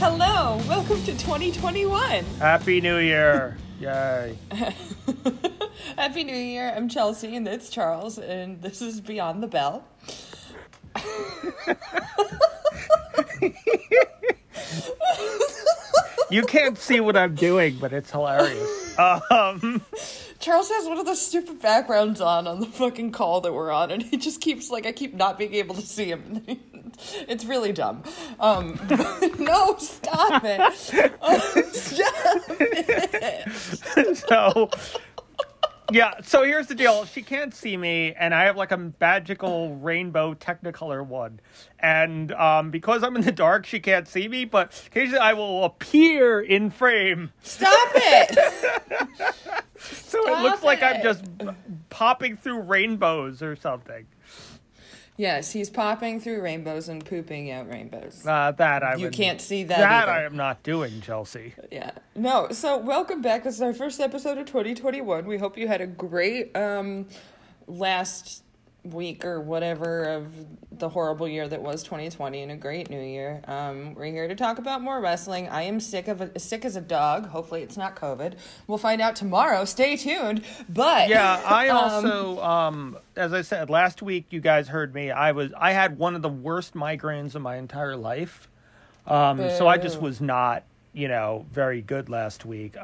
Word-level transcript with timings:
Hello, 0.00 0.62
welcome 0.68 1.02
to 1.02 1.12
2021. 1.12 2.24
Happy 2.38 2.80
New 2.80 2.98
Year! 2.98 3.58
Yay! 3.80 4.38
Happy 5.96 6.22
New 6.22 6.36
Year. 6.36 6.72
I'm 6.76 6.88
Chelsea 6.88 7.34
and 7.34 7.48
it's 7.48 7.68
Charles, 7.68 8.16
and 8.16 8.62
this 8.62 8.80
is 8.80 9.00
Beyond 9.00 9.42
the 9.42 9.48
Belle. 9.48 9.84
You 16.30 16.42
can't 16.42 16.76
see 16.76 17.00
what 17.00 17.16
I'm 17.16 17.34
doing, 17.34 17.78
but 17.80 17.92
it's 17.94 18.10
hilarious. 18.10 18.98
Um, 18.98 19.80
Charles 20.40 20.68
has 20.68 20.86
one 20.86 20.98
of 20.98 21.06
those 21.06 21.24
stupid 21.24 21.62
backgrounds 21.62 22.20
on 22.20 22.46
on 22.46 22.60
the 22.60 22.66
fucking 22.66 23.12
call 23.12 23.40
that 23.40 23.52
we're 23.54 23.70
on, 23.70 23.90
and 23.90 24.02
he 24.02 24.18
just 24.18 24.40
keeps 24.40 24.70
like 24.70 24.84
I 24.84 24.92
keep 24.92 25.14
not 25.14 25.38
being 25.38 25.54
able 25.54 25.74
to 25.76 25.80
see 25.82 26.06
him. 26.06 26.42
It's 27.28 27.44
really 27.44 27.72
dumb. 27.72 28.02
Um, 28.40 28.80
no, 29.38 29.76
stop 29.78 30.42
it! 30.44 30.60
Oh, 31.20 31.62
stop 31.72 32.44
it! 32.60 34.16
so 34.16 34.70
yeah, 35.90 36.14
so 36.22 36.42
here's 36.42 36.66
the 36.66 36.74
deal. 36.74 37.06
She 37.06 37.22
can't 37.22 37.54
see 37.54 37.76
me, 37.76 38.12
and 38.12 38.34
I 38.34 38.44
have 38.44 38.56
like 38.56 38.72
a 38.72 38.92
magical 39.00 39.74
rainbow 39.76 40.34
Technicolor 40.34 41.04
one, 41.06 41.40
and 41.78 42.30
um, 42.32 42.70
because 42.70 43.02
I'm 43.02 43.16
in 43.16 43.22
the 43.22 43.32
dark, 43.32 43.64
she 43.64 43.80
can't 43.80 44.06
see 44.06 44.28
me. 44.28 44.44
But 44.44 44.84
occasionally, 44.86 45.20
I 45.20 45.32
will 45.32 45.64
appear 45.64 46.40
in 46.40 46.70
frame, 46.70 47.32
Stop 47.42 47.90
it! 47.94 48.34
so 49.78 50.18
it 50.20 50.24
Stop 50.26 50.42
looks 50.42 50.62
like 50.62 50.82
I'm 50.82 50.96
it. 50.96 51.02
just 51.02 51.24
popping 51.88 52.36
through 52.36 52.60
rainbows 52.62 53.42
or 53.42 53.56
something. 53.56 54.06
Yes, 55.18 55.50
he's 55.50 55.68
popping 55.68 56.20
through 56.20 56.40
rainbows 56.40 56.88
and 56.88 57.04
pooping 57.04 57.50
out 57.50 57.68
rainbows. 57.68 58.24
Uh, 58.24 58.52
that 58.52 58.84
I 58.84 58.94
You 58.94 59.06
would- 59.06 59.12
can't 59.14 59.40
see 59.40 59.64
that 59.64 59.78
That 59.78 60.04
either. 60.08 60.12
I 60.12 60.22
am 60.22 60.36
not 60.36 60.62
doing, 60.62 61.00
Chelsea. 61.00 61.54
Yeah. 61.72 61.90
No, 62.14 62.48
so 62.52 62.78
welcome 62.78 63.20
back. 63.20 63.42
This 63.42 63.56
is 63.56 63.60
our 63.62 63.74
first 63.74 63.98
episode 64.00 64.38
of 64.38 64.46
2021. 64.46 65.26
We 65.26 65.38
hope 65.38 65.58
you 65.58 65.66
had 65.66 65.80
a 65.80 65.88
great 65.88 66.56
um 66.56 67.08
last 67.66 68.44
week 68.84 69.24
or 69.24 69.40
whatever 69.40 70.04
of 70.04 70.32
the 70.70 70.88
horrible 70.88 71.28
year 71.28 71.48
that 71.48 71.60
was 71.60 71.82
2020 71.82 72.42
and 72.42 72.52
a 72.52 72.56
great 72.56 72.88
new 72.88 73.00
year. 73.00 73.42
Um 73.46 73.94
we're 73.94 74.06
here 74.06 74.28
to 74.28 74.34
talk 74.34 74.58
about 74.58 74.80
more 74.80 75.00
wrestling. 75.00 75.48
I 75.48 75.62
am 75.62 75.80
sick 75.80 76.08
of 76.08 76.20
a, 76.20 76.38
sick 76.38 76.64
as 76.64 76.76
a 76.76 76.80
dog. 76.80 77.26
Hopefully 77.28 77.62
it's 77.62 77.76
not 77.76 77.96
COVID. 77.96 78.34
We'll 78.66 78.78
find 78.78 79.00
out 79.00 79.16
tomorrow. 79.16 79.64
Stay 79.64 79.96
tuned. 79.96 80.42
But 80.68 81.08
Yeah, 81.08 81.42
I 81.44 81.68
um, 81.68 81.76
also, 81.76 82.42
um, 82.42 82.98
as 83.16 83.32
I 83.32 83.42
said 83.42 83.68
last 83.70 84.02
week, 84.02 84.26
you 84.30 84.40
guys 84.40 84.68
heard 84.68 84.94
me. 84.94 85.10
I 85.10 85.32
was, 85.32 85.52
I 85.56 85.72
had 85.72 85.98
one 85.98 86.14
of 86.14 86.22
the 86.22 86.28
worst 86.28 86.74
migraines 86.74 87.34
of 87.34 87.42
my 87.42 87.56
entire 87.56 87.96
life. 87.96 88.48
Um, 89.06 89.38
so 89.50 89.66
I 89.66 89.78
just 89.78 90.00
was 90.00 90.20
not, 90.20 90.64
you 90.92 91.08
know, 91.08 91.46
very 91.50 91.80
good 91.80 92.08
last 92.08 92.44
week. 92.44 92.76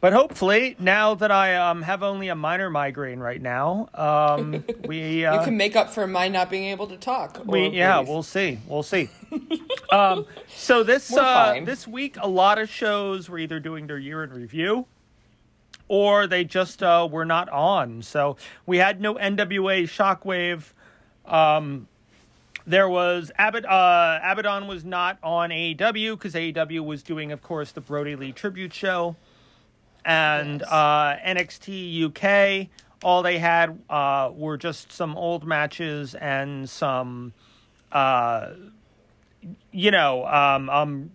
But 0.00 0.12
hopefully, 0.12 0.76
now 0.78 1.14
that 1.14 1.30
I 1.30 1.56
um, 1.56 1.82
have 1.82 2.02
only 2.02 2.28
a 2.28 2.34
minor 2.34 2.68
migraine 2.68 3.18
right 3.18 3.40
now, 3.40 3.88
um, 3.94 4.62
we 4.86 5.24
uh, 5.24 5.38
you 5.38 5.44
can 5.44 5.56
make 5.56 5.74
up 5.74 5.90
for 5.90 6.06
my 6.06 6.28
not 6.28 6.50
being 6.50 6.64
able 6.64 6.86
to 6.88 6.96
talk. 6.96 7.40
we 7.46 7.68
yeah, 7.68 7.98
breathe. 7.98 8.08
we'll 8.08 8.22
see. 8.22 8.58
We'll 8.68 8.82
see. 8.82 9.08
um, 9.90 10.26
so 10.54 10.82
this 10.82 11.16
uh, 11.16 11.60
this 11.64 11.88
week, 11.88 12.16
a 12.20 12.28
lot 12.28 12.58
of 12.58 12.68
shows 12.68 13.30
were 13.30 13.38
either 13.38 13.58
doing 13.58 13.86
their 13.86 13.98
year 13.98 14.22
in 14.22 14.30
review, 14.30 14.86
or 15.88 16.26
they 16.26 16.44
just 16.44 16.82
uh, 16.82 17.08
were 17.10 17.24
not 17.24 17.48
on. 17.48 18.02
So 18.02 18.36
we 18.66 18.76
had 18.78 19.00
no 19.00 19.14
NWA 19.14 19.84
Shockwave. 19.84 20.72
Um, 21.24 21.88
there 22.66 22.88
was 22.88 23.30
Abad 23.38 23.64
uh, 23.64 24.20
Abaddon 24.22 24.66
was 24.66 24.84
not 24.84 25.18
on 25.22 25.50
AEW 25.50 26.12
because 26.12 26.34
AEW 26.34 26.84
was 26.84 27.02
doing, 27.02 27.30
of 27.30 27.40
course, 27.40 27.72
the 27.72 27.80
Brodie 27.80 28.16
Lee 28.16 28.32
tribute 28.32 28.74
show, 28.74 29.16
and 30.06 30.60
Yes. 30.60 30.70
uh, 30.70 31.16
NXT 31.26 32.04
UK. 32.04 32.68
All 33.02 33.22
they 33.22 33.38
had 33.38 33.78
uh, 33.90 34.30
were 34.34 34.56
just 34.56 34.90
some 34.90 35.14
old 35.16 35.44
matches 35.46 36.14
and 36.14 36.68
some, 36.70 37.34
uh, 37.92 38.50
you 39.70 39.90
know, 39.90 40.24
um, 40.26 40.70
um, 40.70 41.10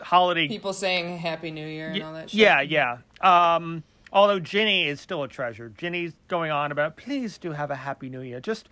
holiday 0.00 0.46
people 0.46 0.72
saying 0.72 1.18
happy 1.18 1.50
new 1.50 1.66
year 1.66 1.88
and 1.90 2.02
all 2.02 2.12
that 2.12 2.30
shit. 2.30 2.38
Yeah, 2.38 2.60
yeah. 2.60 2.98
Um, 3.20 3.82
although 4.12 4.38
Jinny 4.38 4.86
is 4.86 5.00
still 5.00 5.22
a 5.24 5.28
treasure. 5.28 5.72
Jinny's 5.76 6.12
going 6.28 6.50
on 6.52 6.70
about, 6.70 6.96
please 6.96 7.36
do 7.38 7.50
have 7.52 7.70
a 7.70 7.76
happy 7.76 8.08
new 8.08 8.20
year. 8.20 8.40
Just 8.40 8.68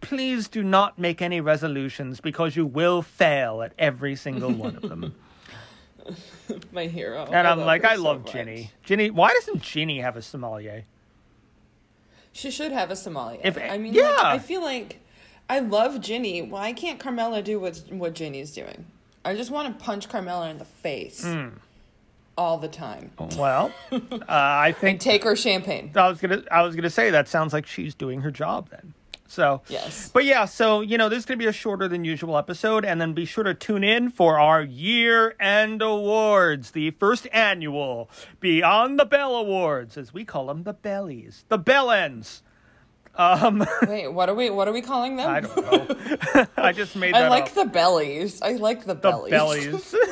please 0.00 0.48
do 0.48 0.62
not 0.62 0.98
make 0.98 1.20
any 1.20 1.40
resolutions 1.40 2.20
because 2.20 2.54
you 2.56 2.64
will 2.66 3.02
fail 3.02 3.62
at 3.62 3.72
every 3.78 4.14
single 4.14 4.52
one 4.52 4.76
of 4.76 4.82
them. 4.88 5.14
My 6.72 6.86
hero. 6.86 7.24
and 7.26 7.46
I 7.46 7.50
I'm 7.50 7.58
love 7.58 7.66
like, 7.66 7.84
I 7.84 7.96
so 7.96 8.02
love 8.02 8.22
much. 8.24 8.32
Jinny. 8.32 8.70
Jinny, 8.84 9.10
why 9.10 9.32
doesn't 9.32 9.62
Jinny 9.62 10.00
have 10.00 10.16
a 10.16 10.22
sommelier? 10.22 10.84
She 12.32 12.50
should 12.50 12.72
have 12.72 12.90
a 12.90 12.96
sommelier. 12.96 13.40
If- 13.42 13.58
I 13.58 13.76
mean, 13.78 13.92
yeah. 13.94 14.10
like, 14.10 14.24
I 14.24 14.38
feel 14.38 14.62
like 14.62 15.00
I 15.48 15.58
love 15.58 16.00
Jinny. 16.00 16.42
Why 16.42 16.72
can't 16.72 17.00
Carmella 17.00 17.42
do 17.42 17.58
what 17.58 17.82
what 17.90 18.14
Jinny's 18.14 18.52
doing? 18.52 18.86
I 19.24 19.34
just 19.34 19.50
want 19.50 19.76
to 19.78 19.84
punch 19.84 20.08
Carmella 20.08 20.50
in 20.50 20.58
the 20.58 20.64
face 20.64 21.24
Hmm. 21.24 21.48
all 22.38 22.56
the 22.58 22.68
time. 22.68 23.10
Well, 23.36 23.72
uh, 23.92 23.98
I 24.28 24.72
think 24.78 25.00
take 25.00 25.24
her 25.24 25.34
champagne. 25.36 25.90
I 25.96 26.08
was 26.08 26.20
gonna 26.20 26.44
I 26.50 26.62
was 26.62 26.76
gonna 26.76 26.88
say 26.90 27.10
that 27.10 27.26
sounds 27.28 27.52
like 27.52 27.66
she's 27.66 27.94
doing 27.94 28.20
her 28.20 28.30
job 28.30 28.70
then. 28.70 28.94
So 29.30 29.62
Yes. 29.68 30.10
But 30.12 30.24
yeah, 30.24 30.44
so 30.44 30.80
you 30.80 30.98
know, 30.98 31.08
this 31.08 31.20
is 31.20 31.24
gonna 31.24 31.38
be 31.38 31.46
a 31.46 31.52
shorter 31.52 31.86
than 31.86 32.04
usual 32.04 32.36
episode, 32.36 32.84
and 32.84 33.00
then 33.00 33.12
be 33.12 33.24
sure 33.24 33.44
to 33.44 33.54
tune 33.54 33.84
in 33.84 34.10
for 34.10 34.40
our 34.40 34.60
year 34.60 35.36
end 35.38 35.82
awards, 35.82 36.72
the 36.72 36.90
first 36.90 37.28
annual 37.32 38.10
Beyond 38.40 38.98
the 38.98 39.04
Belle 39.04 39.36
Awards, 39.36 39.96
as 39.96 40.12
we 40.12 40.24
call 40.24 40.46
them, 40.46 40.64
the 40.64 40.72
bellies, 40.72 41.44
the 41.48 41.58
bellends. 41.58 42.42
Um, 43.14 43.64
Wait, 43.86 44.08
what 44.08 44.28
are 44.28 44.34
we? 44.34 44.50
What 44.50 44.66
are 44.66 44.72
we 44.72 44.82
calling 44.82 45.16
them? 45.16 45.28
I 45.30 45.40
don't 45.40 45.56
know. 45.56 46.46
I 46.56 46.72
just 46.72 46.96
made 46.96 47.14
that 47.14 47.24
I 47.24 47.28
like 47.28 47.48
up. 47.48 47.54
the 47.54 47.64
bellies. 47.66 48.40
I 48.42 48.52
like 48.52 48.80
the, 48.80 48.94
The 48.94 49.00
bellies. 49.00 49.30
bellies. 49.30 49.94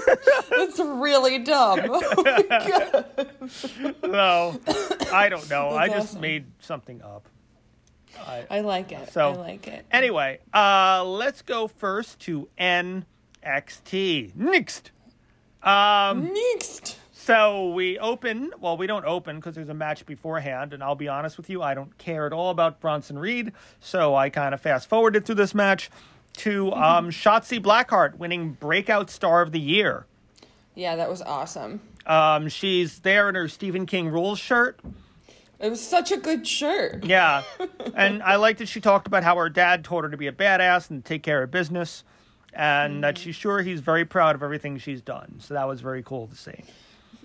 It's 0.50 0.78
really 0.80 1.38
dumb. 1.38 1.80
Oh 1.84 2.22
my 2.24 2.42
God. 2.48 3.96
no, 4.02 4.60
I 5.12 5.28
don't 5.28 5.48
know. 5.48 5.70
I 5.70 5.88
just 5.88 6.10
awesome. 6.10 6.20
made 6.20 6.46
something 6.58 7.00
up. 7.02 7.28
I, 8.26 8.46
I 8.50 8.60
like 8.60 8.92
it. 8.92 9.12
So- 9.12 9.32
I 9.32 9.36
like 9.36 9.66
it. 9.68 9.84
Anyway, 9.90 10.38
uh, 10.52 11.04
let's 11.04 11.42
go 11.42 11.66
first 11.68 12.20
to 12.20 12.48
NXT. 12.58 14.34
Next. 14.34 14.90
Um, 15.62 16.32
Next. 16.32 16.98
so 17.12 17.70
we 17.70 17.98
open, 17.98 18.52
well, 18.60 18.76
we 18.76 18.86
don't 18.86 19.04
open 19.04 19.36
because 19.36 19.54
there's 19.54 19.68
a 19.68 19.74
match 19.74 20.06
beforehand, 20.06 20.72
and 20.72 20.82
I'll 20.82 20.94
be 20.94 21.08
honest 21.08 21.36
with 21.36 21.50
you, 21.50 21.62
I 21.62 21.74
don't 21.74 21.96
care 21.98 22.26
at 22.26 22.32
all 22.32 22.50
about 22.50 22.80
Bronson 22.80 23.18
Reed, 23.18 23.52
so 23.80 24.14
I 24.14 24.30
kind 24.30 24.54
of 24.54 24.60
fast 24.60 24.88
forwarded 24.88 25.24
through 25.24 25.34
this 25.34 25.54
match 25.54 25.90
to 26.38 26.72
um, 26.72 27.10
Shotzi 27.10 27.60
Blackheart 27.60 28.18
winning 28.18 28.52
Breakout 28.52 29.10
Star 29.10 29.42
of 29.42 29.50
the 29.50 29.58
Year. 29.60 30.06
Yeah, 30.76 30.94
that 30.94 31.10
was 31.10 31.22
awesome. 31.22 31.80
Um, 32.06 32.48
she's 32.48 33.00
there 33.00 33.28
in 33.28 33.34
her 33.34 33.48
Stephen 33.48 33.84
King 33.84 34.08
Rules 34.08 34.38
shirt. 34.38 34.78
It 35.60 35.70
was 35.70 35.86
such 35.86 36.12
a 36.12 36.16
good 36.16 36.46
shirt. 36.46 37.04
Yeah. 37.04 37.42
and 37.94 38.22
I 38.22 38.36
like 38.36 38.58
that 38.58 38.68
she 38.68 38.80
talked 38.80 39.06
about 39.06 39.24
how 39.24 39.36
her 39.36 39.48
dad 39.48 39.84
told 39.84 40.04
her 40.04 40.10
to 40.10 40.16
be 40.16 40.28
a 40.28 40.32
badass 40.32 40.90
and 40.90 41.04
take 41.04 41.22
care 41.22 41.42
of 41.42 41.50
business, 41.50 42.04
and 42.52 43.02
that 43.02 43.16
mm. 43.16 43.18
she's 43.18 43.34
sure 43.34 43.62
he's 43.62 43.80
very 43.80 44.04
proud 44.04 44.36
of 44.36 44.42
everything 44.42 44.78
she's 44.78 45.02
done. 45.02 45.36
So 45.40 45.54
that 45.54 45.66
was 45.66 45.80
very 45.80 46.02
cool 46.02 46.28
to 46.28 46.36
see. 46.36 46.64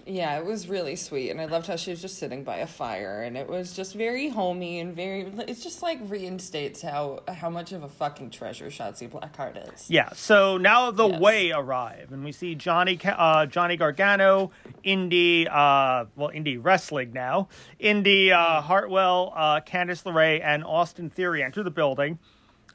Yeah, 0.05 0.37
it 0.37 0.45
was 0.45 0.67
really 0.67 0.97
sweet, 0.97 1.29
and 1.29 1.39
I 1.39 1.45
loved 1.45 1.67
how 1.67 1.77
she 1.77 1.89
was 1.91 2.01
just 2.01 2.17
sitting 2.17 2.43
by 2.43 2.57
a 2.57 2.67
fire, 2.67 3.21
and 3.21 3.37
it 3.37 3.47
was 3.47 3.73
just 3.73 3.95
very 3.95 4.27
homey 4.27 4.79
and 4.81 4.93
very. 4.93 5.21
It's 5.47 5.63
just 5.63 5.81
like 5.81 5.97
reinstates 6.09 6.81
how 6.81 7.21
how 7.27 7.49
much 7.49 7.71
of 7.71 7.83
a 7.83 7.87
fucking 7.87 8.31
treasure 8.31 8.65
Shotzi 8.67 9.09
Blackheart 9.09 9.73
is. 9.73 9.89
Yeah. 9.89 10.09
So 10.13 10.57
now 10.57 10.91
the 10.91 11.07
Yes. 11.07 11.21
way 11.21 11.51
arrive, 11.51 12.11
and 12.11 12.25
we 12.25 12.33
see 12.33 12.53
Johnny 12.53 12.99
uh, 13.05 13.45
Johnny 13.45 13.77
Gargano, 13.77 14.51
indie, 14.83 15.47
uh, 15.47 16.05
well, 16.17 16.31
indie 16.31 16.59
wrestling 16.61 17.13
now, 17.13 17.47
Indi 17.79 18.29
uh, 18.33 18.59
Hartwell, 18.61 19.31
uh, 19.33 19.61
Candice 19.61 20.03
LeRae, 20.03 20.41
and 20.43 20.65
Austin 20.65 21.09
Theory 21.09 21.41
enter 21.41 21.63
the 21.63 21.71
building, 21.71 22.19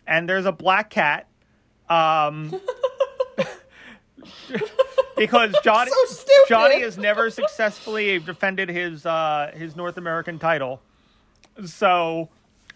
and 0.06 0.26
there's 0.26 0.46
a 0.46 0.52
black 0.52 0.88
cat. 0.88 1.28
Um, 1.90 2.54
because 5.18 5.54
Johnny 5.64 5.90
So. 6.08 6.24
Johnny 6.48 6.80
has 6.80 6.96
never 6.98 7.30
successfully 7.30 8.18
defended 8.18 8.68
his 8.68 9.04
uh, 9.06 9.52
his 9.54 9.76
North 9.76 9.96
American 9.96 10.38
title, 10.38 10.80
so 11.64 12.28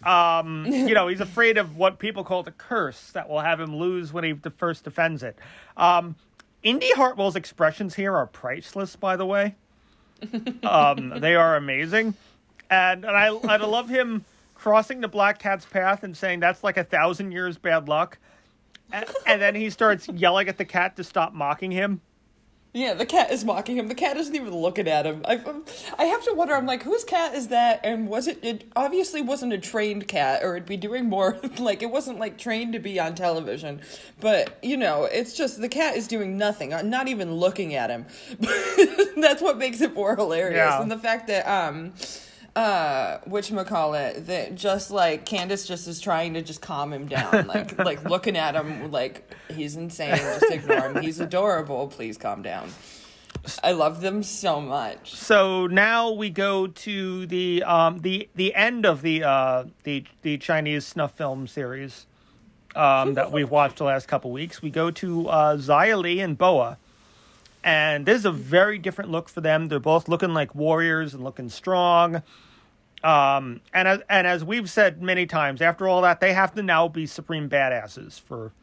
um, 0.03 0.65
you 0.67 0.93
know 0.93 1.07
he's 1.07 1.21
afraid 1.21 1.57
of 1.57 1.77
what 1.77 1.99
people 1.99 2.23
call 2.23 2.43
the 2.43 2.51
curse 2.51 3.11
that 3.11 3.29
will 3.29 3.39
have 3.41 3.59
him 3.59 3.75
lose 3.75 4.11
when 4.13 4.23
he 4.23 4.33
de- 4.33 4.49
first 4.51 4.83
defends 4.83 5.23
it. 5.23 5.37
Um, 5.77 6.15
Indi 6.61 6.91
Hartwell's 6.93 7.35
expressions 7.35 7.95
here 7.95 8.15
are 8.15 8.27
priceless, 8.27 8.95
by 8.95 9.15
the 9.15 9.25
way. 9.25 9.55
Um, 10.63 11.19
they 11.19 11.35
are 11.35 11.55
amazing, 11.55 12.13
and 12.69 13.03
and 13.05 13.15
I 13.15 13.27
I 13.27 13.57
love 13.57 13.89
him 13.89 14.25
crossing 14.55 15.01
the 15.01 15.09
black 15.09 15.39
cat's 15.39 15.65
path 15.65 16.03
and 16.03 16.15
saying 16.15 16.39
that's 16.39 16.63
like 16.63 16.77
a 16.77 16.83
thousand 16.85 17.33
years 17.33 17.57
bad 17.57 17.89
luck, 17.89 18.17
and, 18.91 19.05
and 19.27 19.41
then 19.41 19.55
he 19.55 19.69
starts 19.69 20.07
yelling 20.07 20.47
at 20.47 20.57
the 20.57 20.63
cat 20.65 20.95
to 20.95 21.03
stop 21.03 21.33
mocking 21.33 21.71
him. 21.71 21.99
Yeah, 22.73 22.95
the 22.95 23.05
cat 23.05 23.29
is 23.31 23.45
mocking 23.45 23.77
him. 23.77 23.87
The 23.87 23.93
cat 23.93 24.17
isn't 24.17 24.35
even 24.35 24.55
looking 24.55 24.87
at 24.87 25.05
him. 25.05 25.21
I, 25.25 25.39
I 25.99 26.05
have 26.05 26.23
to 26.23 26.33
wonder. 26.33 26.55
I'm 26.55 26.65
like, 26.65 26.81
whose 26.81 27.03
cat 27.03 27.35
is 27.35 27.49
that? 27.49 27.79
And 27.83 28.09
was 28.09 28.27
it? 28.27 28.39
It 28.43 28.63
obviously 28.75 29.21
wasn't 29.21 29.53
a 29.53 29.59
trained 29.59 30.07
cat, 30.07 30.43
or 30.43 30.55
it'd 30.55 30.67
be 30.67 30.77
doing 30.77 31.07
more. 31.09 31.37
Like 31.59 31.83
it 31.83 31.91
wasn't 31.91 32.19
like 32.19 32.37
trained 32.37 32.73
to 32.73 32.79
be 32.79 32.99
on 32.99 33.13
television. 33.15 33.81
But 34.19 34.57
you 34.63 34.75
know, 34.75 35.03
it's 35.03 35.33
just 35.33 35.61
the 35.61 35.69
cat 35.69 35.95
is 35.95 36.07
doing 36.07 36.35
nothing. 36.35 36.73
I'm 36.73 36.89
not 36.89 37.07
even 37.07 37.35
looking 37.35 37.75
at 37.75 37.89
him. 37.91 38.05
That's 39.17 39.41
what 39.41 39.57
makes 39.57 39.79
it 39.79 39.93
more 39.93 40.15
hilarious. 40.15 40.57
Yeah. 40.57 40.81
And 40.81 40.91
the 40.91 40.97
fact 40.97 41.27
that 41.27 41.47
um 41.47 41.93
uh 42.55 43.17
which 43.25 43.51
call 43.65 43.95
it 43.95 44.27
that 44.27 44.53
just 44.55 44.91
like 44.91 45.25
Candice 45.25 45.67
just 45.67 45.87
is 45.87 45.99
trying 45.99 46.35
to 46.35 46.41
just 46.41 46.61
calm 46.61 46.93
him 46.93 47.07
down 47.07 47.47
like 47.47 47.77
like 47.79 48.03
looking 48.03 48.37
at 48.37 48.55
him 48.55 48.91
like 48.91 49.33
he's 49.51 49.75
insane 49.75 50.17
just 50.17 50.51
ignore 50.51 50.91
him 50.91 51.01
he's 51.01 51.19
adorable 51.19 51.87
please 51.87 52.17
calm 52.17 52.43
down 52.43 52.69
I 53.63 53.73
love 53.73 53.99
them 54.01 54.23
so 54.23 54.61
much 54.61 55.13
So 55.15 55.67
now 55.67 56.11
we 56.11 56.29
go 56.29 56.67
to 56.67 57.25
the 57.25 57.63
um, 57.63 57.99
the 57.99 58.29
the 58.35 58.53
end 58.55 58.85
of 58.85 59.01
the 59.01 59.23
uh, 59.23 59.65
the 59.83 60.05
the 60.21 60.37
Chinese 60.37 60.85
snuff 60.85 61.17
film 61.17 61.47
series 61.47 62.05
um, 62.75 63.15
that 63.15 63.31
we've 63.31 63.49
watched 63.49 63.77
the 63.77 63.83
last 63.83 64.07
couple 64.07 64.31
weeks. 64.31 64.61
We 64.61 64.69
go 64.69 64.91
to 64.91 65.27
uh, 65.27 65.57
Xia 65.57 66.01
Li 66.01 66.19
and 66.21 66.37
Boa, 66.37 66.77
and 67.63 68.05
this 68.05 68.19
is 68.19 68.25
a 68.25 68.31
very 68.31 68.77
different 68.77 69.11
look 69.11 69.27
for 69.29 69.41
them. 69.41 69.67
They're 69.67 69.79
both 69.79 70.07
looking 70.07 70.33
like 70.33 70.55
warriors 70.55 71.13
and 71.13 71.23
looking 71.23 71.49
strong. 71.49 72.23
Um, 73.03 73.59
and 73.73 73.87
as 73.87 73.99
and 74.09 74.25
as 74.25 74.43
we've 74.45 74.69
said 74.69 75.01
many 75.01 75.25
times, 75.25 75.61
after 75.61 75.87
all 75.87 76.01
that, 76.03 76.19
they 76.21 76.33
have 76.33 76.53
to 76.55 76.63
now 76.63 76.87
be 76.87 77.05
supreme 77.05 77.49
badasses 77.49 78.19
for 78.21 78.53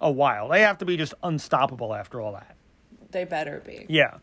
a 0.00 0.10
while. 0.10 0.48
They 0.48 0.60
have 0.62 0.78
to 0.78 0.84
be 0.84 0.96
just 0.96 1.12
unstoppable 1.22 1.94
after 1.94 2.20
all 2.20 2.32
that. 2.32 2.54
they 3.10 3.24
better 3.24 3.60
be 3.66 3.86
Yeah. 3.88 4.18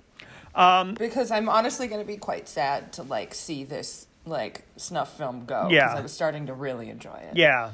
because 0.98 1.30
I'm 1.32 1.50
honestly 1.50 1.88
going 1.88 2.00
to 2.02 2.08
be 2.08 2.18
quite 2.18 2.48
sad 2.48 2.94
to 2.94 3.04
like 3.04 3.34
see 3.34 3.64
this 3.66 4.08
like 4.26 4.64
snuff 4.78 5.18
film 5.18 5.46
go 5.46 5.68
because 5.68 5.74
Yeah. 5.74 5.94
I 5.94 6.02
was 6.02 6.12
starting 6.14 6.48
to 6.48 6.54
really 6.54 6.90
enjoy 6.90 7.16
it 7.16 7.36
Yeah. 7.36 7.72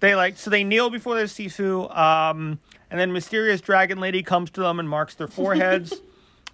They 0.00 0.14
like 0.14 0.36
so 0.38 0.48
they 0.50 0.64
kneel 0.64 0.90
before 0.90 1.14
their 1.16 1.24
Sifu, 1.26 1.94
um, 1.96 2.58
and 2.90 2.98
then 3.00 3.12
mysterious 3.12 3.60
dragon 3.60 3.98
lady 4.00 4.22
comes 4.22 4.48
to 4.52 4.60
them 4.62 4.78
and 4.78 4.88
marks 4.88 5.14
their 5.16 5.26
foreheads, 5.28 5.92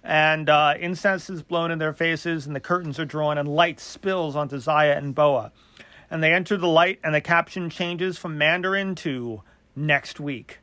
and 0.05 0.49
uh, 0.49 0.75
incense 0.79 1.29
is 1.29 1.41
blown 1.41 1.71
in 1.71 1.79
their 1.79 1.93
faces, 1.93 2.45
and 2.45 2.55
the 2.55 2.59
curtains 2.59 2.99
are 2.99 3.05
drawn, 3.05 3.37
and 3.37 3.47
light 3.47 3.79
spills 3.79 4.35
onto 4.35 4.57
Xia 4.57 4.95
and 4.95 5.15
Boa, 5.15 5.51
and 6.11 6.21
they 6.23 6.31
enter 6.31 6.55
the 6.57 6.67
light, 6.67 6.99
and 7.03 7.13
the 7.13 7.21
caption 7.21 7.69
changes 7.69 8.17
from 8.17 8.37
Mandarin 8.37 8.93
to 8.95 9.41
next 9.75 10.19
week. 10.19 10.59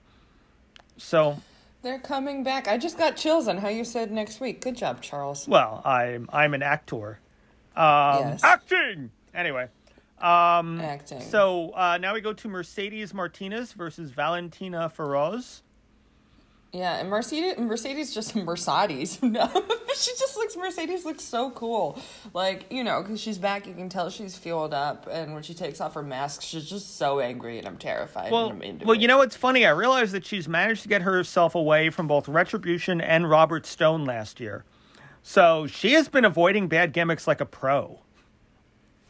So, 0.96 1.40
they're 1.82 1.98
coming 1.98 2.44
back 2.44 2.68
I 2.68 2.78
just 2.78 2.96
got 2.96 3.16
chills 3.16 3.48
on 3.48 3.58
how 3.58 3.68
you 3.68 3.84
said 3.84 4.12
next 4.12 4.40
week 4.40 4.60
good 4.60 4.76
job 4.76 5.02
Charles 5.02 5.48
well, 5.48 5.82
I'm 5.84 6.28
I'm 6.32 6.54
an 6.54 6.62
actor, 6.62 7.18
um, 7.74 8.28
Yes. 8.28 8.44
acting. 8.44 9.10
Anyway, 9.34 9.66
acting 10.20 11.20
So 11.20 11.70
uh, 11.74 11.98
now 12.00 12.14
we 12.14 12.20
go 12.20 12.32
to 12.32 12.48
Mercedes 12.48 13.12
Martinez 13.12 13.72
versus 13.72 14.12
Valentina 14.12 14.88
Feroz. 14.88 15.62
Yeah, 16.72 16.96
and 16.96 17.10
Mercedes 17.10 17.58
Mercedes 17.58 18.14
just 18.14 18.34
Mercedes. 18.36 19.20
No, 19.22 19.46
she 19.94 20.10
just 20.18 20.36
looks 20.36 20.56
Mercedes 20.56 21.04
looks 21.04 21.22
so 21.22 21.50
cool. 21.50 21.98
Like 22.32 22.64
you 22.72 22.82
know, 22.82 23.02
because 23.02 23.20
she's 23.20 23.36
back, 23.36 23.66
you 23.66 23.74
can 23.74 23.90
tell 23.90 24.08
she's 24.08 24.36
fueled 24.38 24.72
up, 24.72 25.06
and 25.10 25.34
when 25.34 25.42
she 25.42 25.52
takes 25.52 25.80
off 25.82 25.92
her 25.94 26.02
mask, 26.02 26.40
she's 26.40 26.64
just 26.68 26.96
so 26.96 27.20
angry, 27.20 27.58
and 27.58 27.66
I'm 27.68 27.76
terrified. 27.76 28.32
Well, 28.32 28.46
and 28.46 28.54
I'm 28.54 28.62
into 28.62 28.86
well, 28.86 28.96
it. 28.96 29.02
you 29.02 29.08
know 29.08 29.18
what's 29.18 29.36
funny? 29.36 29.66
I 29.66 29.70
realized 29.70 30.12
that 30.12 30.24
she's 30.24 30.48
managed 30.48 30.82
to 30.84 30.88
get 30.88 31.02
herself 31.02 31.54
away 31.54 31.90
from 31.90 32.06
both 32.06 32.26
Retribution 32.26 33.00
and 33.02 33.28
Robert 33.28 33.66
Stone 33.66 34.06
last 34.06 34.40
year. 34.40 34.64
So 35.22 35.66
she 35.66 35.92
has 35.92 36.08
been 36.08 36.24
avoiding 36.24 36.68
bad 36.68 36.92
gimmicks 36.94 37.26
like 37.28 37.40
a 37.42 37.46
pro. 37.46 38.00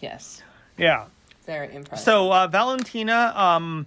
yes, 0.00 0.43
Yeah. 0.76 1.06
very 1.47 1.73
impressive. 1.75 2.05
So 2.05 2.32
uh, 2.32 2.49
Valentina 2.49 3.32
um, 3.37 3.87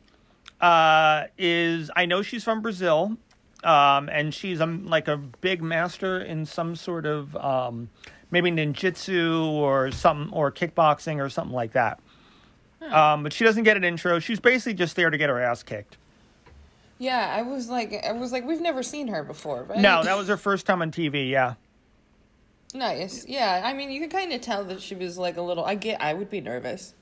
uh, 0.61 1.25
is 1.37 1.91
I 1.95 2.05
know 2.05 2.21
she's 2.21 2.43
from 2.43 2.61
Brazil, 2.61 3.17
um, 3.65 4.09
and 4.09 4.33
she's 4.33 4.61
um, 4.61 4.85
like 4.85 5.07
a 5.07 5.17
big 5.17 5.61
master 5.61 6.21
in 6.21 6.45
some 6.45 6.75
sort 6.75 7.05
of 7.05 7.35
um, 7.35 7.89
maybe 8.31 8.51
ninjutsu 8.51 9.47
or 9.47 9.91
some 9.91 10.29
or 10.31 10.51
kickboxing 10.51 11.23
or 11.23 11.29
something 11.29 11.55
like 11.55 11.73
that. 11.73 11.99
Um, 12.81 13.23
but 13.23 13.33
she 13.33 13.43
doesn't 13.43 13.63
get 13.63 13.77
an 13.77 13.83
intro. 13.83 14.19
She's 14.19 14.39
basically 14.39 14.75
just 14.75 14.95
there 14.95 15.09
to 15.09 15.17
get 15.17 15.29
her 15.29 15.41
ass 15.41 15.63
kicked. 15.63 15.97
yeah, 16.99 17.33
I 17.35 17.41
was 17.41 17.67
like, 17.67 18.05
I 18.05 18.11
was 18.11 18.31
like, 18.31 18.45
we've 18.45 18.61
never 18.61 18.83
seen 18.83 19.07
her 19.07 19.23
before, 19.23 19.63
right? 19.63 19.79
No, 19.79 20.03
that 20.03 20.15
was 20.15 20.27
her 20.27 20.37
first 20.37 20.67
time 20.67 20.83
on 20.83 20.91
TV. 20.91 21.27
Yeah, 21.29 21.55
nice. 22.75 23.25
Yeah, 23.27 23.63
I 23.65 23.73
mean, 23.73 23.89
you 23.89 23.99
could 24.01 24.11
kind 24.11 24.31
of 24.31 24.41
tell 24.41 24.63
that 24.65 24.81
she 24.81 24.93
was 24.93 25.17
like 25.17 25.37
a 25.37 25.41
little. 25.41 25.65
I 25.65 25.73
get, 25.73 25.99
I 25.99 26.13
would 26.13 26.29
be 26.29 26.41
nervous 26.41 26.93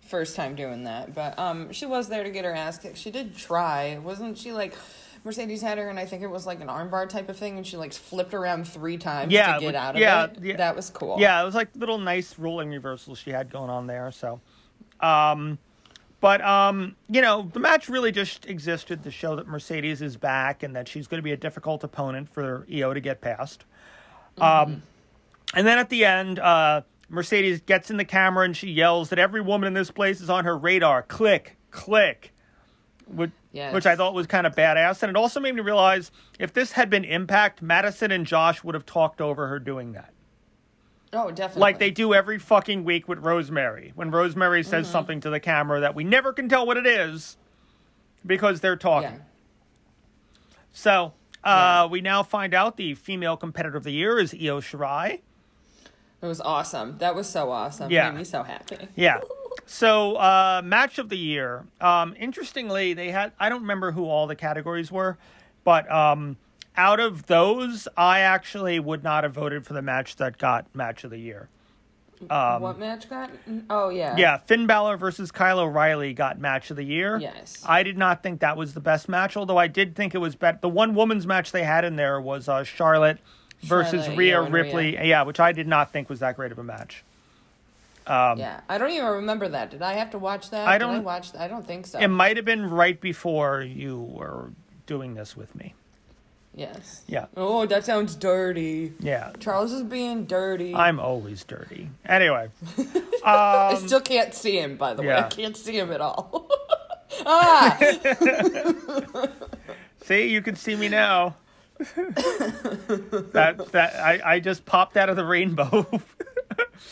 first 0.00 0.34
time 0.34 0.56
doing 0.56 0.84
that, 0.84 1.14
but 1.14 1.38
um, 1.38 1.72
she 1.72 1.86
was 1.86 2.08
there 2.08 2.24
to 2.24 2.30
get 2.30 2.44
her 2.44 2.52
ass 2.54 2.78
kicked. 2.78 2.98
She 2.98 3.12
did 3.12 3.36
try, 3.36 3.98
wasn't 3.98 4.38
she? 4.38 4.50
Like. 4.52 4.74
Mercedes 5.24 5.62
had 5.62 5.78
her, 5.78 5.88
and 5.88 5.98
I 5.98 6.04
think 6.06 6.22
it 6.22 6.28
was 6.30 6.46
like 6.46 6.60
an 6.60 6.68
armbar 6.68 7.08
type 7.08 7.28
of 7.28 7.36
thing, 7.36 7.56
and 7.56 7.66
she 7.66 7.76
like 7.76 7.92
flipped 7.92 8.34
around 8.34 8.66
three 8.68 8.96
times 8.98 9.32
Yeah, 9.32 9.54
to 9.54 9.60
get 9.60 9.74
out 9.74 9.94
of 9.94 10.00
yeah, 10.00 10.24
it. 10.24 10.38
yeah. 10.42 10.56
That 10.56 10.76
was 10.76 10.90
cool. 10.90 11.16
yeah. 11.18 11.40
It 11.42 11.44
was 11.44 11.54
like 11.54 11.68
little 11.74 11.98
nice 11.98 12.38
rolling 12.38 12.70
reversals 12.70 13.18
she 13.18 13.30
had 13.30 13.50
going 13.50 13.70
on 13.70 13.86
there. 13.86 14.10
So, 14.12 14.40
um, 15.00 15.58
but 16.20 16.40
um, 16.44 16.96
you 17.08 17.20
know, 17.20 17.48
the 17.52 17.60
match 17.60 17.88
really 17.88 18.10
just 18.12 18.46
existed 18.46 19.02
to 19.04 19.10
show 19.10 19.36
that 19.36 19.46
Mercedes 19.46 20.02
is 20.02 20.16
back 20.16 20.62
and 20.62 20.74
that 20.76 20.88
she's 20.88 21.06
going 21.06 21.18
to 21.18 21.22
be 21.24 21.32
a 21.32 21.36
difficult 21.36 21.84
opponent 21.84 22.28
for 22.28 22.66
Io 22.72 22.92
to 22.94 23.00
get 23.00 23.20
past. 23.20 23.64
Um, 24.40 24.82
and 25.54 25.66
then 25.66 25.78
at 25.78 25.88
the 25.88 26.04
end, 26.04 26.38
uh, 26.38 26.82
Mercedes 27.08 27.60
gets 27.60 27.90
in 27.90 27.96
the 27.96 28.04
camera 28.04 28.44
and 28.44 28.56
she 28.56 28.70
yells 28.70 29.08
that 29.10 29.18
every 29.18 29.40
woman 29.40 29.66
in 29.66 29.74
this 29.74 29.90
place 29.90 30.20
is 30.20 30.28
on 30.30 30.44
her 30.44 30.56
radar. 30.56 31.02
Click, 31.02 31.56
click. 31.70 32.32
Which, 33.08 33.30
Yes. 33.52 33.72
which 33.72 33.86
I 33.86 33.96
thought 33.96 34.12
was 34.14 34.26
kind 34.26 34.46
of 34.46 34.54
badass. 34.54 35.02
And 35.02 35.10
it 35.10 35.16
also 35.16 35.40
made 35.40 35.54
me 35.54 35.62
realize 35.62 36.10
if 36.38 36.52
this 36.52 36.72
had 36.72 36.90
been 36.90 37.04
Impact, 37.04 37.62
Madison 37.62 38.10
and 38.10 38.26
Josh 38.26 38.62
would 38.62 38.74
have 38.74 38.84
talked 38.86 39.20
over 39.20 39.48
her 39.48 39.58
doing 39.58 39.92
that. 39.92 40.12
Oh, 41.14 41.30
definitely. 41.30 41.60
Like 41.60 41.78
they 41.78 41.90
do 41.90 42.12
every 42.12 42.38
fucking 42.38 42.84
week 42.84 43.08
with 43.08 43.18
Rosemary. 43.20 43.92
When 43.94 44.10
Rosemary 44.10 44.62
says 44.62 44.84
Mm-hmm. 44.86 44.92
something 44.92 45.20
to 45.22 45.30
the 45.30 45.40
camera 45.40 45.80
that 45.80 45.94
we 45.94 46.04
never 46.04 46.34
can 46.34 46.48
tell 46.50 46.66
what 46.66 46.76
it 46.76 46.86
is 46.86 47.38
because 48.26 48.60
they're 48.60 48.76
talking. 48.76 49.12
Yeah. 49.12 49.18
So 50.72 51.14
uh, 51.42 51.88
we 51.90 52.00
now 52.02 52.22
find 52.22 52.52
out 52.52 52.76
the 52.76 52.94
female 52.94 53.36
competitor 53.38 53.76
of 53.78 53.84
the 53.84 53.90
year 53.92 54.18
is 54.18 54.34
Io 54.34 54.60
Shirai. 54.60 55.20
It 56.20 56.26
was 56.26 56.40
awesome. 56.40 56.98
That 56.98 57.14
was 57.14 57.28
so 57.28 57.50
awesome. 57.50 57.90
Yeah. 57.90 58.10
Made 58.10 58.18
me 58.18 58.24
so 58.24 58.42
happy. 58.42 58.88
Yeah. 58.96 59.20
So 59.68 60.16
uh, 60.16 60.62
match 60.64 60.98
of 60.98 61.10
the 61.10 61.18
year. 61.18 61.66
Um, 61.80 62.14
interestingly, 62.18 62.94
they 62.94 63.10
had 63.10 63.32
I 63.38 63.48
don't 63.48 63.60
remember 63.60 63.92
who 63.92 64.06
all 64.06 64.26
the 64.26 64.36
categories 64.36 64.90
were, 64.90 65.18
but 65.62 65.90
um, 65.90 66.38
out 66.76 67.00
of 67.00 67.26
those, 67.26 67.86
I 67.96 68.20
actually 68.20 68.80
would 68.80 69.04
not 69.04 69.24
have 69.24 69.34
voted 69.34 69.66
for 69.66 69.74
the 69.74 69.82
match 69.82 70.16
that 70.16 70.38
got 70.38 70.74
match 70.74 71.04
of 71.04 71.10
the 71.10 71.18
year. 71.18 71.48
what 72.58 72.78
match 72.78 73.10
got? 73.10 73.30
Oh 73.68 73.90
yeah. 73.90 74.12
Um, 74.12 74.18
Yeah, 74.18 74.38
Finn 74.38 74.66
Balor 74.66 74.96
versus 74.96 75.30
Kyle 75.30 75.60
O'Reilly 75.60 76.14
got 76.14 76.40
match 76.40 76.70
of 76.70 76.76
the 76.76 76.84
year. 76.84 77.18
Yes. 77.18 77.62
I 77.66 77.82
did 77.82 77.98
not 77.98 78.22
think 78.22 78.40
that 78.40 78.56
was 78.56 78.74
the 78.74 78.80
best 78.80 79.08
match, 79.08 79.36
although 79.36 79.58
I 79.58 79.66
did 79.66 79.94
think 79.94 80.14
it 80.14 80.18
was 80.18 80.34
better. 80.34 80.58
The 80.62 80.68
one 80.68 80.94
woman's 80.94 81.26
match 81.26 81.52
they 81.52 81.64
had 81.64 81.84
in 81.84 81.96
there 81.96 82.20
was 82.20 82.48
uh, 82.48 82.64
Charlotte 82.64 83.18
versus 83.60 84.04
Charlotte, 84.04 84.16
Rhea 84.16 84.42
yeah, 84.42 84.48
Ripley. 84.50 84.96
Rhea. 84.96 85.04
Yeah, 85.04 85.22
which 85.22 85.40
I 85.40 85.52
did 85.52 85.68
not 85.68 85.92
think 85.92 86.08
was 86.08 86.20
that 86.20 86.36
great 86.36 86.52
of 86.52 86.58
a 86.58 86.64
match. 86.64 87.04
Um, 88.08 88.38
yeah. 88.38 88.60
I 88.68 88.78
don't 88.78 88.90
even 88.90 89.06
remember 89.06 89.48
that. 89.48 89.70
Did 89.70 89.82
I 89.82 89.94
have 89.94 90.10
to 90.10 90.18
watch 90.18 90.50
that? 90.50 90.66
I 90.66 90.78
Did 90.78 90.84
I 90.86 90.92
don't- 90.94 91.04
watch. 91.04 91.34
I 91.38 91.46
don't 91.48 91.66
think 91.66 91.86
so. 91.86 91.98
It 91.98 92.08
might 92.08 92.36
have 92.36 92.44
been 92.46 92.68
right 92.70 93.00
before 93.00 93.60
you 93.62 94.00
were 94.00 94.50
doing 94.86 95.14
this 95.14 95.36
with 95.36 95.54
me. 95.54 95.74
yes. 96.54 97.02
Yeah. 97.06 97.26
Oh, 97.36 97.66
that 97.66 97.84
sounds 97.84 98.14
dirty. 98.16 98.94
Yeah. 99.00 99.32
Charles 99.38 99.72
is 99.72 99.82
being 99.82 100.24
dirty. 100.24 100.74
I'm 100.74 100.98
always 100.98 101.44
dirty. 101.44 101.90
Anyway, 102.06 102.48
I 103.24 103.74
still 103.84 104.00
can't 104.00 104.32
see 104.34 104.58
him, 104.58 104.76
by 104.76 104.94
the 104.94 105.02
way. 105.02 105.08
yeah. 105.08 105.26
I 105.26 105.28
can't 105.28 105.56
see 105.56 105.78
him 105.78 105.92
at 105.92 106.00
all. 106.00 106.48
ah! 107.26 107.78
see, 110.02 110.28
you 110.28 110.40
can 110.42 110.56
see 110.56 110.74
me 110.76 110.88
now. 110.88 111.36
that 111.78 113.68
that 113.72 113.94
I, 113.96 114.20
I 114.34 114.40
just 114.40 114.64
popped 114.66 114.96
out 114.96 115.08
of 115.08 115.16
the 115.16 115.24
rainbow. 115.24 115.86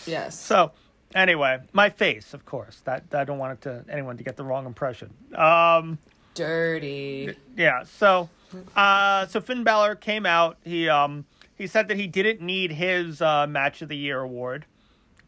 yes. 0.07 0.39
So, 0.39 0.71
anyway, 1.15 1.61
my 1.73 1.91
face, 1.91 2.35
of 2.35 2.45
course. 2.45 2.81
That 2.85 3.05
I 3.13 3.25
don't 3.25 3.39
want 3.39 3.55
it 3.55 3.63
to 3.63 3.85
anyone 3.91 4.17
to 4.17 4.25
get 4.25 4.37
the 4.37 4.45
wrong 4.45 4.67
impression. 4.67 5.11
Um, 5.35 5.99
dirty. 6.35 7.35
yeah. 7.57 7.85
So, 7.85 8.29
uh, 8.75 9.27
so 9.27 9.41
Finn 9.41 9.65
Balor 9.65 9.97
came 9.97 10.27
out. 10.27 10.59
He 10.65 10.89
um 10.89 11.25
he 11.57 11.67
said 11.67 11.89
that 11.89 11.97
he 11.97 12.07
didn't 12.07 12.41
need 12.41 12.73
his 12.73 13.23
uh, 13.23 13.47
match 13.47 13.83
of 13.83 13.89
the 13.89 13.97
year 13.97 14.21
award, 14.21 14.67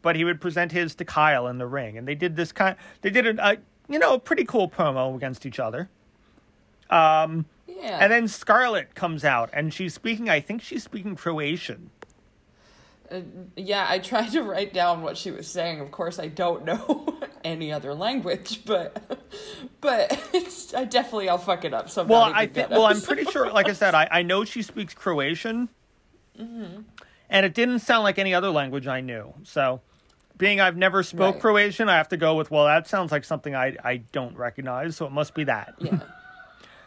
but 0.01 0.15
he 0.15 0.23
would 0.23 0.39
present 0.39 0.71
his 0.71 0.95
to 0.95 1.05
Kyle 1.05 1.47
in 1.47 1.57
the 1.57 1.67
ring, 1.67 1.97
and 1.97 2.07
they 2.07 2.15
did 2.15 2.35
this 2.35 2.51
kind. 2.51 2.75
They 3.01 3.09
did 3.09 3.25
a, 3.25 3.51
a 3.51 3.57
you 3.87 3.99
know 3.99 4.13
a 4.13 4.19
pretty 4.19 4.45
cool 4.45 4.69
promo 4.69 5.15
against 5.15 5.45
each 5.45 5.59
other. 5.59 5.89
Um, 6.89 7.45
Yeah, 7.67 7.75
Yeah. 7.81 7.97
And 8.01 8.11
then 8.11 8.27
Scarlett 8.27 8.95
comes 8.95 9.23
out 9.23 9.49
and 9.53 9.73
she's 9.73 9.93
speaking, 9.93 10.29
I 10.29 10.39
think 10.39 10.61
she's 10.61 10.83
speaking 10.83 11.15
Croatian. 11.15 11.91
Uh, 13.11 13.21
yeah, 13.55 13.85
I 13.89 13.99
tried 13.99 14.31
to 14.31 14.41
write 14.43 14.73
down 14.73 15.01
what 15.01 15.17
she 15.17 15.31
was 15.31 15.47
saying. 15.47 15.79
Of 15.79 15.91
course, 15.91 16.19
I 16.19 16.27
don't 16.27 16.65
know 16.65 17.19
any 17.43 17.71
other 17.71 17.93
language, 17.93 18.63
but 18.65 19.01
but 19.81 20.11
it's 20.33 20.73
I 20.73 20.85
definitely 20.85 21.29
I'll 21.29 21.37
fuck 21.37 21.65
it 21.65 21.73
up. 21.73 21.89
So 21.89 22.03
Well, 22.03 22.23
I 22.33 22.45
think. 22.47 22.69
Well, 22.69 22.85
I'm 22.85 23.01
pretty 23.01 23.25
sure. 23.25 23.51
Like 23.51 23.67
I 23.69 23.73
said, 23.73 23.95
I, 23.95 24.07
I 24.11 24.21
know 24.21 24.45
she 24.45 24.61
speaks 24.61 24.93
Croatian, 24.93 25.69
Mm-hmm. 26.39 26.81
and 27.29 27.45
it 27.45 27.53
didn't 27.53 27.79
sound 27.79 28.03
like 28.03 28.17
any 28.19 28.33
other 28.33 28.49
language 28.49 28.87
I 28.87 29.01
knew. 29.01 29.33
So, 29.43 29.81
being 30.37 30.61
I've 30.61 30.77
never 30.77 31.03
spoke 31.03 31.35
Right. 31.35 31.41
Croatian, 31.41 31.89
I 31.89 31.97
have 31.97 32.07
to 32.09 32.17
go 32.17 32.35
with 32.35 32.49
well, 32.51 32.65
that 32.65 32.87
sounds 32.87 33.11
like 33.11 33.25
something 33.25 33.55
I 33.55 33.75
I 33.83 33.97
don't 34.11 34.37
recognize, 34.37 34.95
so 34.95 35.05
it 35.05 35.11
must 35.11 35.33
be 35.33 35.43
that. 35.45 35.73
yeah. 35.79 35.99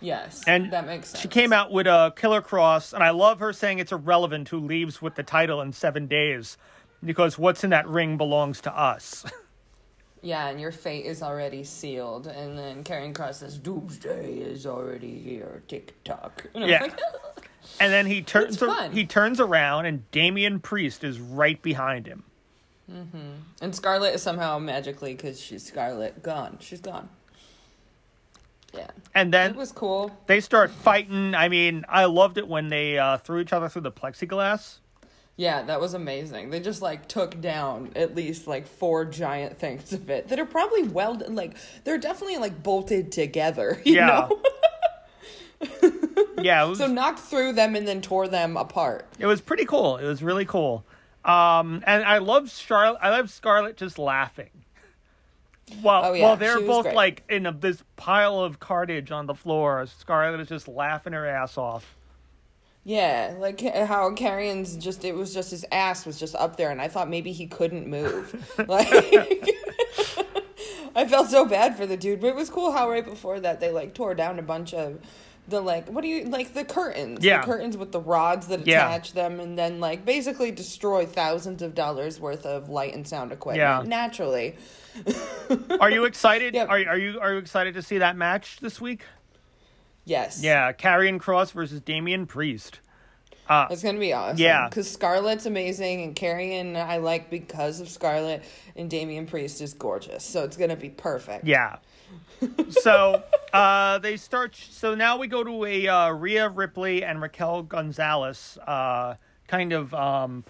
Yes, 0.02 0.42
And 0.46 0.72
that 0.72 0.84
makes 0.84 1.10
sense. 1.10 1.22
She 1.22 1.28
came 1.28 1.52
out 1.52 1.70
with 1.70 1.86
a 1.86 2.12
Killer 2.16 2.42
Kross, 2.42 2.92
and 2.92 3.02
I 3.02 3.10
love 3.10 3.38
her 3.38 3.52
saying 3.52 3.78
it's 3.78 3.92
irrelevant 3.92 4.48
who 4.48 4.58
leaves 4.58 5.00
with 5.00 5.14
the 5.14 5.22
title 5.22 5.60
in 5.60 5.72
seven 5.72 6.06
days, 6.08 6.58
because 7.04 7.38
what's 7.38 7.62
in 7.64 7.70
that 7.70 7.86
ring 7.88 8.16
belongs 8.16 8.60
to 8.62 8.76
us. 8.76 9.24
Yeah, 10.24 10.46
and 10.46 10.60
your 10.60 10.70
fate 10.70 11.04
is 11.04 11.20
already 11.20 11.64
sealed. 11.64 12.28
And 12.28 12.56
then 12.56 12.84
Karrion 12.84 13.12
Kross 13.12 13.34
says, 13.40 13.58
"Doomsday 13.58 14.34
is 14.34 14.66
already 14.66 15.18
here." 15.18 15.64
Tick 15.66 15.94
tock. 16.04 16.46
And 16.54 16.64
Yeah. 16.68 16.82
like, 16.82 17.00
And 17.80 17.92
then 17.92 18.06
he 18.06 18.22
turns 18.22 18.56
fun. 18.58 18.92
he 18.92 19.04
turns 19.04 19.40
around, 19.40 19.86
and 19.86 20.08
Damian 20.12 20.60
Priest 20.60 21.02
is 21.02 21.18
right 21.18 21.60
behind 21.60 22.06
him. 22.06 22.22
Mm-hmm. 22.88 23.18
and 23.62 23.74
Scarlett 23.74 24.14
is 24.14 24.22
somehow 24.22 24.60
magically 24.60 25.14
because 25.14 25.40
she's 25.40 25.64
Scarlett 25.66 26.22
gone. 26.22 26.58
She's 26.60 26.80
gone. 26.80 27.08
Yeah, 28.72 28.86
And 29.14 29.32
then 29.34 29.50
it 29.50 29.56
was 29.56 29.70
cool. 29.72 30.10
they 30.26 30.40
start 30.40 30.70
fighting. 30.70 31.34
I 31.34 31.48
mean, 31.48 31.84
I 31.88 32.06
loved 32.06 32.38
it 32.38 32.48
when 32.48 32.68
they 32.68 32.98
uh, 32.98 33.18
threw 33.18 33.40
each 33.40 33.52
other 33.52 33.68
through 33.68 33.82
the 33.82 33.92
plexiglass. 33.92 34.78
Yeah, 35.36 35.62
that 35.62 35.80
was 35.80 35.94
amazing. 35.94 36.50
They 36.50 36.60
just 36.60 36.80
like 36.82 37.08
took 37.08 37.40
down 37.40 37.90
at 37.96 38.14
least 38.14 38.46
like 38.46 38.66
four 38.66 39.04
giant 39.04 39.56
things 39.58 39.92
of 39.92 40.08
it 40.10 40.28
that 40.28 40.38
are 40.38 40.44
probably 40.46 40.82
welded. 40.84 41.34
Like 41.34 41.56
they're 41.84 41.98
definitely 41.98 42.36
like 42.38 42.62
bolted 42.62 43.12
together. 43.12 43.80
You 43.84 43.96
Yeah. 43.96 44.06
know. 44.28 44.42
Yeah, 46.40 46.64
was, 46.64 46.78
so 46.78 46.86
knocked 46.88 47.20
through 47.20 47.52
them 47.52 47.76
and 47.76 47.86
then 47.86 48.00
tore 48.02 48.26
them 48.26 48.56
apart. 48.56 49.06
it 49.18 49.26
was 49.26 49.40
pretty 49.40 49.64
cool. 49.64 49.96
It 49.96 50.04
was 50.04 50.20
really 50.22 50.44
cool. 50.44 50.84
Um, 51.24 51.84
and 51.86 52.02
I 52.04 52.18
love 52.18 52.50
Charlotte. 52.50 52.98
I 53.00 53.10
love 53.10 53.30
Scarlett 53.30 53.76
just 53.76 53.96
laughing. 53.98 54.50
While, 55.80 56.04
Oh, 56.04 56.12
yeah, 56.12 56.24
while 56.24 56.36
they're 56.36 56.60
both 56.60 56.84
great. 56.84 56.94
like 56.94 57.22
in 57.28 57.46
a, 57.46 57.52
this 57.52 57.82
pile 57.96 58.40
of 58.40 58.60
cartage 58.60 59.10
on 59.10 59.26
the 59.26 59.34
floor, 59.34 59.86
Scarlett 59.86 60.40
is 60.40 60.48
just 60.48 60.68
laughing 60.68 61.12
her 61.12 61.26
ass 61.26 61.56
off. 61.56 61.96
Yeah, 62.84 63.36
like 63.38 63.60
how 63.60 64.10
Karrion's 64.10 64.76
just 64.76 65.04
it 65.04 65.14
was 65.14 65.32
just 65.32 65.52
his 65.52 65.64
ass 65.70 66.04
was 66.04 66.18
just 66.18 66.34
up 66.34 66.56
there 66.56 66.70
and 66.70 66.82
I 66.82 66.88
thought 66.88 67.08
maybe 67.08 67.32
he 67.32 67.46
couldn't 67.46 67.86
move. 67.86 68.34
like 68.68 68.88
I 70.94 71.06
felt 71.06 71.28
so 71.30 71.46
bad 71.46 71.76
for 71.76 71.86
the 71.86 71.96
dude, 71.96 72.20
but 72.20 72.28
it 72.28 72.34
was 72.36 72.50
cool 72.50 72.72
how 72.72 72.90
right 72.90 73.04
before 73.04 73.40
that 73.40 73.60
they 73.60 73.70
like 73.70 73.94
tore 73.94 74.14
down 74.14 74.38
a 74.38 74.42
bunch 74.42 74.74
of 74.74 74.98
the 75.48 75.60
like 75.60 75.88
what 75.88 76.02
do 76.02 76.08
you 76.08 76.24
like 76.24 76.54
the 76.54 76.64
curtains. 76.64 77.24
Yeah. 77.24 77.40
The 77.40 77.46
curtains 77.46 77.76
with 77.76 77.92
the 77.92 78.00
rods 78.00 78.48
that 78.48 78.66
Yeah. 78.66 78.88
attach 78.88 79.12
them 79.12 79.40
and 79.40 79.58
then 79.58 79.80
like 79.80 80.04
basically 80.04 80.50
destroy 80.50 81.06
thousands 81.06 81.62
of 81.62 81.74
dollars 81.74 82.20
worth 82.20 82.46
of 82.46 82.68
light 82.68 82.94
and 82.94 83.06
sound 83.06 83.32
equipment 83.32 83.58
Yeah. 83.58 83.82
naturally. 83.88 84.56
Are 85.80 85.90
you 85.90 86.04
excited? 86.04 86.54
Yep. 86.54 86.68
Are, 86.68 86.88
are 86.88 86.98
you 86.98 87.20
are 87.20 87.32
you 87.32 87.38
excited 87.38 87.74
to 87.74 87.82
see 87.82 87.98
that 87.98 88.16
match 88.16 88.58
this 88.60 88.80
week? 88.80 89.04
Yes. 90.04 90.42
Yeah, 90.42 90.72
Karrion 90.72 91.18
Kross 91.18 91.52
versus 91.52 91.80
Damian 91.80 92.26
Priest. 92.26 92.80
It's 93.50 93.82
gonna 93.82 93.98
be 93.98 94.12
awesome. 94.12 94.38
Yeah. 94.38 94.68
because 94.68 94.90
Scarlett's 94.90 95.46
amazing, 95.46 96.02
and 96.02 96.16
Karrion 96.16 96.76
I 96.76 96.98
like 96.98 97.30
because 97.30 97.80
of 97.80 97.88
Scarlett, 97.88 98.42
and 98.76 98.88
Damian 98.88 99.26
Priest 99.26 99.60
is 99.60 99.74
gorgeous, 99.74 100.24
so 100.24 100.44
it's 100.44 100.56
gonna 100.56 100.76
be 100.76 100.90
perfect. 100.90 101.44
Yeah. 101.44 101.76
so 102.70 103.22
uh, 103.52 103.98
they 103.98 104.16
start. 104.16 104.56
So 104.56 104.94
now 104.94 105.18
we 105.18 105.26
go 105.26 105.44
to 105.44 105.64
a 105.64 105.88
uh, 105.88 106.10
Rhea 106.10 106.48
Ripley 106.48 107.04
and 107.04 107.20
Raquel 107.20 107.62
Gonzalez 107.62 108.58
uh, 108.66 109.14
kind 109.48 109.72
of 109.72 109.92
um, 109.94 110.44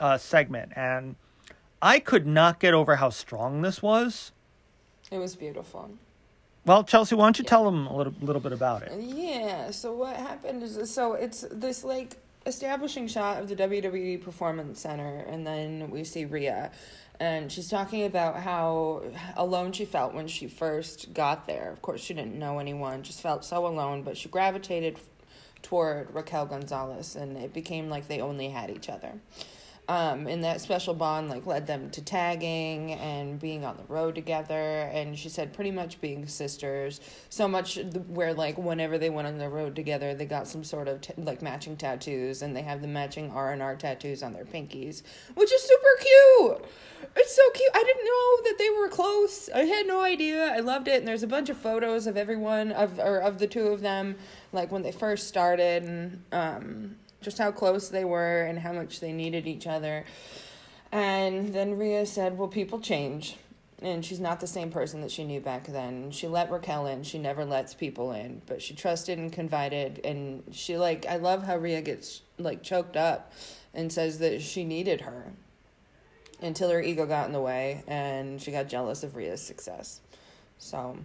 uh, 0.00 0.18
segment, 0.18 0.72
and 0.76 1.16
I 1.80 1.98
could 2.00 2.26
not 2.26 2.60
get 2.60 2.74
over 2.74 2.96
how 2.96 3.10
strong 3.10 3.62
this 3.62 3.82
was. 3.82 4.32
It 5.10 5.18
was 5.18 5.36
beautiful. 5.36 5.90
Well, 6.66 6.84
Chelsea, 6.84 7.14
why 7.14 7.24
don't 7.24 7.38
you 7.38 7.44
tell 7.44 7.64
them 7.64 7.86
a 7.86 7.96
little 7.96 8.14
little 8.20 8.42
bit 8.42 8.52
about 8.52 8.82
it? 8.82 8.92
Yeah. 9.00 9.70
So 9.70 9.94
what 9.94 10.16
happened 10.16 10.62
is 10.62 10.92
so 10.92 11.14
it's 11.14 11.46
this 11.50 11.84
like 11.84 12.16
establishing 12.46 13.06
shot 13.06 13.40
of 13.40 13.48
the 13.48 13.56
WWE 13.56 14.22
Performance 14.22 14.80
Center, 14.80 15.24
and 15.28 15.46
then 15.46 15.90
we 15.90 16.04
see 16.04 16.24
Rhea, 16.24 16.70
and 17.20 17.50
she's 17.50 17.68
talking 17.68 18.04
about 18.04 18.36
how 18.36 19.02
alone 19.36 19.72
she 19.72 19.84
felt 19.84 20.14
when 20.14 20.28
she 20.28 20.48
first 20.48 21.14
got 21.14 21.46
there. 21.46 21.70
Of 21.70 21.82
course, 21.82 22.00
she 22.00 22.14
didn't 22.14 22.38
know 22.38 22.58
anyone, 22.58 23.02
just 23.02 23.20
felt 23.20 23.44
so 23.44 23.66
alone, 23.66 24.02
but 24.02 24.16
she 24.16 24.28
gravitated 24.28 24.98
toward 25.62 26.14
Raquel 26.14 26.46
Gonzalez, 26.46 27.16
and 27.16 27.36
it 27.36 27.52
became 27.52 27.88
like 27.88 28.08
they 28.08 28.20
only 28.20 28.48
had 28.48 28.70
each 28.70 28.88
other. 28.88 29.12
Um, 29.88 30.26
and 30.26 30.44
that 30.44 30.60
special 30.60 30.92
bond 30.92 31.30
like 31.30 31.46
led 31.46 31.66
them 31.66 31.88
to 31.92 32.02
tagging 32.02 32.92
and 32.92 33.40
being 33.40 33.64
on 33.64 33.78
the 33.78 33.84
road 33.84 34.14
together. 34.14 34.90
And 34.92 35.18
she 35.18 35.30
said 35.30 35.54
pretty 35.54 35.70
much 35.70 35.98
being 36.02 36.26
sisters. 36.26 37.00
So 37.30 37.48
much 37.48 37.78
where 38.08 38.34
like 38.34 38.58
whenever 38.58 38.98
they 38.98 39.08
went 39.08 39.28
on 39.28 39.38
the 39.38 39.48
road 39.48 39.74
together 39.74 40.14
they 40.14 40.26
got 40.26 40.46
some 40.46 40.62
sort 40.62 40.88
of 40.88 41.00
t- 41.00 41.14
like 41.16 41.40
matching 41.40 41.76
tattoos 41.76 42.42
and 42.42 42.54
they 42.54 42.60
have 42.62 42.82
the 42.82 42.88
matching 42.88 43.30
r&r 43.30 43.76
tattoos 43.76 44.22
on 44.22 44.34
their 44.34 44.44
pinkies 44.44 45.02
which 45.34 45.50
is 45.50 45.62
super 45.62 46.00
cute. 46.00 46.70
It's 47.16 47.34
so 47.34 47.50
cute. 47.52 47.70
I 47.74 47.82
didn't 47.82 48.04
know 48.04 48.50
that 48.50 48.58
they 48.58 48.70
were 48.70 48.88
close. 48.88 49.48
I 49.54 49.64
had 49.64 49.86
no 49.86 50.02
idea. 50.02 50.52
I 50.52 50.60
loved 50.60 50.88
it. 50.88 50.98
And 50.98 51.08
there's 51.08 51.22
a 51.22 51.28
bunch 51.28 51.48
of 51.48 51.56
photos 51.56 52.06
of 52.06 52.18
everyone 52.18 52.72
of 52.72 52.98
or 52.98 53.20
of 53.20 53.38
the 53.38 53.46
two 53.46 53.68
of 53.68 53.80
them 53.80 54.16
like 54.52 54.70
when 54.70 54.82
they 54.82 54.92
first 54.92 55.28
started. 55.28 55.84
And 55.84 56.22
um 56.30 56.96
just 57.20 57.38
how 57.38 57.50
close 57.50 57.88
they 57.88 58.04
were 58.04 58.42
and 58.42 58.58
how 58.58 58.72
much 58.72 59.00
they 59.00 59.12
needed 59.12 59.46
each 59.46 59.66
other. 59.66 60.04
And 60.92 61.52
then 61.52 61.78
Rhea 61.78 62.06
said, 62.06 62.38
Well, 62.38 62.48
people 62.48 62.80
change. 62.80 63.36
And 63.80 64.04
she's 64.04 64.18
not 64.18 64.40
the 64.40 64.48
same 64.48 64.70
person 64.70 65.02
that 65.02 65.10
she 65.12 65.22
knew 65.22 65.40
back 65.40 65.66
then. 65.66 66.10
She 66.10 66.26
let 66.26 66.50
Raquel 66.50 66.88
in. 66.88 67.04
She 67.04 67.16
never 67.16 67.44
lets 67.44 67.74
people 67.74 68.10
in, 68.10 68.42
but 68.46 68.60
she 68.60 68.74
trusted 68.74 69.18
and 69.18 69.32
confided. 69.32 70.00
And 70.04 70.42
she, 70.50 70.76
like, 70.76 71.06
I 71.06 71.16
love 71.16 71.44
how 71.44 71.56
Rhea 71.56 71.80
gets, 71.80 72.22
like, 72.38 72.64
choked 72.64 72.96
up 72.96 73.32
and 73.72 73.92
says 73.92 74.18
that 74.18 74.42
she 74.42 74.64
needed 74.64 75.02
her 75.02 75.32
until 76.42 76.70
her 76.70 76.80
ego 76.80 77.06
got 77.06 77.26
in 77.26 77.32
the 77.32 77.40
way 77.40 77.84
and 77.86 78.40
she 78.40 78.50
got 78.50 78.68
jealous 78.68 79.04
of 79.04 79.14
Rhea's 79.14 79.42
success. 79.42 80.00
So, 80.58 80.98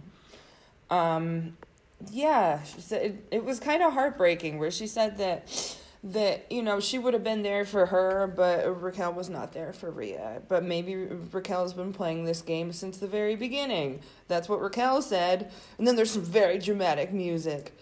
um, 0.90 1.56
yeah, 2.10 2.62
she 2.64 2.80
said 2.80 3.02
it, 3.02 3.26
it 3.30 3.44
was 3.44 3.60
kind 3.60 3.82
of 3.82 3.92
heartbreaking 3.92 4.58
where 4.58 4.70
she 4.70 4.86
said 4.86 5.18
that 5.18 5.76
that 6.06 6.52
you 6.52 6.62
know 6.62 6.80
she 6.80 6.98
would 6.98 7.14
have 7.14 7.24
been 7.24 7.42
there 7.42 7.64
for 7.64 7.86
her, 7.86 8.26
but 8.26 8.82
Raquel 8.82 9.12
was 9.14 9.30
not 9.30 9.52
there 9.52 9.72
for 9.72 9.90
Rhea 9.90 10.42
But 10.48 10.62
maybe 10.62 10.94
Raquel's 10.96 11.72
been 11.72 11.92
playing 11.94 12.24
this 12.26 12.42
game 12.42 12.72
since 12.72 12.98
the 12.98 13.06
very 13.06 13.36
beginning. 13.36 14.00
That's 14.28 14.48
what 14.48 14.60
Raquel 14.60 15.00
said. 15.02 15.50
And 15.78 15.86
then 15.86 15.96
there's 15.96 16.10
some 16.10 16.22
very 16.22 16.58
dramatic 16.58 17.12
music, 17.12 17.76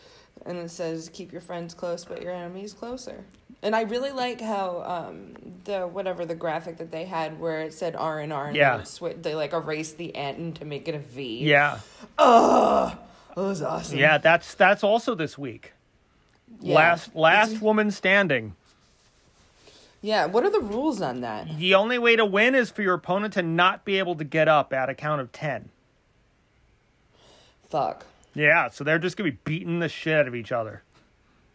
and 0.46 0.56
it 0.58 0.70
says, 0.70 1.10
"Keep 1.12 1.32
your 1.32 1.40
friends 1.40 1.74
close, 1.74 2.04
but 2.04 2.22
your 2.22 2.32
enemies 2.32 2.72
closer." 2.72 3.24
And 3.64 3.76
I 3.76 3.82
really 3.82 4.10
like 4.10 4.40
how 4.40 4.82
um, 4.82 5.34
the 5.64 5.82
whatever 5.86 6.24
the 6.24 6.34
graphic 6.34 6.78
that 6.78 6.90
they 6.90 7.04
had 7.04 7.38
where 7.40 7.60
it 7.62 7.72
said 7.74 7.94
R 7.96 8.18
and 8.20 8.32
R 8.32 8.46
and 8.48 8.56
Yeah. 8.56 8.80
it 8.82 9.22
they 9.22 9.34
like 9.34 9.52
erased 9.52 9.98
the 9.98 10.14
N 10.16 10.52
to 10.54 10.64
make 10.64 10.86
it 10.88 10.94
a 10.94 10.98
V. 10.98 11.38
Yeah, 11.44 11.78
Oh, 12.18 12.96
that 13.34 13.40
was 13.40 13.62
awesome. 13.62 13.98
yeah. 13.98 14.18
That's 14.18 14.54
that's 14.54 14.82
also 14.84 15.14
this 15.14 15.36
week. 15.38 15.72
Yeah. 16.60 16.74
Last 16.74 17.14
last 17.14 17.60
woman 17.60 17.90
standing. 17.90 18.54
Yeah. 20.00 20.26
What 20.26 20.44
are 20.44 20.50
the 20.50 20.60
rules 20.60 21.00
on 21.00 21.20
that? 21.20 21.58
The 21.58 21.74
only 21.74 21.98
way 21.98 22.16
to 22.16 22.24
win 22.24 22.54
is 22.54 22.70
for 22.70 22.82
your 22.82 22.94
opponent 22.94 23.34
to 23.34 23.42
not 23.42 23.84
be 23.84 23.98
able 23.98 24.14
to 24.16 24.24
get 24.24 24.48
up 24.48 24.72
at 24.72 24.88
a 24.88 24.94
count 24.94 25.20
of 25.20 25.32
ten. 25.32 25.70
Fuck. 27.68 28.06
Yeah, 28.34 28.68
so 28.70 28.84
they're 28.84 28.98
just 28.98 29.16
gonna 29.16 29.30
be 29.30 29.38
beating 29.44 29.80
the 29.80 29.88
shit 29.88 30.14
out 30.14 30.28
of 30.28 30.34
each 30.34 30.52
other. 30.52 30.82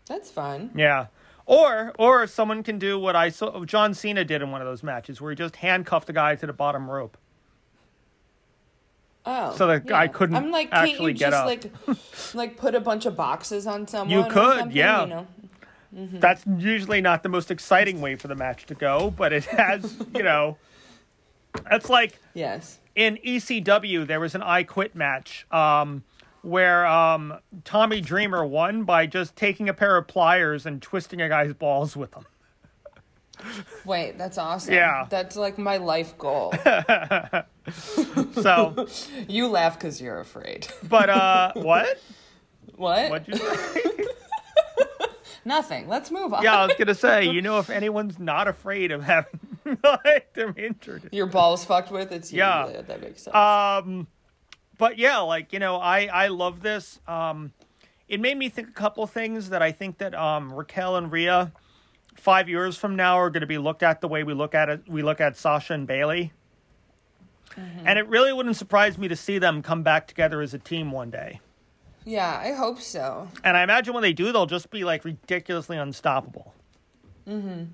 That's 0.08 0.30
fun. 0.30 0.72
Yeah. 0.76 1.08
Or 1.46 1.94
or 1.98 2.28
someone 2.28 2.64
can 2.64 2.78
do 2.80 3.00
what 3.00 3.16
I 3.16 3.30
saw 3.30 3.64
John 3.66 3.94
Cena 3.94 4.26
did 4.26 4.42
in 4.42 4.52
one 4.52 4.62
of 4.62 4.68
those 4.68 4.84
matches 4.84 5.22
where 5.22 5.32
he 5.32 5.36
just 5.36 5.58
handcuffed 5.58 6.08
the 6.08 6.14
guy 6.14 6.36
to 6.36 6.46
the 6.46 6.54
bottom 6.54 6.90
rope. 6.90 7.18
Oh. 9.30 9.54
So 9.58 9.68
the 9.68 9.82
guy 9.82 10.08
couldn't 10.08 10.38
I'm 10.38 10.52
like, 10.52 10.72
can't 10.72 10.90
actually 10.90 11.12
you 11.12 11.18
get 11.18 11.32
just 11.32 11.42
up. 11.42 11.46
like, 11.46 11.70
like 12.34 12.58
put 12.58 12.76
a 12.76 12.80
bunch 12.80 13.06
of 13.06 13.18
boxes 13.18 13.68
on 13.68 13.86
someone? 13.86 14.10
You 14.10 14.32
could, 14.32 14.72
yeah. 14.74 15.02
You 15.02 15.08
know. 15.08 15.28
That's 15.92 16.46
usually 16.58 17.02
not 17.02 17.24
the 17.24 17.30
most 17.30 17.52
exciting 17.52 18.00
way 18.00 18.16
for 18.16 18.28
the 18.30 18.36
match 18.36 18.66
to 18.68 18.76
go, 18.76 19.12
but 19.12 19.34
it 19.34 19.44
has, 19.46 19.98
you 20.16 20.24
know, 20.24 20.58
that's 21.70 21.90
like 21.90 22.20
Yes. 22.34 22.80
in 22.96 23.18
ECW 23.26 24.08
there 24.08 24.20
was 24.20 24.34
an 24.36 24.44
I 24.44 24.64
Quit 24.64 24.96
match 24.96 25.46
um, 25.52 26.04
where 26.42 26.86
um, 26.86 27.34
Tommy 27.66 28.00
Dreamer 28.00 28.46
won 28.46 28.84
by 28.84 29.08
just 29.08 29.36
taking 29.36 29.68
a 29.68 29.74
pair 29.74 29.98
of 29.98 30.08
pliers 30.08 30.66
and 30.66 30.82
twisting 30.82 31.22
a 31.22 31.28
guy's 31.28 31.54
balls 31.54 31.98
with 31.98 32.12
them. 32.12 32.26
Wait, 33.86 34.18
that's 34.18 34.38
awesome. 34.38 34.74
Yeah. 34.74 35.06
That's 35.10 35.36
like 35.36 35.58
my 35.58 35.78
life 35.78 36.18
goal. 36.18 36.54
So, 38.42 38.88
you 39.28 39.48
laugh 39.50 39.78
because 39.78 40.00
you're 40.02 40.20
afraid. 40.20 40.68
but 40.84 41.10
uh, 41.10 41.52
what? 41.56 42.00
What? 42.76 43.10
What'd 43.12 43.28
you 43.28 43.36
say? 43.36 43.82
Nothing. 45.46 45.88
Let's 45.88 46.12
move 46.12 46.34
on. 46.34 46.44
Yeah, 46.44 46.58
I 46.60 46.66
was 46.66 46.76
gonna 46.78 46.96
say, 46.96 47.26
you 47.26 47.42
know, 47.42 47.60
if 47.60 47.70
anyone's 47.70 48.20
not 48.20 48.48
afraid 48.48 48.92
of 48.92 49.04
having 49.04 49.40
like 49.84 50.34
them 50.34 50.54
injured, 50.58 51.10
Your 51.12 51.26
balls 51.26 51.66
fucked 51.66 51.92
with, 51.92 52.12
it's 52.12 52.32
you. 52.32 52.40
Yeah. 52.40 52.82
That 52.88 53.02
makes 53.02 53.24
sense. 53.24 53.36
Um, 53.36 54.08
but 54.78 54.98
yeah, 54.98 55.20
like 55.20 55.54
you 55.54 55.60
know, 55.60 55.78
I 55.78 56.06
I 56.06 56.28
love 56.28 56.62
this. 56.62 57.00
Um, 57.08 57.52
it 58.08 58.20
made 58.20 58.38
me 58.38 58.50
think 58.50 58.70
a 58.70 58.74
couple 58.74 59.06
things 59.08 59.50
that 59.50 59.62
I 59.62 59.72
think 59.72 59.98
that 60.00 60.14
um 60.16 60.54
Raquel 60.54 60.96
and 60.98 61.12
Rhea 61.12 61.52
five 62.18 62.50
years 62.50 62.78
from 62.78 62.96
now 62.96 63.18
are 63.18 63.30
going 63.30 63.42
to 63.42 63.48
be 63.48 63.58
looked 63.58 63.84
at 63.84 64.02
the 64.02 64.08
way 64.08 64.24
we 64.24 64.34
look 64.34 64.54
at 64.56 64.70
it. 64.70 64.82
We 64.88 65.02
look 65.04 65.22
at 65.22 65.38
Sasha 65.38 65.74
and 65.74 65.88
Bayley, 65.88 66.34
and 67.86 67.98
it 67.98 68.08
really 68.08 68.34
wouldn't 68.34 68.56
surprise 68.58 68.98
me 68.98 69.08
to 69.08 69.16
see 69.16 69.40
them 69.40 69.62
come 69.62 69.84
back 69.84 70.08
together 70.08 70.42
as 70.42 70.54
a 70.54 70.60
team 70.60 70.92
one 70.92 71.10
day. 71.10 71.40
yeah, 72.06 72.40
I 72.42 72.52
hope 72.54 72.80
so. 72.82 73.28
And 73.44 73.58
I 73.58 73.64
imagine 73.64 73.94
when 73.94 74.04
they 74.04 74.14
do, 74.14 74.32
they'll 74.32 74.46
just 74.46 74.70
be 74.72 74.84
like 74.84 75.04
ridiculously 75.04 75.78
unstoppable. 75.78 76.54
Mm-hmm. 77.28 77.66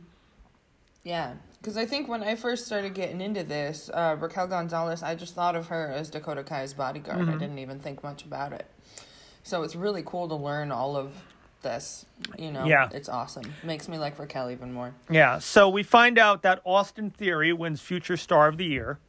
Yeah, 1.03 1.33
because 1.61 1.77
I 1.77 1.85
think 1.85 2.07
when 2.07 2.23
I 2.23 2.35
first 2.35 2.65
started 2.65 2.93
getting 2.93 3.21
into 3.21 3.43
this, 3.43 3.89
uh, 3.93 4.15
Raquel 4.19 4.47
Gonzalez, 4.47 5.03
I 5.03 5.15
just 5.15 5.35
thought 5.35 5.55
of 5.55 5.67
her 5.67 5.91
as 5.91 6.09
Dakota 6.09 6.43
Kai's 6.43 6.73
bodyguard. 6.73 7.19
Mm-hmm. 7.19 7.29
I 7.31 7.37
didn't 7.37 7.59
even 7.59 7.79
think 7.79 8.03
much 8.03 8.23
about 8.23 8.53
it. 8.53 8.65
So 9.43 9.63
it's 9.63 9.75
really 9.75 10.01
cool 10.05 10.27
to 10.29 10.35
learn 10.35 10.71
all 10.71 10.95
of 10.95 11.11
this. 11.63 12.05
You 12.37 12.51
know, 12.51 12.65
Yeah. 12.65 12.89
it's 12.93 13.09
awesome. 13.09 13.53
Makes 13.63 13.87
me 13.89 13.97
like 13.97 14.19
Raquel 14.19 14.51
even 14.51 14.71
more. 14.73 14.93
Yeah. 15.09 15.39
So 15.39 15.67
we 15.69 15.81
find 15.83 16.19
out 16.19 16.41
that 16.43 16.61
Austin 16.65 17.09
Theory 17.09 17.51
wins 17.53 17.81
Future 17.81 18.17
Star 18.17 18.47
of 18.47 18.57
the 18.57 18.65
Year. 18.65 18.99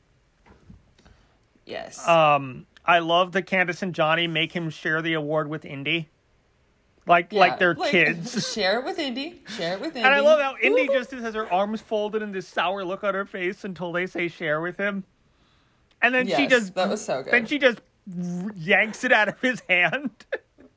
Yes. 1.67 2.07
Um, 2.07 2.67
I 2.85 2.99
love 2.99 3.33
that 3.33 3.47
Candice 3.47 3.83
and 3.83 3.95
Johnny 3.95 4.27
make 4.27 4.53
him 4.53 4.69
share 4.71 5.01
the 5.03 5.15
award 5.15 5.49
with 5.49 5.65
Indi, 5.65 6.09
like 7.07 7.33
Yeah, 7.33 7.41
like 7.41 7.59
they're 7.59 7.75
kids. 7.75 8.53
Share 8.55 8.81
it 8.81 8.85
with 8.85 8.99
Indi. 8.99 9.43
Share 9.57 9.75
it 9.75 9.81
with 9.81 9.97
Indi. 9.97 10.01
And 10.01 10.15
I 10.15 10.21
love 10.21 10.41
how 10.41 10.57
Indi 10.63 10.89
just 10.93 11.11
has 11.13 11.35
her 11.35 11.51
arms 11.53 11.81
folded 11.81 12.23
and 12.23 12.35
this 12.35 12.47
sour 12.47 12.85
look 12.85 13.03
on 13.03 13.15
her 13.15 13.25
face 13.25 13.65
until 13.65 13.93
they 13.93 14.07
say 14.07 14.29
share 14.29 14.61
with 14.61 14.77
him, 14.77 15.05
and 16.03 16.15
then 16.15 16.27
she 16.27 16.47
just 16.47 16.75
that 16.75 16.89
was 16.91 17.03
so 17.03 17.23
good. 17.23 17.33
then 17.33 17.47
she 17.47 17.59
just 17.59 17.81
yanks 18.57 19.03
it 19.05 19.13
out 19.13 19.29
of 19.29 19.41
his 19.41 19.63
hand. 19.67 20.11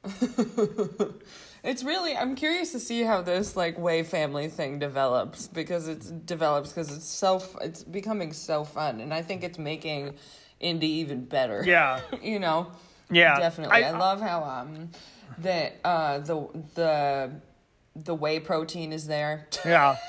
It's 1.68 1.84
really 1.84 2.16
I'm 2.16 2.36
curious 2.36 2.72
to 2.72 2.80
see 2.80 3.02
how 3.04 3.22
this 3.22 3.56
like 3.58 3.78
way 3.78 4.02
family 4.04 4.48
thing 4.48 4.80
develops 4.80 5.48
because 5.48 5.90
it's 5.90 6.10
develops 6.10 6.70
because 6.72 6.96
it's 6.96 7.06
so 7.06 7.44
it's 7.62 7.84
becoming 7.84 8.32
so 8.32 8.64
fun 8.64 9.02
and 9.02 9.14
I 9.14 9.22
think 9.22 9.44
it's 9.44 9.60
making 9.60 10.16
Indi 10.62 10.88
even 10.88 11.26
better. 11.26 11.62
Yeah. 11.66 12.00
you 12.24 12.40
know. 12.40 12.72
Yeah, 13.12 13.38
Definitely. 13.40 13.84
I, 13.84 13.90
I- 13.90 13.98
love 13.98 14.22
how 14.22 14.44
um 14.44 14.90
that 15.40 15.76
uh 15.84 16.20
the 16.20 16.48
the 16.76 17.32
the 17.96 18.16
whey 18.16 18.40
protein 18.40 18.94
is 18.94 19.08
there. 19.08 19.48
Yeah. 19.66 19.98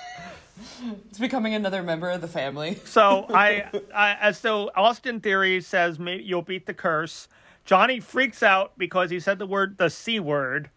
It's 1.08 1.20
becoming 1.20 1.54
another 1.54 1.84
member 1.84 2.10
of 2.10 2.20
the 2.20 2.26
family. 2.28 2.80
So 2.84 3.26
I, 3.32 3.66
I 3.94 4.14
as 4.20 4.38
so 4.38 4.70
Austin 4.74 5.20
Theory 5.20 5.60
says 5.60 5.98
maybe 6.00 6.24
you'll 6.24 6.42
beat 6.42 6.66
the 6.66 6.74
curse. 6.74 7.28
Johnny 7.64 8.00
freaks 8.00 8.42
out 8.42 8.72
because 8.76 9.10
he 9.10 9.20
said 9.20 9.38
the 9.38 9.46
word 9.46 9.78
the 9.78 9.88
c 9.88 10.18
word, 10.18 10.70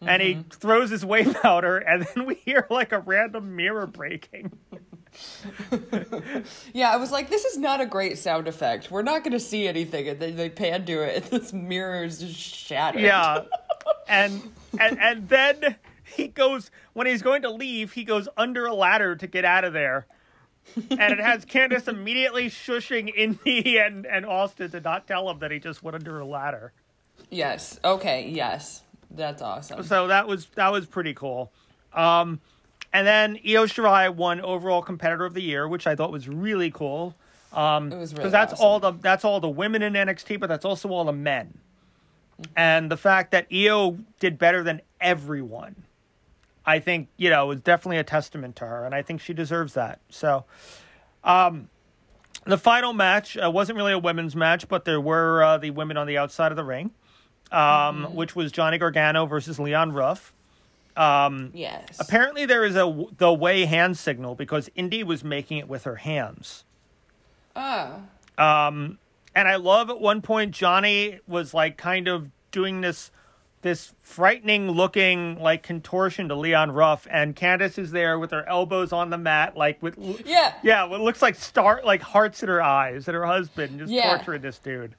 and 0.00 0.22
he 0.22 0.34
mm-hmm. 0.34 0.48
throws 0.48 0.90
his 0.90 1.04
whey 1.04 1.24
powder, 1.42 1.78
and 1.78 2.06
then 2.14 2.26
we 2.26 2.36
hear 2.36 2.66
like 2.70 2.92
a 2.92 2.98
random 2.98 3.56
mirror 3.56 3.86
breaking. 3.86 4.52
Yeah, 6.72 6.90
I 6.90 6.96
was 6.96 7.10
like, 7.10 7.28
this 7.28 7.44
is 7.44 7.58
not 7.58 7.80
a 7.80 7.86
great 7.86 8.16
sound 8.18 8.48
effect. 8.48 8.90
We're 8.90 9.02
not 9.02 9.24
going 9.24 9.32
to 9.32 9.40
see 9.40 9.66
anything, 9.66 10.08
and 10.08 10.20
then 10.20 10.36
they 10.36 10.48
pan 10.48 10.84
to 10.86 11.02
it, 11.02 11.16
and 11.16 11.24
this 11.24 11.52
mirror 11.52 12.04
is 12.04 12.20
just 12.20 12.38
shattered. 12.38 13.02
Yeah, 13.02 13.42
and 14.08 14.42
and 14.78 14.98
and 15.00 15.28
then 15.28 15.76
he 16.04 16.28
goes 16.28 16.70
when 16.92 17.06
he's 17.06 17.22
going 17.22 17.42
to 17.42 17.50
leave. 17.50 17.92
He 17.92 18.04
goes 18.04 18.28
under 18.36 18.66
a 18.66 18.74
ladder 18.74 19.16
to 19.16 19.26
get 19.26 19.44
out 19.44 19.64
of 19.64 19.72
there. 19.72 20.06
and 20.76 21.12
it 21.12 21.18
has 21.18 21.44
Candice 21.44 21.88
immediately 21.88 22.48
shushing 22.48 23.12
Indi 23.14 23.78
and, 23.78 24.06
and 24.06 24.24
Austin 24.24 24.70
to 24.70 24.80
not 24.80 25.06
tell 25.06 25.28
him 25.28 25.38
that 25.40 25.50
he 25.50 25.58
just 25.58 25.82
went 25.82 25.96
under 25.96 26.20
a 26.20 26.26
ladder. 26.26 26.72
Yes. 27.30 27.80
Okay. 27.82 28.28
Yes. 28.28 28.82
That's 29.10 29.42
awesome. 29.42 29.82
So 29.82 30.06
that 30.08 30.26
was 30.28 30.46
that 30.54 30.70
was 30.72 30.86
pretty 30.86 31.14
cool. 31.14 31.50
Um, 31.92 32.40
and 32.92 33.06
then 33.06 33.36
Io 33.46 33.64
Shirai 33.66 34.14
won 34.14 34.40
overall 34.40 34.82
competitor 34.82 35.24
of 35.24 35.34
the 35.34 35.42
year, 35.42 35.66
which 35.68 35.86
I 35.86 35.94
thought 35.94 36.12
was 36.12 36.28
really 36.28 36.70
cool. 36.70 37.14
Um, 37.52 37.92
It 37.92 37.98
was 37.98 38.10
because 38.12 38.18
really 38.24 38.30
that's 38.30 38.52
awesome. 38.54 38.64
all 38.66 38.80
the 38.80 38.92
that's 38.92 39.24
all 39.24 39.40
the 39.40 39.48
women 39.48 39.82
in 39.82 39.94
NXT, 39.94 40.38
but 40.38 40.48
that's 40.48 40.64
also 40.64 40.88
all 40.90 41.04
the 41.04 41.12
men. 41.12 41.58
And 42.56 42.90
the 42.90 42.96
fact 42.96 43.32
that 43.32 43.46
Io 43.52 43.98
did 44.18 44.38
better 44.38 44.62
than 44.62 44.80
everyone, 45.00 45.82
I 46.64 46.78
think 46.78 47.08
you 47.16 47.28
know 47.30 47.50
is 47.50 47.60
definitely 47.60 47.98
a 47.98 48.04
testament 48.04 48.56
to 48.56 48.66
her, 48.66 48.84
and 48.84 48.94
I 48.94 49.02
think 49.02 49.20
she 49.20 49.34
deserves 49.34 49.74
that. 49.74 50.00
So, 50.08 50.44
um, 51.24 51.68
the 52.46 52.56
final 52.56 52.92
match 52.92 53.36
uh, 53.36 53.50
wasn't 53.52 53.76
really 53.76 53.92
a 53.92 53.98
women's 53.98 54.34
match, 54.34 54.68
but 54.68 54.84
there 54.84 55.00
were 55.00 55.42
uh, 55.42 55.58
the 55.58 55.70
women 55.70 55.96
on 55.96 56.06
the 56.06 56.16
outside 56.16 56.50
of 56.52 56.56
the 56.56 56.64
ring, 56.64 56.92
um, 57.52 58.14
which 58.14 58.34
was 58.36 58.52
Johnny 58.52 58.78
Gargano 58.78 59.26
versus 59.26 59.58
Leon 59.58 59.92
Ruff. 59.92 60.32
Um, 60.96 61.50
Yes. 61.54 61.98
apparently, 62.00 62.46
there 62.46 62.64
is 62.64 62.76
a 62.76 63.06
the 63.16 63.32
way 63.32 63.64
hand 63.64 63.96
signal 63.96 64.34
because 64.34 64.68
Indi 64.74 65.02
was 65.02 65.22
making 65.24 65.58
it 65.58 65.68
with 65.68 65.84
her 65.84 65.96
hands. 65.96 66.64
Oh. 67.56 68.02
Um, 68.38 68.98
and 69.34 69.48
I 69.48 69.56
love 69.56 69.90
at 69.90 70.00
one 70.00 70.22
point 70.22 70.52
Johnny 70.52 71.20
was 71.26 71.54
like 71.54 71.76
kind 71.76 72.08
of 72.08 72.30
doing 72.50 72.80
this 72.80 73.10
this 73.62 73.92
frightening 73.98 74.70
looking 74.70 75.38
like 75.38 75.62
contortion 75.62 76.28
to 76.28 76.34
Leon 76.34 76.72
Ruff, 76.72 77.06
and 77.10 77.36
Candice 77.36 77.76
is 77.78 77.90
there 77.90 78.18
with 78.18 78.30
her 78.30 78.48
elbows 78.48 78.90
on 78.90 79.10
the 79.10 79.18
mat, 79.18 79.54
like 79.54 79.82
with 79.82 79.98
Yeah. 80.24 80.54
yeah, 80.62 80.84
what 80.84 81.00
looks 81.02 81.20
like 81.20 81.34
star 81.34 81.82
like 81.84 82.00
hearts 82.00 82.42
in 82.42 82.48
her 82.48 82.62
eyes, 82.62 83.06
and 83.06 83.14
her 83.14 83.26
husband 83.26 83.78
just 83.78 83.92
Yeah. 83.92 84.16
torturing 84.16 84.40
this 84.40 84.58
dude. 84.58 84.94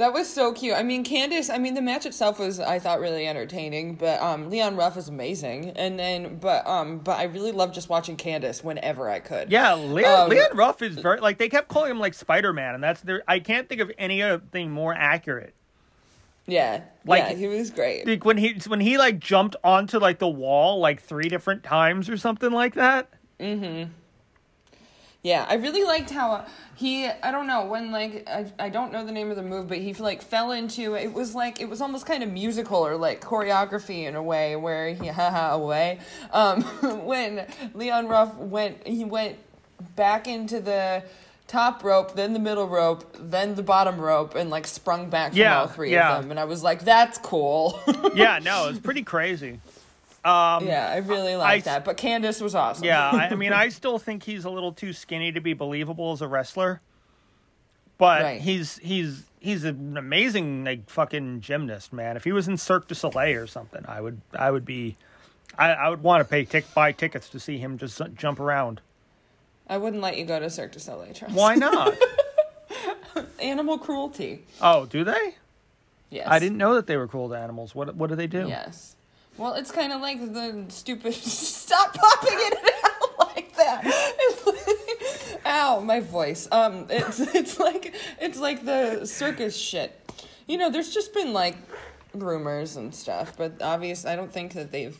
That 0.00 0.14
was 0.14 0.32
so 0.32 0.54
cute. 0.54 0.74
I 0.74 0.82
mean, 0.82 1.04
Candice. 1.04 1.52
I 1.52 1.58
mean, 1.58 1.74
the 1.74 1.82
match 1.82 2.06
itself 2.06 2.38
was, 2.38 2.58
I 2.58 2.78
thought, 2.78 3.00
really 3.00 3.28
entertaining. 3.28 3.96
But 3.96 4.18
um, 4.22 4.48
Leon 4.48 4.74
Ruff 4.76 4.96
is 4.96 5.08
amazing, 5.08 5.72
and 5.76 5.98
then, 5.98 6.36
but 6.36 6.66
um, 6.66 7.00
but 7.00 7.18
I 7.18 7.24
really 7.24 7.52
loved 7.52 7.74
just 7.74 7.90
watching 7.90 8.16
Candice 8.16 8.64
whenever 8.64 9.10
I 9.10 9.20
could. 9.20 9.52
Yeah, 9.52 9.74
Leon, 9.74 10.20
Um, 10.22 10.30
Leon 10.30 10.56
Ruff 10.56 10.80
is 10.80 10.96
very 10.96 11.20
like 11.20 11.36
they 11.36 11.50
kept 11.50 11.68
calling 11.68 11.90
him 11.90 11.98
like 11.98 12.14
Spider 12.14 12.54
Man, 12.54 12.74
and 12.74 12.82
that's 12.82 13.02
their. 13.02 13.22
I 13.28 13.40
can't 13.40 13.68
think 13.68 13.82
of 13.82 13.92
anything 13.98 14.70
more 14.70 14.94
accurate. 14.94 15.54
Yeah. 16.46 16.80
Like- 17.04 17.24
yeah, 17.24 17.34
he 17.34 17.48
was 17.48 17.70
great. 17.70 18.06
Like 18.06 18.24
when 18.24 18.38
he 18.38 18.54
when 18.68 18.80
he 18.80 18.96
like 18.96 19.18
jumped 19.18 19.56
onto 19.62 19.98
like 19.98 20.18
the 20.18 20.28
wall 20.28 20.78
like 20.80 21.02
three 21.02 21.28
different 21.28 21.62
times 21.62 22.08
or 22.08 22.16
something 22.16 22.52
like 22.52 22.72
that. 22.72 23.10
Yeah, 25.22 25.44
I 25.48 25.54
really 25.56 25.84
liked 25.84 26.08
how 26.10 26.32
uh, 26.32 26.48
he. 26.76 27.06
I 27.06 27.30
don't 27.30 27.46
know 27.46 27.66
when 27.66 27.92
like 27.92 28.26
I, 28.26 28.50
I 28.58 28.68
don't 28.70 28.90
know 28.90 29.04
the 29.04 29.12
name 29.12 29.30
of 29.30 29.36
the 29.36 29.42
move, 29.42 29.68
but 29.68 29.76
he 29.78 29.92
like 29.94 30.22
fell 30.22 30.50
into 30.52 30.94
it 30.94 31.12
was 31.12 31.34
like 31.34 31.60
it 31.60 31.68
was 31.68 31.82
almost 31.82 32.06
kind 32.06 32.22
of 32.22 32.30
musical 32.30 32.78
or 32.78 32.96
like 32.96 33.20
choreography 33.20 34.04
in 34.04 34.14
a 34.16 34.22
way 34.22 34.56
where 34.56 34.94
he 34.94 35.06
haha 35.18 35.54
away. 35.54 35.98
Um, 36.32 36.62
when 37.04 37.46
Leon 37.74 38.08
Ruff 38.08 38.34
went, 38.36 38.86
he 38.86 39.04
went 39.04 39.36
back 39.94 40.26
into 40.26 40.58
the 40.60 41.02
top 41.46 41.84
rope, 41.84 42.14
then 42.14 42.32
the 42.32 42.38
middle 42.38 42.68
rope, 42.68 43.14
then 43.18 43.56
the 43.56 43.62
bottom 43.62 44.00
rope, 44.00 44.36
and 44.36 44.48
like 44.48 44.66
sprung 44.66 45.10
back 45.10 45.32
from 45.32 45.38
Yeah, 45.40 45.60
all 45.60 45.66
three 45.66 45.92
yeah. 45.92 46.16
of 46.16 46.22
them. 46.22 46.30
And 46.30 46.40
I 46.40 46.44
was 46.44 46.62
like, 46.62 46.82
that's 46.84 47.18
cool. 47.18 47.78
yeah, 48.14 48.38
no, 48.38 48.68
it's 48.68 48.78
pretty 48.78 49.02
crazy. 49.02 49.60
Um, 50.24 50.66
yeah, 50.66 50.90
I 50.92 50.98
really 50.98 51.34
like 51.36 51.64
that. 51.64 51.84
But 51.84 51.96
Candice 51.96 52.42
was 52.42 52.54
awesome. 52.54 52.84
Yeah, 52.84 53.08
I, 53.10 53.28
I 53.28 53.34
mean, 53.36 53.52
I 53.54 53.68
still 53.70 53.98
think 53.98 54.22
he's 54.24 54.44
a 54.44 54.50
little 54.50 54.72
too 54.72 54.92
skinny 54.92 55.32
to 55.32 55.40
be 55.40 55.54
believable 55.54 56.12
as 56.12 56.20
a 56.20 56.28
wrestler, 56.28 56.80
but 57.96 58.22
Right. 58.22 58.40
he's 58.40 58.76
he's 58.78 59.24
he's 59.40 59.64
an 59.64 59.96
amazing 59.96 60.64
like 60.64 60.90
fucking 60.90 61.40
gymnast, 61.40 61.92
man. 61.92 62.16
If 62.16 62.24
he 62.24 62.32
was 62.32 62.48
in 62.48 62.58
Cirque 62.58 62.86
du 62.88 62.94
Soleil 62.94 63.38
or 63.40 63.46
something, 63.46 63.82
I 63.88 64.00
would 64.02 64.20
I 64.38 64.50
would 64.50 64.66
be, 64.66 64.96
I, 65.58 65.70
I 65.72 65.88
would 65.88 66.02
want 66.02 66.22
to 66.22 66.28
pay 66.30 66.44
tick 66.44 66.66
buy 66.74 66.92
tickets 66.92 67.30
to 67.30 67.40
see 67.40 67.56
him 67.56 67.78
just 67.78 68.00
jump 68.14 68.40
around. 68.40 68.82
I 69.68 69.78
wouldn't 69.78 70.02
let 70.02 70.18
you 70.18 70.24
go 70.26 70.38
to 70.38 70.50
Cirque 70.50 70.72
du 70.72 70.80
Soleil, 70.80 71.14
Charles. 71.14 71.34
Why 71.34 71.54
not? 71.54 71.94
Animal 73.40 73.78
cruelty. 73.78 74.44
oh, 74.60 74.84
do 74.86 75.02
they? 75.04 75.36
Yes. 76.10 76.26
I 76.28 76.38
didn't 76.38 76.58
know 76.58 76.74
that 76.74 76.86
they 76.86 76.96
were 76.96 77.06
cruel 77.06 77.28
to 77.30 77.36
animals. 77.36 77.74
What 77.74 77.94
what 77.96 78.10
do 78.10 78.16
they 78.16 78.26
do? 78.26 78.46
Yes. 78.48 78.96
Well, 79.38 79.54
it's 79.54 79.70
kind 79.70 79.92
of 79.92 80.00
like 80.00 80.20
the 80.32 80.64
stupid. 80.68 81.14
Stop 81.14 81.94
popping 81.94 82.32
it 82.34 82.74
out 82.84 83.34
like 83.34 83.56
that. 83.56 83.84
Like- 84.46 85.40
Ow, 85.46 85.80
my 85.80 86.00
voice. 86.00 86.46
Um, 86.52 86.86
it's 86.90 87.20
it's 87.34 87.58
like 87.58 87.94
it's 88.20 88.38
like 88.38 88.64
the 88.64 89.06
circus 89.06 89.56
shit. 89.56 89.98
you 90.46 90.58
know, 90.58 90.70
there's 90.70 90.92
just 90.92 91.14
been 91.14 91.32
like 91.32 91.56
rumors 92.14 92.76
and 92.76 92.94
stuff, 92.94 93.34
but 93.36 93.60
obvious. 93.62 94.04
I 94.04 94.16
don't 94.16 94.32
think 94.32 94.52
that 94.54 94.70
they've 94.72 94.98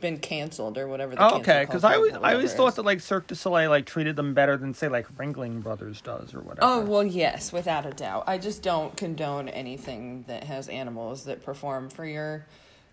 been 0.00 0.18
canceled 0.18 0.76
or 0.76 0.86
whatever. 0.88 1.14
The 1.14 1.22
Oh, 1.24 1.36
okay, 1.38 1.64
because 1.66 1.82
I 1.84 1.94
always 1.94 2.14
I 2.14 2.34
always 2.34 2.52
thought 2.52 2.76
that 2.76 2.84
like 2.84 3.00
Cirque 3.00 3.28
du 3.28 3.34
Soleil 3.34 3.70
like 3.70 3.86
treated 3.86 4.16
them 4.16 4.34
better 4.34 4.56
than 4.58 4.74
say 4.74 4.88
like 4.88 5.06
Ringling 5.16 5.62
Brothers 5.62 6.00
does 6.02 6.34
or 6.34 6.40
whatever. 6.40 6.60
Oh 6.62 6.80
well, 6.80 7.04
yes, 7.04 7.52
without 7.52 7.86
a 7.86 7.92
doubt. 7.92 8.24
I 8.26 8.36
just 8.38 8.62
don't 8.62 8.94
condone 8.96 9.48
anything 9.48 10.24
that 10.28 10.44
has 10.44 10.68
animals 10.68 11.24
that 11.24 11.42
perform 11.44 11.88
for 11.88 12.04
your 12.04 12.44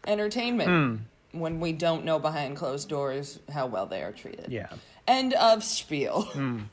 entertainment 0.07 0.69
Hmm. 1.33 1.39
when 1.39 1.59
we 1.59 1.71
don't 1.73 2.05
know 2.05 2.19
behind 2.19 2.55
closed 2.57 2.89
doors 2.89 3.39
how 3.51 3.65
well 3.67 3.85
they 3.85 4.01
are 4.01 4.11
treated. 4.11 4.47
yeah. 4.51 4.67
End 5.07 5.33
of 5.33 5.63
spiel. 5.63 6.29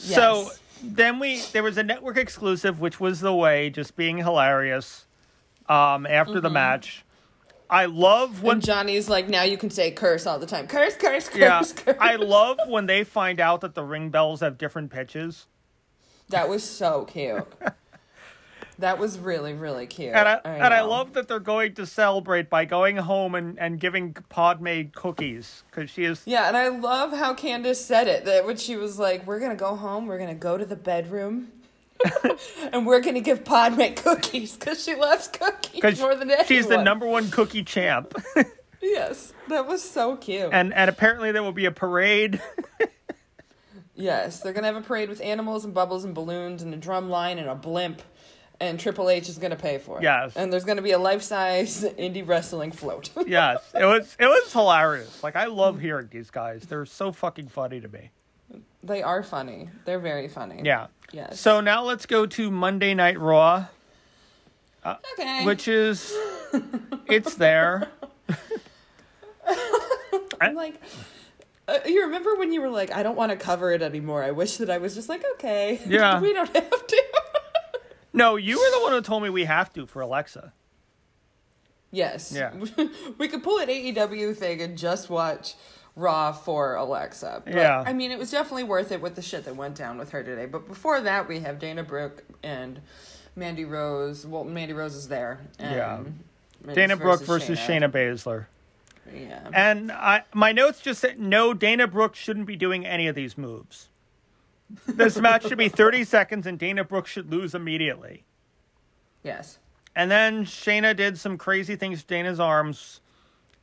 So 0.00 0.42
Yes. 0.42 0.60
then 0.82 1.18
we 1.18 1.40
there 1.52 1.64
was 1.64 1.76
a 1.76 1.82
network 1.82 2.16
exclusive, 2.16 2.80
which 2.80 3.00
was 3.00 3.18
the 3.20 3.34
way, 3.34 3.68
just 3.68 3.96
being 3.96 4.18
hilarious. 4.18 5.06
Um, 5.68 6.06
after 6.06 6.34
Mm-hmm. 6.34 6.40
the 6.42 6.50
match, 6.50 7.04
I 7.68 7.86
love 7.86 8.42
when 8.42 8.58
When 8.58 8.60
Johnny's 8.60 9.08
like, 9.08 9.28
now 9.28 9.42
you 9.42 9.58
can 9.58 9.70
say 9.70 9.90
curse 9.90 10.24
all 10.26 10.38
the 10.38 10.46
time. 10.46 10.68
Curse, 10.68 10.96
curse, 10.96 11.28
curse, 11.28 11.36
yeah, 11.38 11.62
curse. 11.84 11.96
I 12.00 12.14
love 12.14 12.58
when 12.68 12.86
they 12.86 13.02
find 13.04 13.40
out 13.40 13.60
that 13.62 13.74
the 13.74 13.82
ring 13.82 14.10
bells 14.10 14.38
have 14.40 14.56
different 14.56 14.90
pitches. 14.92 15.46
That 16.28 16.48
was 16.48 16.62
so 16.62 17.04
cute. 17.06 17.44
that 18.78 18.98
was 18.98 19.18
really, 19.18 19.52
really 19.54 19.86
cute. 19.86 20.14
And 20.14 20.28
I, 20.28 20.34
and 20.44 20.72
I 20.72 20.82
love 20.82 21.14
that 21.14 21.28
they're 21.28 21.40
going 21.40 21.74
to 21.74 21.86
celebrate 21.86 22.48
by 22.48 22.64
going 22.64 22.96
home 22.96 23.34
and, 23.34 23.58
and 23.58 23.80
giving 23.80 24.14
Padme 24.28 24.82
cookies 24.94 25.64
because 25.70 25.90
she 25.90 26.04
is 26.04 26.22
Yeah, 26.26 26.48
and 26.48 26.56
I 26.56 26.68
love 26.68 27.12
how 27.12 27.34
Candice 27.34 27.76
said 27.76 28.06
it. 28.06 28.24
That 28.24 28.46
when 28.46 28.56
she 28.56 28.76
was 28.76 28.98
like, 28.98 29.26
"We're 29.26 29.40
gonna 29.40 29.56
go 29.56 29.74
home. 29.74 30.06
We're 30.06 30.18
gonna 30.18 30.34
go 30.34 30.56
to 30.56 30.64
the 30.64 30.76
bedroom, 30.76 31.48
and 32.72 32.86
we're 32.86 33.00
gonna 33.00 33.20
give 33.20 33.44
Padme 33.44 33.94
cookies 33.96 34.56
because 34.56 34.82
she 34.84 34.94
loves 34.94 35.28
cookies 35.28 36.00
more 36.00 36.14
than 36.14 36.30
anyone." 36.30 36.46
she's 36.46 36.66
the 36.68 36.82
number 36.82 37.06
one 37.06 37.30
cookie 37.30 37.64
champ. 37.64 38.14
Yes, 38.80 39.32
that 39.48 39.66
was 39.66 39.82
so 39.82 40.16
cute. 40.16 40.50
and 40.52 40.72
and 40.72 40.88
apparently 40.88 41.32
there 41.32 41.42
will 41.42 41.50
be 41.50 41.64
a 41.64 41.72
parade. 41.72 42.40
yes, 43.94 44.40
they're 44.40 44.52
gonna 44.52 44.68
have 44.68 44.76
a 44.76 44.80
parade 44.82 45.08
with 45.08 45.20
animals 45.20 45.64
and 45.64 45.74
bubbles 45.74 46.04
and 46.04 46.14
balloons 46.14 46.62
and 46.62 46.72
a 46.72 46.76
drum 46.76 47.10
line 47.10 47.38
and 47.38 47.48
a 47.48 47.56
blimp, 47.56 48.02
and 48.60 48.78
Triple 48.80 49.08
H 49.10 49.28
is 49.28 49.38
gonna 49.38 49.56
pay 49.56 49.78
for 49.78 49.98
it. 49.98 50.02
Yes. 50.02 50.32
and 50.36 50.52
there's 50.52 50.64
gonna 50.64 50.82
be 50.82 50.90
a 50.92 50.98
life 50.98 51.22
size 51.22 51.82
indie 51.98 52.26
wrestling 52.26 52.72
float. 52.72 53.10
yes, 53.26 53.62
it 53.74 53.84
was 53.84 54.16
it 54.18 54.26
was 54.26 54.52
hilarious. 54.52 55.22
Like 55.22 55.36
I 55.36 55.46
love 55.46 55.80
hearing 55.80 56.08
these 56.10 56.30
guys. 56.30 56.62
They're 56.62 56.86
so 56.86 57.12
fucking 57.12 57.48
funny 57.48 57.80
to 57.80 57.88
me. 57.88 58.10
they 58.82 59.02
are 59.02 59.22
funny. 59.22 59.68
They're 59.84 59.98
very 60.00 60.28
funny. 60.28 60.62
Yeah. 60.64 60.88
Yes. 61.12 61.40
So 61.40 61.60
now 61.60 61.84
let's 61.84 62.04
go 62.06 62.26
to 62.26 62.50
Monday 62.50 62.92
Night 62.94 63.18
Raw, 63.18 63.66
okay. 64.84 65.44
which 65.44 65.66
is 65.68 66.12
it's 67.06 67.34
there. 67.36 67.88
I'm 70.40 70.54
like, 70.54 70.80
uh, 71.66 71.78
you 71.86 72.02
remember 72.04 72.36
when 72.36 72.52
you 72.52 72.60
were 72.60 72.68
like, 72.68 72.92
I 72.94 73.02
don't 73.02 73.16
want 73.16 73.30
to 73.32 73.36
cover 73.36 73.72
it 73.72 73.82
anymore. 73.82 74.22
I 74.22 74.30
wish 74.30 74.58
that 74.58 74.70
I 74.70 74.78
was 74.78 74.94
just 74.94 75.08
like, 75.08 75.24
okay, 75.34 75.80
Yeah. 75.86 76.20
we 76.20 76.32
don't 76.32 76.54
have 76.54 76.86
to. 76.86 77.04
No, 78.12 78.36
you 78.36 78.58
were 78.58 78.78
the 78.78 78.82
one 78.82 78.92
who 78.92 79.00
told 79.02 79.22
me 79.22 79.30
we 79.30 79.44
have 79.44 79.72
to 79.74 79.86
for 79.86 80.00
Alexa. 80.00 80.52
yes. 81.90 82.32
Yeah. 82.34 82.52
we 83.18 83.28
could 83.28 83.42
pull 83.42 83.58
an 83.58 83.68
AEW 83.68 84.36
thing 84.36 84.60
and 84.60 84.76
just 84.78 85.08
watch 85.10 85.54
Raw 85.96 86.32
for 86.32 86.74
Alexa. 86.76 87.42
But, 87.44 87.54
Yeah. 87.54 87.82
I 87.86 87.92
mean, 87.92 88.10
it 88.10 88.18
was 88.18 88.30
definitely 88.30 88.64
worth 88.64 88.92
it 88.92 89.00
with 89.00 89.14
the 89.14 89.22
shit 89.22 89.44
that 89.44 89.56
went 89.56 89.74
down 89.74 89.98
with 89.98 90.10
her 90.10 90.22
today. 90.22 90.46
But 90.46 90.68
before 90.68 91.00
that, 91.00 91.28
we 91.28 91.40
have 91.40 91.58
Dana 91.58 91.82
Brooke 91.82 92.24
and 92.42 92.80
Mandy 93.36 93.64
Rose. 93.64 94.26
Well, 94.26 94.44
Mandy 94.44 94.74
Rose 94.74 94.94
is 94.94 95.08
there. 95.08 95.40
Yeah. 95.58 96.00
Dana 96.72 96.96
Brooke 96.96 97.22
versus 97.22 97.58
Shayna 97.58 97.90
Baszler. 97.90 98.46
Yeah. 99.14 99.48
And 99.54 99.90
I 99.90 100.24
my 100.34 100.52
notes 100.52 100.80
just 100.80 101.00
said 101.00 101.18
no, 101.18 101.54
Dana 101.54 101.86
Brooke 101.86 102.14
shouldn't 102.14 102.46
be 102.46 102.56
doing 102.56 102.84
any 102.84 103.06
of 103.06 103.14
these 103.14 103.38
moves. 103.38 103.88
This 104.86 105.16
match 105.18 105.46
should 105.48 105.58
be 105.58 105.68
30 105.68 106.04
seconds 106.04 106.46
and 106.46 106.58
Dana 106.58 106.84
Brooke 106.84 107.06
should 107.06 107.30
lose 107.30 107.54
immediately. 107.54 108.24
yes. 109.22 109.58
And 109.96 110.10
then 110.10 110.44
Shayna 110.44 110.94
did 110.94 111.18
some 111.18 111.36
crazy 111.38 111.74
things 111.74 112.02
to 112.02 112.06
Dana's 112.06 112.38
arms. 112.38 113.00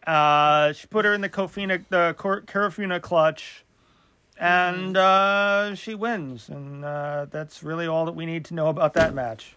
Uh, 0.05 0.73
she 0.73 0.85
put 0.87 1.05
her 1.05 1.13
in 1.13 1.21
the 1.21 1.29
Kofina, 1.29 1.85
the 1.89 2.13
Kirifuda 2.17 3.01
clutch, 3.01 3.63
and 4.37 4.97
uh, 4.97 5.75
she 5.75 5.95
wins. 5.95 6.49
And 6.49 6.83
uh, 6.83 7.27
that's 7.31 7.63
really 7.63 7.87
all 7.87 8.03
that 8.05 8.15
we 8.15 8.25
need 8.25 8.43
to 8.45 8.53
know 8.53 8.67
about 8.67 8.93
that 8.95 9.13
match. 9.13 9.55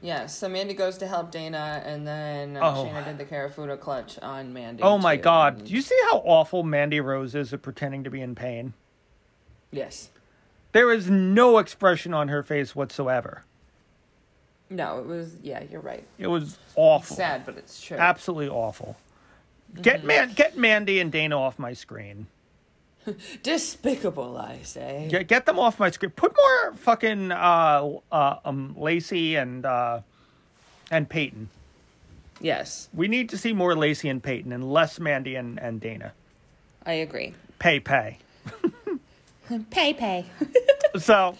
Yes, 0.00 0.34
so 0.38 0.48
Mandy 0.48 0.72
goes 0.74 0.96
to 0.98 1.06
help 1.06 1.30
Dana, 1.30 1.82
and 1.84 2.06
then 2.06 2.56
uh, 2.56 2.60
Oh. 2.62 2.84
Shayna 2.86 3.04
did 3.04 3.18
the 3.18 3.24
Kirifuda 3.26 3.78
clutch 3.78 4.18
on 4.20 4.52
Mandy. 4.54 4.82
Oh 4.82 4.96
my 4.96 5.16
too, 5.16 5.22
God! 5.22 5.58
and- 5.58 5.66
Do 5.68 5.74
you 5.74 5.82
see 5.82 5.98
how 6.10 6.18
awful 6.18 6.62
Mandy 6.62 7.00
Rose 7.00 7.34
is 7.34 7.52
at 7.52 7.60
pretending 7.62 8.04
to 8.04 8.10
be 8.10 8.22
in 8.22 8.34
pain? 8.34 8.72
Yes. 9.70 10.10
There 10.74 10.90
is 10.90 11.08
no 11.08 11.58
expression 11.58 12.12
on 12.12 12.26
her 12.26 12.42
face 12.42 12.74
whatsoever. 12.74 13.44
No, 14.68 14.98
it 14.98 15.06
was. 15.06 15.36
Yeah, 15.40 15.62
you're 15.70 15.80
right. 15.80 16.04
It 16.18 16.26
was 16.26 16.58
awful. 16.74 17.14
Sad, 17.14 17.46
but 17.46 17.56
it's 17.56 17.80
true. 17.80 17.96
Absolutely 17.96 18.48
awful. 18.48 18.96
Get 19.80 20.02
man, 20.02 20.32
get 20.34 20.56
Mandy 20.58 20.98
and 20.98 21.12
Dana 21.12 21.38
off 21.38 21.60
my 21.60 21.74
screen. 21.74 22.26
Despicable, 23.44 24.36
I 24.36 24.62
say. 24.62 25.06
Get, 25.08 25.28
get 25.28 25.46
them 25.46 25.60
off 25.60 25.78
my 25.78 25.92
screen. 25.92 26.10
Put 26.10 26.34
more 26.36 26.74
fucking 26.74 27.30
uh, 27.30 27.90
uh, 28.10 28.38
um, 28.44 28.74
Lacey 28.76 29.36
and 29.36 29.64
uh, 29.64 30.00
and 30.90 31.08
Peyton. 31.08 31.50
Yes, 32.40 32.88
We 32.92 33.06
need 33.06 33.28
to 33.28 33.38
see 33.38 33.52
more 33.52 33.76
Lacey 33.76 34.08
and 34.08 34.20
Peyton 34.20 34.52
and 34.52 34.68
less 34.68 34.98
Mandy 34.98 35.36
and, 35.36 35.56
and 35.60 35.80
Dana. 35.80 36.14
I 36.84 36.94
agree. 36.94 37.32
Pay 37.60 37.78
pay. 37.78 38.18
Pay, 39.70 39.92
pay. 39.94 40.26
So 40.98 41.36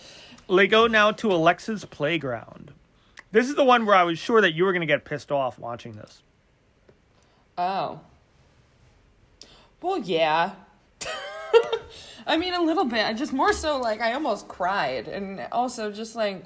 they 0.49 0.67
go 0.67 0.87
now 0.87 1.13
to 1.13 1.33
Alexa's 1.33 1.85
playground. 1.85 2.73
This 3.33 3.49
is 3.49 3.57
the 3.57 3.65
one 3.65 3.85
where 3.87 3.97
I 3.97 4.05
was 4.05 4.19
sure 4.19 4.41
that 4.41 4.55
you 4.55 4.65
were 4.65 4.73
going 4.73 4.81
to 4.81 4.87
get 4.87 5.05
pissed 5.05 5.33
off 5.33 5.59
watching 5.59 5.95
this. 5.95 6.23
Oh. 7.59 8.01
Well, 9.81 9.99
yeah. 9.99 10.53
I 12.27 12.37
mean, 12.37 12.55
a 12.55 12.63
little 12.63 12.85
bit. 12.85 13.05
I 13.05 13.13
just 13.13 13.33
more 13.33 13.53
so 13.53 13.79
like 13.79 14.01
I 14.01 14.13
almost 14.13 14.49
cried, 14.49 15.09
and 15.09 15.47
also 15.53 15.91
just 15.91 16.17
like 16.17 16.45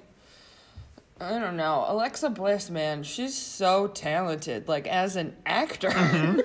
I 1.20 1.38
don't 1.38 1.56
know, 1.56 1.84
Alexa 1.88 2.30
Bliss, 2.30 2.70
man, 2.70 3.02
she's 3.02 3.36
so 3.36 3.88
talented. 3.88 4.68
Like 4.68 4.86
as 4.86 5.16
an 5.16 5.36
actor. 5.46 6.44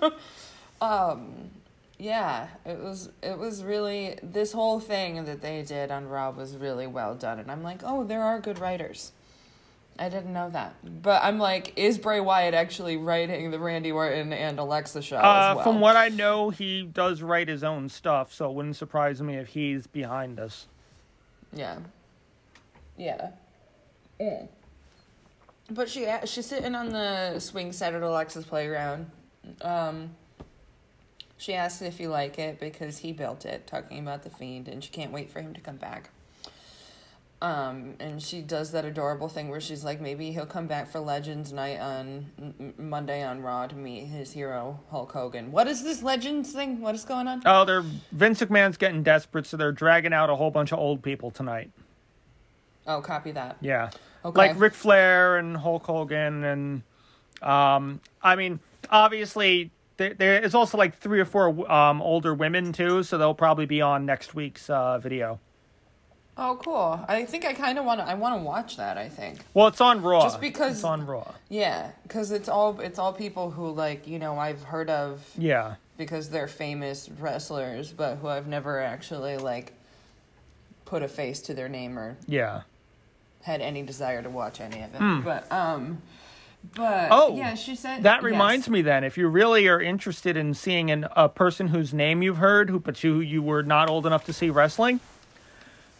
um, 0.80 1.50
yeah, 1.98 2.48
it 2.64 2.78
was 2.78 3.10
it 3.22 3.38
was 3.38 3.64
really 3.64 4.18
this 4.22 4.52
whole 4.52 4.80
thing 4.80 5.24
that 5.24 5.40
they 5.42 5.62
did 5.62 5.90
on 5.90 6.08
Raw 6.08 6.30
was 6.30 6.56
really 6.56 6.86
well 6.86 7.14
done, 7.14 7.38
and 7.38 7.50
I'm 7.50 7.62
like, 7.62 7.80
oh, 7.84 8.04
there 8.04 8.22
are 8.22 8.40
good 8.40 8.58
writers. 8.58 9.12
I 10.00 10.08
didn't 10.08 10.32
know 10.32 10.48
that, 10.50 10.76
but 11.02 11.24
I'm 11.24 11.40
like, 11.40 11.72
is 11.76 11.98
Bray 11.98 12.20
Wyatt 12.20 12.54
actually 12.54 12.96
writing 12.96 13.50
the 13.50 13.58
Randy 13.58 13.90
Orton 13.90 14.32
and 14.32 14.56
Alexa 14.60 15.02
show 15.02 15.16
Uh, 15.16 15.18
as 15.50 15.56
well? 15.56 15.64
From 15.64 15.80
what 15.80 15.96
I 15.96 16.08
know, 16.08 16.50
he 16.50 16.84
does 16.84 17.20
write 17.20 17.48
his 17.48 17.64
own 17.64 17.88
stuff, 17.88 18.32
so 18.32 18.48
it 18.48 18.54
wouldn't 18.54 18.76
surprise 18.76 19.20
me 19.20 19.34
if 19.36 19.48
he's 19.48 19.88
behind 19.88 20.38
this. 20.38 20.68
Yeah. 21.52 21.78
Yeah. 22.96 23.30
Mm. 24.20 24.48
But 25.70 25.88
she 25.88 26.06
she's 26.24 26.46
sitting 26.46 26.76
on 26.76 26.90
the 26.90 27.40
swing 27.40 27.72
set 27.72 27.92
at 27.92 28.02
Alexa's 28.02 28.44
playground. 28.44 29.10
Um, 29.62 30.10
she 31.38 31.54
asks 31.54 31.80
if 31.80 31.98
you 32.00 32.08
like 32.08 32.38
it 32.38 32.60
because 32.60 32.98
he 32.98 33.12
built 33.12 33.46
it, 33.46 33.66
talking 33.66 33.98
about 34.00 34.24
the 34.24 34.30
fiend, 34.30 34.68
and 34.68 34.84
she 34.84 34.90
can't 34.90 35.12
wait 35.12 35.30
for 35.30 35.40
him 35.40 35.54
to 35.54 35.60
come 35.60 35.76
back. 35.76 36.10
Um, 37.40 37.94
and 38.00 38.20
she 38.20 38.40
does 38.42 38.72
that 38.72 38.84
adorable 38.84 39.28
thing 39.28 39.48
where 39.48 39.60
she's 39.60 39.84
like, 39.84 40.00
maybe 40.00 40.32
he'll 40.32 40.44
come 40.44 40.66
back 40.66 40.90
for 40.90 40.98
Legends 40.98 41.52
Night 41.52 41.78
on 41.78 42.74
Monday 42.76 43.22
on 43.22 43.42
Raw 43.42 43.68
to 43.68 43.76
meet 43.76 44.06
his 44.06 44.32
hero 44.32 44.80
Hulk 44.90 45.12
Hogan. 45.12 45.52
What 45.52 45.68
is 45.68 45.84
this 45.84 46.02
Legends 46.02 46.50
thing? 46.52 46.80
What 46.80 46.96
is 46.96 47.04
going 47.04 47.28
on? 47.28 47.42
Oh, 47.46 47.64
they're 47.64 47.84
Vince 48.10 48.40
McMahon's 48.40 48.76
getting 48.76 49.04
desperate, 49.04 49.46
so 49.46 49.56
they're 49.56 49.70
dragging 49.70 50.12
out 50.12 50.30
a 50.30 50.34
whole 50.34 50.50
bunch 50.50 50.72
of 50.72 50.80
old 50.80 51.00
people 51.00 51.30
tonight. 51.30 51.70
Oh, 52.88 53.00
copy 53.00 53.30
that. 53.30 53.56
Yeah, 53.60 53.90
Okay. 54.24 54.36
like 54.36 54.58
Ric 54.58 54.74
Flair 54.74 55.36
and 55.36 55.56
Hulk 55.56 55.84
Hogan, 55.84 56.42
and 56.42 56.82
um, 57.40 58.00
I 58.20 58.34
mean, 58.34 58.58
obviously 58.90 59.70
there, 59.98 60.14
there 60.14 60.42
is 60.42 60.54
also 60.54 60.78
like 60.78 60.96
three 60.98 61.20
or 61.20 61.24
four 61.26 61.70
um 61.70 62.00
older 62.00 62.32
women 62.34 62.72
too, 62.72 63.02
so 63.02 63.18
they'll 63.18 63.34
probably 63.34 63.66
be 63.66 63.82
on 63.82 64.06
next 64.06 64.34
week's 64.34 64.70
uh, 64.70 64.98
video. 64.98 65.38
Oh, 66.40 66.56
cool. 66.62 67.04
I 67.08 67.24
think 67.24 67.44
I 67.44 67.52
kind 67.52 67.78
of 67.78 67.84
want 67.84 67.98
to. 68.00 68.06
I 68.08 68.14
want 68.14 68.38
to 68.38 68.42
watch 68.42 68.76
that. 68.76 68.96
I 68.96 69.08
think. 69.08 69.40
Well, 69.54 69.66
it's 69.66 69.80
on 69.80 70.02
Raw. 70.02 70.22
Just 70.22 70.40
because- 70.40 70.76
it's 70.76 70.84
on 70.84 71.04
Raw. 71.04 71.34
Yeah, 71.48 71.90
because 72.04 72.30
it's 72.30 72.48
all 72.48 72.80
it's 72.80 72.98
all 72.98 73.12
people 73.12 73.50
who 73.50 73.70
like 73.70 74.06
you 74.06 74.18
know 74.18 74.38
I've 74.38 74.62
heard 74.62 74.88
of 74.88 75.28
Yeah, 75.36 75.74
because 75.96 76.30
they're 76.30 76.46
famous 76.48 77.08
wrestlers, 77.18 77.92
but 77.92 78.16
who 78.16 78.28
I've 78.28 78.46
never 78.46 78.80
actually 78.80 79.36
like 79.36 79.72
put 80.84 81.02
a 81.02 81.08
face 81.08 81.40
to 81.42 81.54
their 81.54 81.68
name 81.68 81.98
or 81.98 82.16
yeah. 82.26 82.62
had 83.42 83.60
any 83.60 83.82
desire 83.82 84.22
to 84.22 84.30
watch 84.30 84.60
any 84.60 84.80
of 84.80 84.94
it. 84.94 85.24
But 85.24 85.50
um, 85.52 86.00
but 86.74 87.08
Oh, 87.10 87.36
yeah, 87.36 87.54
she 87.54 87.74
said 87.74 88.02
That 88.02 88.22
reminds 88.22 88.68
me 88.68 88.82
then, 88.82 89.04
if 89.04 89.16
you 89.18 89.28
really 89.28 89.66
are 89.68 89.80
interested 89.80 90.36
in 90.36 90.54
seeing 90.54 90.90
an, 90.90 91.06
a 91.16 91.28
person 91.28 91.68
whose 91.68 91.92
name 91.94 92.22
you've 92.22 92.38
heard, 92.38 92.70
who 92.70 92.78
but 92.80 93.02
you 93.04 93.20
you 93.20 93.42
were 93.42 93.62
not 93.62 93.88
old 93.88 94.06
enough 94.06 94.24
to 94.26 94.32
see 94.32 94.50
wrestling, 94.50 95.00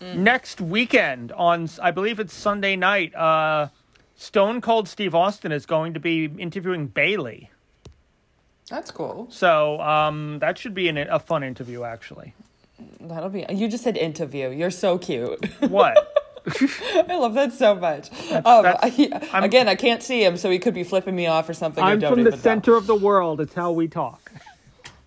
Mm. 0.00 0.14
next 0.18 0.61
weekend 0.61 1.33
on 1.33 1.68
I 1.83 1.90
believe 1.90 2.20
it's 2.20 2.33
Sunday 2.33 2.76
night, 2.76 3.12
uh, 3.16 3.66
Stone 4.16 4.61
Cold 4.61 4.87
Steve 4.88 5.12
Austin 5.12 5.50
is 5.50 5.66
going 5.66 5.92
to 5.94 5.98
be 6.00 6.26
interviewing 6.38 6.87
Bayley. 6.87 7.50
That's 8.70 8.92
cool. 8.92 9.26
So 9.31 9.81
um, 9.81 10.38
that 10.38 10.57
should 10.57 10.72
be 10.74 10.88
an, 10.88 10.98
a 10.98 11.18
fun 11.18 11.42
interview, 11.42 11.83
actually. 11.83 12.35
That'll 13.00 13.28
be. 13.28 13.44
You 13.50 13.66
just 13.66 13.83
said 13.83 13.96
interview. 13.96 14.50
You're 14.50 14.70
so 14.70 14.98
cute. 14.98 15.44
What? 15.68 15.96
I 17.09 17.16
love 17.16 17.35
that 17.35 17.53
so 17.53 17.74
much. 17.74 18.11
um, 18.33 18.62
that's- 18.62 19.29
again, 19.33 19.68
I 19.68 19.74
can't 19.74 20.03
see 20.03 20.24
him, 20.24 20.37
so 20.37 20.51
he 20.51 20.59
could 20.59 20.74
be 20.74 20.85
flipping 20.85 21.14
me 21.16 21.27
off 21.27 21.48
or 21.48 21.55
something. 21.55 21.83
I'm 21.83 22.01
from 22.01 22.14
the 22.14 22.20
even 22.20 22.31
know. 22.33 22.37
center 22.37 22.77
of 22.77 22.87
the 22.87 22.94
world. 22.94 23.40
It's 23.40 23.55
how 23.55 23.72
we 23.72 23.88
talk. 23.88 24.33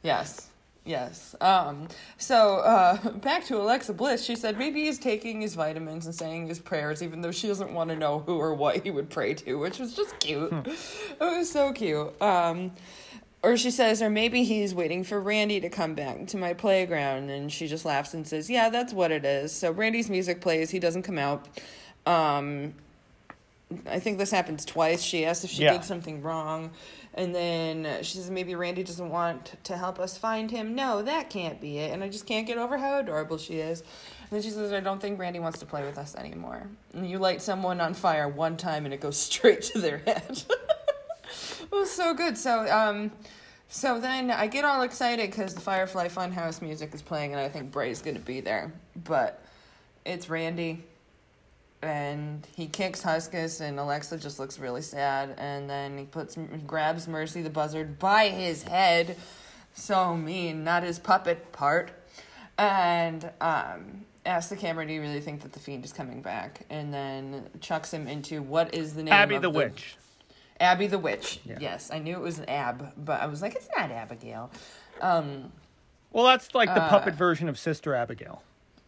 Yes. 0.03 0.47
Yes. 0.83 1.35
Um, 1.39 1.87
so 2.17 2.57
uh, 2.57 3.09
back 3.19 3.45
to 3.45 3.57
Alexa 3.57 3.93
Bliss. 3.93 4.23
She 4.25 4.35
said 4.35 4.57
maybe 4.57 4.85
he's 4.85 4.97
taking 4.97 5.41
his 5.41 5.53
vitamins 5.53 6.07
and 6.07 6.15
saying 6.15 6.47
his 6.47 6.59
prayers, 6.59 7.03
even 7.03 7.21
though 7.21 7.31
she 7.31 7.47
doesn't 7.47 7.71
want 7.71 7.91
to 7.91 7.95
know 7.95 8.19
who 8.19 8.37
or 8.37 8.55
what 8.55 8.83
he 8.83 8.89
would 8.89 9.09
pray 9.09 9.33
to, 9.35 9.59
which 9.59 9.77
was 9.77 9.93
just 9.93 10.17
cute. 10.19 10.51
It 10.51 11.19
was 11.19 11.51
so 11.51 11.71
cute. 11.71 12.19
Um, 12.21 12.71
or 13.43 13.57
she 13.57 13.71
says, 13.71 14.01
or 14.01 14.09
maybe 14.09 14.43
he's 14.43 14.73
waiting 14.75 15.03
for 15.03 15.19
Randy 15.19 15.59
to 15.61 15.69
come 15.69 15.95
back 15.95 16.27
to 16.27 16.37
my 16.37 16.53
playground, 16.53 17.29
and 17.29 17.51
she 17.51 17.67
just 17.67 17.85
laughs 17.85 18.13
and 18.13 18.27
says, 18.27 18.49
"Yeah, 18.49 18.69
that's 18.69 18.93
what 18.93 19.11
it 19.11 19.25
is." 19.25 19.51
So 19.51 19.71
Randy's 19.71 20.09
music 20.09 20.41
plays. 20.41 20.69
He 20.71 20.79
doesn't 20.79 21.03
come 21.03 21.17
out. 21.17 21.47
Um, 22.05 22.73
I 23.89 23.99
think 23.99 24.17
this 24.17 24.31
happens 24.31 24.65
twice. 24.65 25.01
She 25.01 25.25
asks 25.25 25.45
if 25.45 25.49
she 25.51 25.63
Yeah. 25.63 25.71
did 25.73 25.85
something 25.85 26.21
wrong. 26.21 26.71
And 27.13 27.33
then 27.35 28.03
she 28.03 28.17
says, 28.17 28.29
maybe 28.29 28.55
Randy 28.55 28.83
doesn't 28.83 29.09
want 29.09 29.53
to 29.65 29.77
help 29.77 29.99
us 29.99 30.17
find 30.17 30.49
him. 30.51 30.75
No, 30.75 31.01
that 31.01 31.29
can't 31.29 31.59
be 31.59 31.77
it. 31.77 31.91
And 31.93 32.03
I 32.03 32.09
just 32.09 32.25
can't 32.25 32.47
get 32.47 32.57
over 32.57 32.77
how 32.77 32.99
adorable 32.99 33.37
she 33.37 33.55
is. 33.59 33.81
And 33.81 34.29
then 34.31 34.41
she 34.41 34.49
says, 34.49 34.71
I 34.73 34.79
don't 34.81 35.01
think 35.01 35.19
Randy 35.19 35.39
wants 35.39 35.59
to 35.59 35.65
play 35.65 35.83
with 35.83 35.97
us 35.97 36.15
anymore. 36.15 36.67
And 36.93 37.09
you 37.09 37.17
light 37.17 37.41
someone 37.41 37.79
on 37.81 37.93
fire 37.93 38.27
one 38.29 38.55
time 38.57 38.85
and 38.85 38.93
it 38.93 38.99
goes 39.01 39.17
straight 39.29 39.61
to 39.63 39.79
their 39.79 39.97
head. 39.99 40.41
was 41.71 41.91
so 41.91 42.13
good. 42.13 42.37
So, 42.37 42.69
um, 42.71 43.11
so 43.67 43.99
then 43.99 44.31
I 44.31 44.47
get 44.47 44.65
all 44.65 44.81
excited 44.81 45.31
because 45.31 45.55
the 45.55 45.61
Firefly 45.61 46.09
Funhouse 46.09 46.61
music 46.61 46.93
is 46.93 47.01
playing 47.01 47.31
and 47.31 47.39
I 47.39 47.49
think 47.49 47.71
Bray's 47.71 48.01
going 48.01 48.17
to 48.17 48.21
be 48.21 48.41
there. 48.41 48.73
But 48.95 49.43
it's 50.05 50.29
Randy 50.29 50.83
and 51.81 52.45
he 52.55 52.67
kicks 52.67 53.01
Huskus, 53.01 53.61
and 53.61 53.79
Alexa 53.79 54.17
just 54.17 54.39
looks 54.39 54.59
really 54.59 54.81
sad. 54.81 55.33
And 55.37 55.69
then 55.69 55.97
he 55.97 56.05
puts, 56.05 56.37
grabs 56.67 57.07
Mercy 57.07 57.41
the 57.41 57.49
Buzzard 57.49 57.99
by 57.99 58.29
his 58.29 58.63
head, 58.63 59.17
so 59.73 60.15
mean, 60.15 60.63
not 60.63 60.83
his 60.83 60.99
puppet 60.99 61.51
part, 61.51 61.91
and 62.57 63.29
um, 63.41 64.05
asks 64.25 64.49
the 64.49 64.57
camera, 64.57 64.85
"Do 64.85 64.93
you 64.93 65.01
really 65.01 65.21
think 65.21 65.41
that 65.41 65.53
the 65.53 65.59
fiend 65.59 65.85
is 65.85 65.93
coming 65.93 66.21
back?" 66.21 66.65
And 66.69 66.93
then 66.93 67.49
chucks 67.61 67.91
him 67.91 68.07
into 68.07 68.41
what 68.41 68.73
is 68.73 68.93
the 68.93 69.03
name? 69.03 69.13
Abby 69.13 69.35
of 69.35 69.41
the 69.41 69.49
Witch. 69.49 69.95
Abby 70.61 70.87
the 70.87 70.99
Witch. 70.99 71.39
Yeah. 71.43 71.57
Yes, 71.59 71.89
I 71.91 71.99
knew 71.99 72.15
it 72.15 72.21
was 72.21 72.39
an 72.39 72.45
Ab, 72.47 72.93
but 72.97 73.19
I 73.21 73.25
was 73.25 73.41
like, 73.41 73.55
it's 73.55 73.67
not 73.75 73.91
Abigail. 73.91 74.51
Um, 75.01 75.51
Well, 76.13 76.25
that's 76.25 76.53
like 76.53 76.73
the 76.73 76.83
Uh, 76.83 76.89
puppet 76.89 77.15
version 77.15 77.49
of 77.49 77.57
Sister 77.57 77.95
Abigail. 77.95 78.43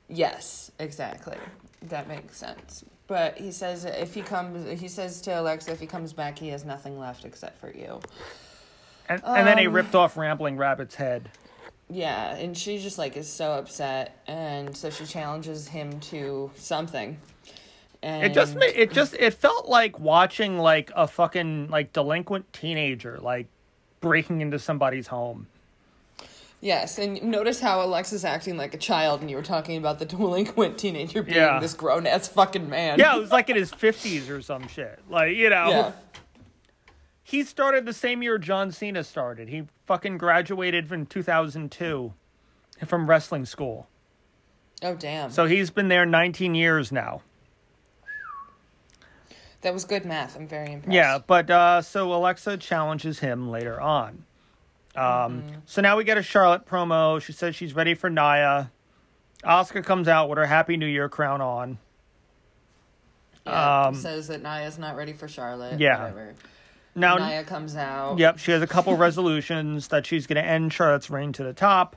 Yes, 0.07 0.71
exactly. 0.79 1.37
That 1.81 2.07
makes 2.07 2.37
sense. 2.37 2.85
But 3.07 3.37
he 3.37 3.51
says 3.51 3.85
if 3.85 4.13
he 4.13 4.21
comes, 4.21 4.79
he 4.79 4.87
says 4.87 5.21
to 5.21 5.39
Alexa, 5.39 5.71
if 5.71 5.79
he 5.79 5.87
comes 5.87 6.13
back, 6.13 6.37
he 6.37 6.49
has 6.49 6.63
nothing 6.63 6.99
left 6.99 7.25
except 7.25 7.59
for 7.59 7.71
you. 7.71 7.99
And, 9.09 9.21
and 9.25 9.45
then 9.47 9.57
he 9.57 9.67
Um, 9.67 9.73
ripped 9.73 9.95
off 9.95 10.15
Rambling 10.15 10.57
Rabbit's 10.57 10.95
head. 10.95 11.29
Yeah, 11.89 12.35
and 12.35 12.57
she 12.57 12.79
just 12.79 12.97
like 12.97 13.17
is 13.17 13.29
so 13.31 13.51
upset, 13.51 14.17
and 14.27 14.75
so 14.75 14.89
she 14.89 15.05
challenges 15.05 15.67
him 15.67 15.99
to 16.11 16.49
something. 16.55 17.19
And 18.03 18.25
It 18.25 18.33
just 18.33 18.55
ma- 18.55 18.61
it 18.65 18.91
just 18.91 19.13
it 19.13 19.33
felt 19.33 19.69
like 19.69 19.97
watching 19.97 20.57
like 20.59 20.91
a 20.95 21.07
fucking 21.07 21.69
like 21.69 21.93
delinquent 21.93 22.51
teenager 22.51 23.17
like 23.21 23.47
breaking 24.01 24.41
into 24.41 24.59
somebody's 24.59 25.07
home. 25.07 25.47
yes, 26.59 26.97
and 26.99 27.23
notice 27.23 27.61
how 27.61 27.81
Alexa's 27.81 28.25
acting 28.25 28.57
like 28.57 28.73
a 28.73 28.77
child, 28.77 29.21
and 29.21 29.29
you 29.29 29.37
were 29.37 29.41
talking 29.41 29.77
about 29.77 29.99
the 29.99 30.05
delinquent 30.15 30.77
teenager 30.77 31.23
being 31.23 31.37
Yeah. 31.37 31.59
this 31.61 31.73
grown 31.73 32.05
ass 32.05 32.27
fucking 32.27 32.69
man. 32.69 32.99
Yeah, 32.99 33.15
it 33.15 33.19
was 33.21 33.31
like 33.31 33.49
in 33.49 33.55
his 33.55 33.71
fifties 33.73 34.29
or 34.29 34.41
some 34.41 34.67
shit. 34.67 34.99
Like 35.09 35.35
you 35.37 35.49
know, 35.49 35.69
yeah. 35.69 35.91
he 37.23 37.43
started 37.43 37.85
the 37.85 37.93
same 37.93 38.21
year 38.21 38.37
John 38.37 38.71
Cena 38.71 39.03
started. 39.05 39.47
He 39.47 39.63
fucking 39.85 40.17
graduated 40.17 40.91
in 40.91 41.05
two 41.05 41.23
thousand 41.23 41.71
two 41.71 42.13
from 42.85 43.09
wrestling 43.09 43.45
school. 43.45 43.87
Oh 44.81 44.95
damn. 44.95 45.31
So 45.31 45.45
he's 45.45 45.69
been 45.69 45.87
there 45.87 46.05
nineteen 46.05 46.53
years 46.55 46.91
now. 46.91 47.21
That 49.63 49.73
was 49.73 49.85
good 49.85 50.05
math. 50.05 50.35
I'm 50.35 50.47
very 50.47 50.71
impressed. 50.73 50.93
Yeah, 50.93 51.19
but 51.25 51.49
uh, 51.49 51.81
so 51.81 52.13
Alexa 52.13 52.57
challenges 52.57 53.19
him 53.19 53.49
later 53.49 53.79
on. 53.81 54.25
Um, 54.95 55.43
So 55.65 55.81
now 55.81 55.97
we 55.97 56.03
get 56.03 56.17
a 56.17 56.21
Charlotte 56.23 56.65
promo. 56.67 57.21
She 57.21 57.31
says 57.33 57.55
she's 57.55 57.73
ready 57.75 57.95
for 57.95 58.09
Nia. 58.09 58.71
Asuka 59.43 59.83
comes 59.83 60.07
out 60.07 60.29
with 60.29 60.37
her 60.37 60.45
Happy 60.45 60.77
New 60.77 60.85
Year 60.85 61.09
crown 61.09 61.41
on. 61.41 61.79
Yeah, 63.45 63.85
Um, 63.87 63.95
says 63.95 64.27
that 64.27 64.41
Nia's 64.41 64.77
not 64.77 64.95
ready 64.95 65.13
for 65.13 65.27
Charlotte. 65.27 65.79
Yeah. 65.79 65.99
Whatever. 65.99 66.33
Now, 66.95 67.17
Nia 67.17 67.43
comes 67.43 67.75
out. 67.75 68.19
yep, 68.19 68.37
she 68.37 68.51
has 68.51 68.61
a 68.61 68.67
couple 68.67 68.95
resolutions 68.97 69.87
that 69.89 70.05
she's 70.05 70.27
going 70.27 70.41
to 70.41 70.47
end 70.47 70.71
Charlotte's 70.73 71.09
reign 71.09 71.33
to 71.33 71.43
the 71.43 71.53
top, 71.53 71.95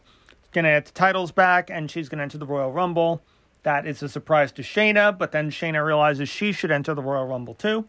going 0.52 0.64
to 0.64 0.70
get 0.70 0.86
the 0.86 0.92
titles 0.92 1.32
back, 1.32 1.68
and 1.70 1.90
she's 1.90 2.08
going 2.08 2.18
to 2.18 2.22
enter 2.22 2.38
the 2.38 2.46
Royal 2.46 2.72
Rumble. 2.72 3.22
That 3.66 3.84
is 3.84 4.00
a 4.00 4.08
surprise 4.08 4.52
to 4.52 4.62
Shayna, 4.62 5.18
but 5.18 5.32
then 5.32 5.50
Shayna 5.50 5.84
realizes 5.84 6.28
she 6.28 6.52
should 6.52 6.70
enter 6.70 6.94
the 6.94 7.02
Royal 7.02 7.26
Rumble 7.26 7.54
too. 7.54 7.88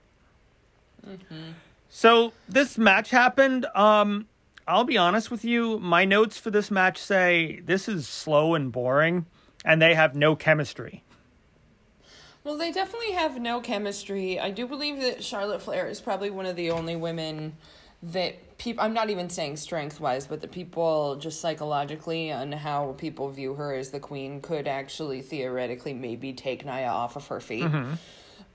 So 1.87 2.33
this 2.49 2.79
match 2.79 3.11
happened. 3.11 3.67
Um, 3.75 4.25
I'll 4.67 4.85
be 4.85 4.97
honest 4.97 5.29
with 5.29 5.45
you. 5.45 5.77
My 5.77 6.03
notes 6.03 6.39
for 6.39 6.49
this 6.49 6.71
match 6.71 6.97
say 6.97 7.61
this 7.63 7.87
is 7.87 8.07
slow 8.07 8.55
and 8.55 8.71
boring, 8.71 9.27
and 9.63 9.79
they 9.79 9.93
have 9.93 10.15
no 10.15 10.35
chemistry. 10.35 11.03
Well, 12.43 12.57
they 12.57 12.71
definitely 12.71 13.11
have 13.11 13.39
no 13.39 13.61
chemistry. 13.61 14.39
I 14.39 14.49
do 14.49 14.65
believe 14.65 14.99
that 15.01 15.23
Charlotte 15.23 15.61
Flair 15.61 15.85
is 15.85 16.01
probably 16.01 16.31
one 16.31 16.47
of 16.47 16.55
the 16.55 16.71
only 16.71 16.95
women 16.95 17.55
that 18.01 18.33
people. 18.57 18.83
I'm 18.83 18.93
not 18.93 19.09
even 19.09 19.29
saying 19.29 19.57
strength 19.57 19.99
wise, 19.99 20.27
but 20.27 20.41
the 20.41 20.47
people 20.47 21.15
just 21.15 21.41
psychologically 21.41 22.29
and 22.29 22.53
how 22.53 22.95
people 22.97 23.29
view 23.29 23.55
her 23.55 23.73
as 23.73 23.91
the 23.91 23.99
queen 23.99 24.41
could 24.41 24.67
actually 24.67 25.21
theoretically 25.21 25.93
maybe 25.93 26.33
take 26.33 26.65
Nia 26.65 26.87
off 26.87 27.15
of 27.15 27.27
her 27.27 27.39
feet. 27.39 27.69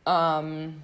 Um. 0.07 0.83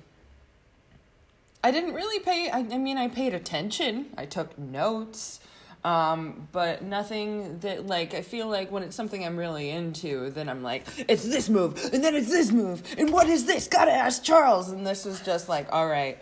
I 1.65 1.73
didn't 1.73 1.95
really 1.95 2.21
pay. 2.21 2.49
I, 2.51 2.61
I 2.61 2.79
mean, 2.79 2.97
I 2.99 3.09
paid 3.09 3.35
attention. 3.35 4.07
I 4.17 4.27
took 4.27 4.57
notes. 4.57 5.41
Um, 5.85 6.49
but 6.53 6.83
nothing 6.83 7.59
that 7.61 7.87
like 7.87 8.15
I 8.15 8.23
feel 8.23 8.49
like 8.49 8.71
when 8.71 8.83
it's 8.83 8.95
something 8.97 9.25
I'm 9.25 9.37
really 9.37 9.71
into, 9.71 10.31
then 10.31 10.49
I'm 10.49 10.63
like, 10.63 10.87
it's 11.09 11.25
this 11.25 11.49
move, 11.49 11.79
and 11.93 12.03
then 12.03 12.15
it's 12.15 12.31
this 12.31 12.51
move, 12.51 12.83
and 12.99 13.13
what 13.13 13.29
is 13.29 13.47
this? 13.47 13.69
Gotta 13.69 13.93
ask 13.93 14.23
Charles. 14.23 14.71
And 14.71 14.87
this 14.87 15.05
was 15.05 15.21
just 15.21 15.49
like, 15.49 15.67
all 15.73 15.89
right. 15.89 16.19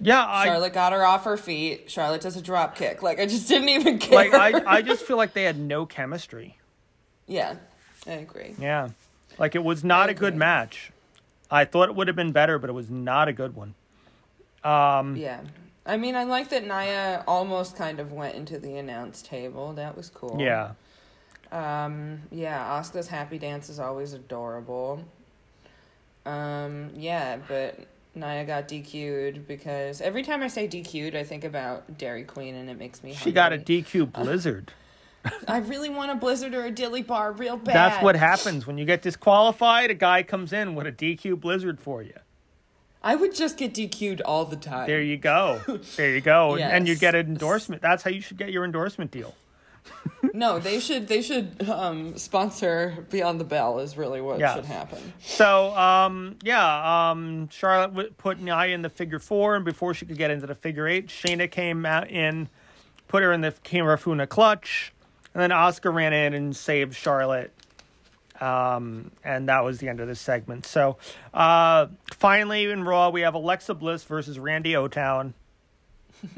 Yeah, 0.00 0.24
I 0.24 0.44
Charlotte 0.46 0.72
got 0.72 0.92
her 0.92 1.04
off 1.04 1.24
her 1.24 1.36
feet. 1.36 1.90
Charlotte 1.90 2.20
does 2.20 2.36
a 2.36 2.42
drop 2.42 2.76
kick. 2.76 3.02
Like 3.02 3.18
I 3.18 3.26
just 3.26 3.48
didn't 3.48 3.68
even 3.70 3.98
care. 3.98 4.14
like. 4.30 4.34
I 4.34 4.76
I 4.78 4.82
just 4.90 5.04
feel 5.04 5.16
like 5.16 5.32
they 5.34 5.42
had 5.44 5.58
no 5.58 5.86
chemistry. 5.86 6.56
yeah, 7.26 7.56
I 8.06 8.12
agree. 8.12 8.54
Yeah. 8.58 8.90
Like 9.38 9.54
it 9.54 9.62
was 9.64 9.82
not 9.84 10.08
I 10.08 10.12
a 10.12 10.14
good 10.14 10.36
match. 10.36 10.92
I 11.50 11.64
thought 11.64 11.88
it 11.88 11.94
would 11.94 12.06
have 12.08 12.16
been 12.16 12.32
better, 12.32 12.58
but 12.58 12.68
it 12.70 12.74
was 12.74 12.90
not 12.90 13.28
a 13.28 13.32
good 13.32 13.54
one. 13.56 13.74
Um, 14.64 15.16
Yeah. 15.16 15.40
I 15.86 15.96
mean, 15.96 16.14
I 16.16 16.24
like 16.24 16.50
that 16.50 16.64
Nia 16.66 17.24
almost 17.26 17.74
kind 17.76 17.98
of 17.98 18.12
went 18.12 18.34
into 18.34 18.58
the 18.58 18.76
announce 18.76 19.22
table. 19.22 19.72
That 19.72 19.96
was 19.96 20.10
cool. 20.10 20.36
yeah. 20.38 20.72
Um, 21.50 22.20
yeah, 22.30 22.62
Asuka's 22.78 23.08
happy 23.08 23.38
dance 23.38 23.70
is 23.70 23.78
always 23.80 24.12
adorable. 24.12 25.02
Um, 26.26 26.90
yeah, 26.94 27.38
but 27.48 27.78
Nia 28.18 28.44
got 28.44 28.68
DQ'd 28.68 29.46
because 29.46 30.00
every 30.00 30.22
time 30.22 30.42
I 30.42 30.48
say 30.48 30.66
DQ'd, 30.68 31.14
I 31.16 31.24
think 31.24 31.44
about 31.44 31.98
Dairy 31.98 32.24
Queen 32.24 32.54
and 32.54 32.68
it 32.68 32.78
makes 32.78 33.02
me 33.02 33.14
She 33.14 33.32
got 33.32 33.52
a 33.52 33.56
hungry. 33.56 33.82
DQ 33.82 34.12
Blizzard. 34.12 34.72
I 35.48 35.58
really 35.58 35.88
want 35.88 36.10
a 36.10 36.14
Blizzard 36.14 36.54
or 36.54 36.64
a 36.64 36.70
Dilly 36.70 37.02
Bar 37.02 37.32
real 37.32 37.56
bad. 37.56 37.74
That's 37.74 38.02
what 38.02 38.16
happens 38.16 38.66
when 38.66 38.78
you 38.78 38.84
get 38.84 39.02
disqualified. 39.02 39.90
A 39.90 39.94
guy 39.94 40.22
comes 40.22 40.52
in 40.52 40.74
with 40.74 40.86
a 40.86 40.92
DQ 40.92 41.40
Blizzard 41.40 41.80
for 41.80 42.02
you. 42.02 42.14
I 43.02 43.14
would 43.14 43.34
just 43.34 43.56
get 43.56 43.74
DQ'd 43.74 44.20
all 44.22 44.44
the 44.44 44.56
time. 44.56 44.86
There 44.86 45.00
you 45.02 45.16
go. 45.16 45.60
There 45.96 46.10
you 46.10 46.20
go. 46.20 46.56
And 46.60 46.86
you 46.86 46.94
Yes. 46.94 47.00
get 47.00 47.14
an 47.14 47.26
endorsement. 47.26 47.80
That's 47.82 48.02
how 48.02 48.10
you 48.10 48.20
should 48.20 48.38
get 48.38 48.50
your 48.50 48.64
endorsement 48.64 49.10
deal. 49.10 49.34
no, 50.34 50.58
they 50.58 50.80
should 50.80 51.06
they 51.08 51.22
should 51.22 51.68
um, 51.68 52.16
sponsor 52.18 53.06
Beyond 53.10 53.40
the 53.40 53.44
Belle 53.44 53.78
is 53.78 53.96
really 53.96 54.20
what 54.20 54.38
Yes. 54.40 54.56
should 54.56 54.64
happen. 54.64 55.12
So, 55.20 55.76
um, 55.76 56.36
yeah, 56.42 57.10
um, 57.10 57.48
Charlotte 57.50 58.16
put 58.18 58.40
Nia 58.40 58.66
in 58.66 58.82
the 58.82 58.90
figure 58.90 59.18
four, 59.18 59.54
and 59.56 59.64
before 59.64 59.94
she 59.94 60.06
could 60.06 60.18
get 60.18 60.30
into 60.30 60.46
the 60.46 60.54
figure 60.54 60.88
eight, 60.88 61.06
Shayna 61.08 61.50
came 61.50 61.86
out 61.86 62.10
in, 62.10 62.48
put 63.06 63.22
her 63.22 63.32
in 63.32 63.40
the 63.42 63.52
Kirifuda 63.52 64.28
clutch, 64.28 64.92
and 65.34 65.42
then 65.42 65.50
Asuka 65.50 65.92
ran 65.94 66.12
in 66.12 66.34
and 66.34 66.56
saved 66.56 66.94
Charlotte. 66.96 67.52
Um, 68.40 69.10
and 69.24 69.48
that 69.48 69.64
was 69.64 69.78
the 69.78 69.88
end 69.88 69.98
of 69.98 70.06
this 70.06 70.20
segment. 70.20 70.64
So, 70.64 70.96
uh, 71.34 71.86
finally 72.14 72.70
in 72.70 72.84
Raw, 72.84 73.10
we 73.10 73.22
have 73.22 73.34
Alexa 73.34 73.74
Bliss 73.74 74.04
versus 74.04 74.38
Randy 74.38 74.76
O'Town. 74.76 75.34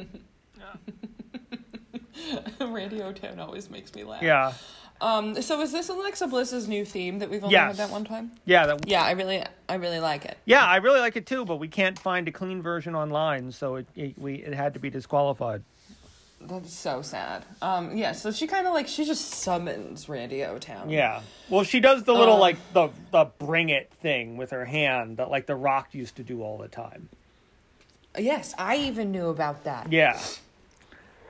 Radio 2.61 3.13
Town 3.13 3.39
always 3.39 3.71
makes 3.71 3.95
me 3.95 4.05
laugh. 4.05 4.23
Yeah, 4.23 4.53
Um. 5.01 5.41
So 5.43 5.61
is 5.61 5.73
this 5.73 5.89
Alexa 5.89 6.27
Bliss's 6.27 6.69
new 6.69 6.85
theme 6.85 7.19
that 7.21 7.31
we've 7.31 7.43
only 7.43 7.55
Yes. 7.55 7.77
had 7.79 7.89
that 7.89 7.93
one 7.93 8.05
time? 8.05 8.33
yeah, 8.45 8.67
that, 8.67 8.87
Yeah, 8.89 9.03
I 9.03 9.13
really 9.13 9.43
I 9.69 9.75
really 9.75 10.01
like 10.01 10.25
it. 10.25 10.37
yeah. 10.45 10.65
I 10.65 10.77
really 10.77 11.01
like 11.01 11.17
it 11.17 11.27
too, 11.27 11.45
but 11.45 11.57
we 11.57 11.69
can't 11.69 11.99
find 11.99 12.27
a 12.29 12.33
clean 12.33 12.63
version 12.63 12.95
online, 12.95 13.53
so 13.53 13.77
it 13.77 13.87
it, 13.97 14.19
we, 14.19 14.35
it 14.37 14.55
had 14.55 14.75
to 14.75 14.81
be 14.81 14.91
disqualified. 14.91 15.63
That's 16.43 16.73
so 16.73 17.03
sad. 17.03 17.45
Um. 17.61 17.97
Yeah. 17.97 18.13
So 18.13 18.31
she 18.33 18.47
kind 18.47 18.67
of 18.67 18.73
like 18.73 18.89
she 18.89 19.05
just 19.05 19.27
summons 19.31 20.09
Randy 20.09 20.43
Town. 20.61 20.89
Yeah. 20.89 21.21
Well, 21.51 21.65
she 21.65 21.81
does 21.81 22.05
the 22.05 22.15
little 22.15 22.37
Uh, 22.37 22.39
like 22.39 22.57
the 22.73 22.89
the 23.11 23.25
bring 23.39 23.69
it 23.69 23.91
thing 24.01 24.39
with 24.39 24.51
her 24.51 24.65
hand 24.65 25.19
that 25.19 25.31
like 25.31 25.45
the 25.47 25.55
Rock 25.57 25.89
used 25.95 26.17
to 26.17 26.23
do 26.23 26.43
all 26.43 26.57
the 26.57 26.69
time. 26.69 27.11
Yes, 28.19 28.55
I 28.59 28.77
even 28.77 29.13
knew 29.13 29.29
about 29.29 29.65
that. 29.65 29.93
Yeah. 29.93 30.19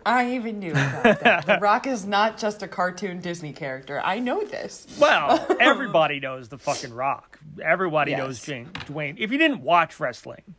I 0.04 0.34
even 0.34 0.58
knew 0.58 0.72
about 0.72 1.20
that. 1.20 1.46
The 1.46 1.58
Rock 1.60 1.86
is 1.86 2.06
not 2.06 2.38
just 2.38 2.62
a 2.62 2.68
cartoon 2.68 3.20
Disney 3.20 3.52
character. 3.52 4.00
I 4.02 4.18
know 4.18 4.44
this. 4.44 4.86
Well, 4.98 5.46
everybody 5.60 6.20
knows 6.20 6.48
the 6.48 6.58
fucking 6.58 6.94
Rock. 6.94 7.38
Everybody 7.62 8.14
knows 8.14 8.42
Jane, 8.42 8.66
Dwayne. 8.86 9.16
If 9.18 9.30
you 9.30 9.38
didn't 9.38 9.62
watch 9.62 10.00
wrestling, 10.00 10.54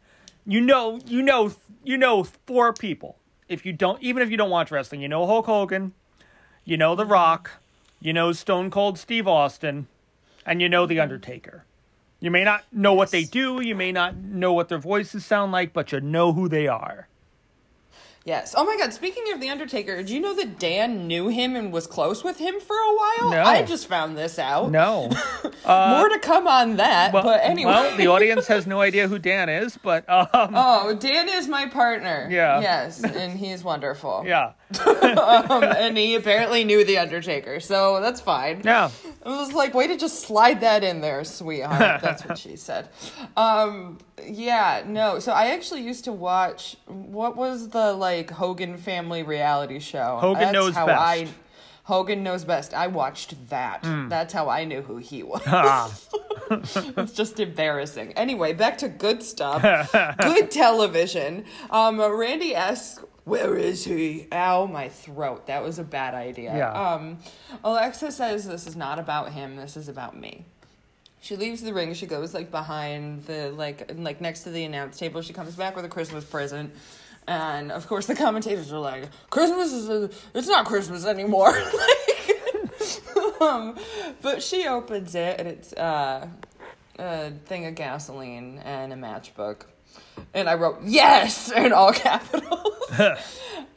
you 0.46 0.62
know 0.62 1.00
you 1.06 1.22
know 1.22 1.54
you 1.84 1.98
know 1.98 2.24
four 2.46 2.74
people. 2.74 3.18
If 3.48 3.66
you 3.66 3.74
don't, 3.74 4.02
even 4.02 4.24
if 4.24 4.32
you 4.32 4.38
don't 4.38 4.50
watch 4.50 4.72
wrestling, 4.72 5.02
you 5.02 5.10
know 5.10 5.26
Hulk 5.26 5.46
Hogan, 5.46 5.94
you 6.64 6.78
know 6.78 6.96
The 6.96 7.06
Rock, 7.06 7.52
you 8.00 8.14
know 8.14 8.32
Stone 8.32 8.72
Cold 8.72 8.98
Steve 8.98 9.28
Austin, 9.28 9.88
and 10.46 10.62
you 10.62 10.70
know 10.70 10.86
The 10.86 10.96
mm-hmm. 10.96 11.04
Undertaker. 11.04 11.66
You 12.20 12.30
may 12.30 12.44
not 12.44 12.64
know 12.72 12.94
what 12.94 13.10
they 13.10 13.24
do, 13.24 13.62
you 13.62 13.76
may 13.76 13.92
not 13.92 14.16
know 14.16 14.54
what 14.54 14.70
their 14.70 14.78
voices 14.78 15.26
sound 15.26 15.52
like, 15.52 15.74
but 15.74 15.92
you 15.92 16.00
know 16.02 16.34
who 16.34 16.48
they 16.48 16.68
are. 16.68 17.08
Yes. 18.24 18.54
Oh 18.56 18.64
my 18.66 18.78
God. 18.78 18.94
Speaking 18.94 19.24
of 19.34 19.42
the 19.42 19.50
Undertaker, 19.50 20.04
do 20.04 20.14
you 20.14 20.20
know 20.20 20.36
that 20.36 20.60
Dan 20.60 21.08
knew 21.08 21.30
him 21.30 21.56
and 21.56 21.74
was 21.74 21.88
close 21.88 22.24
with 22.24 22.38
him 22.38 22.60
for 22.60 22.76
a 22.76 22.96
while? 22.96 23.32
No. 23.32 23.42
I 23.44 23.64
just 23.64 23.88
found 23.88 24.16
this 24.16 24.38
out. 24.38 24.70
No. 24.70 25.10
More 25.68 26.08
to 26.10 26.20
come 26.22 26.48
on 26.48 26.76
that. 26.78 27.14
Well, 27.14 27.24
but 27.24 27.42
anyway. 27.44 27.72
well, 27.72 27.98
the 27.98 28.08
audience 28.08 28.46
has 28.48 28.68
no 28.68 28.80
idea 28.80 29.08
who 29.08 29.18
Dan 29.18 29.50
is, 29.50 29.76
but 29.78 30.08
um, 30.08 30.28
Oh, 30.34 30.94
Dan 30.96 31.30
is 31.30 31.48
my 31.48 31.68
partner. 31.68 32.28
Yeah. 32.30 32.62
Yes, 32.62 33.04
and 33.04 33.40
he's 33.40 33.64
wonderful. 33.64 34.24
yeah, 34.28 34.54
Um, 34.86 35.64
and 35.64 35.98
he 35.98 36.14
apparently 36.16 36.64
knew 36.64 36.84
the 36.86 36.98
Undertaker, 37.00 37.60
so 37.60 38.02
that's 38.02 38.22
fine. 38.22 38.62
yeah. 38.64 38.92
I 39.24 39.30
was 39.30 39.54
like, 39.54 39.74
way 39.74 39.88
to 39.88 39.98
just 39.98 40.22
slide 40.22 40.62
that 40.62 40.84
in 40.84 41.02
there, 41.02 41.24
sweetheart. 41.24 42.02
That's 42.02 42.26
what 42.26 42.38
she 42.40 42.56
said. 42.56 42.90
Um, 43.38 44.00
yeah, 44.24 44.84
no. 44.86 45.20
So 45.20 45.32
I 45.32 45.48
actually 45.52 45.82
used 45.82 46.06
to 46.06 46.12
watch 46.12 46.76
what 46.88 47.36
was 47.38 47.70
the 47.70 47.94
like 47.94 48.11
Hogan 48.32 48.78
family 48.78 49.24
reality 49.24 49.80
show. 49.80 50.18
Hogan 50.20 50.54
Knows 50.54 50.76
how 50.76 50.86
Best. 50.86 51.02
I 51.02 51.28
Hogan 51.84 52.24
knows 52.24 52.46
best. 52.46 52.74
I 52.74 52.88
watched 52.88 53.50
that. 53.50 53.84
Hmm. 53.84 54.08
That's 54.08 54.34
how 54.34 54.50
I 54.50 54.66
knew 54.66 54.82
who 54.82 54.98
he 54.98 55.24
was. 55.24 55.42
Ah. 55.46 55.94
it's 56.52 57.14
just 57.14 57.40
embarrassing. 57.40 58.14
Anyway, 58.14 58.54
back 58.54 58.78
to 58.80 58.88
good 58.88 59.24
stuff. 59.24 59.92
good 60.20 60.52
television. 60.52 61.46
Um, 61.70 62.00
Randy 62.00 62.54
asks, 62.56 63.04
"Where 63.24 63.58
is 63.58 63.84
he?" 63.84 64.28
Ow, 64.32 64.68
my 64.68 64.90
throat. 64.90 65.48
That 65.48 65.64
was 65.64 65.80
a 65.80 65.84
bad 65.84 66.14
idea. 66.14 66.56
Yeah. 66.56 66.72
Um, 66.72 67.18
Alexa 67.64 68.12
says, 68.12 68.48
"This 68.48 68.68
is 68.68 68.76
not 68.76 69.00
about 69.00 69.32
him. 69.32 69.56
This 69.56 69.76
is 69.76 69.90
about 69.90 70.16
me." 70.16 70.46
She 71.20 71.36
leaves 71.36 71.62
the 71.62 71.74
ring. 71.74 71.94
She 71.94 72.08
goes 72.08 72.34
like 72.34 72.52
behind 72.52 73.26
the 73.26 73.52
like 73.52 73.92
like 73.96 74.22
next 74.22 74.44
to 74.44 74.50
the 74.50 74.64
announce 74.64 74.98
table. 74.98 75.22
She 75.22 75.34
comes 75.34 75.56
back 75.56 75.76
with 75.76 75.86
a 75.86 75.90
Christmas 75.90 76.26
present. 76.26 76.74
And 77.28 77.72
of 77.72 77.88
course, 77.88 78.08
the 78.08 78.16
commentators 78.16 78.74
are 78.74 78.80
like, 78.80 79.10
"Christmas 79.30 79.72
is 79.72 79.90
a, 79.90 80.10
it's 80.34 80.48
not 80.48 80.66
Christmas 80.66 81.06
anymore." 81.06 81.52
like, 81.54 82.22
um, 83.42 83.76
but 84.22 84.42
she 84.42 84.68
opens 84.68 85.16
it, 85.16 85.40
and 85.40 85.48
it's 85.48 85.74
uh, 85.74 86.28
a 87.00 87.32
thing 87.46 87.66
of 87.66 87.76
gasoline 87.76 88.60
and 88.64 88.94
a 88.94 88.96
matchbook. 88.96 89.64
And 90.34 90.50
I 90.50 90.56
wrote 90.56 90.80
yes 90.84 91.52
in 91.56 91.74
all 91.74 91.94
capitals. 91.94 92.92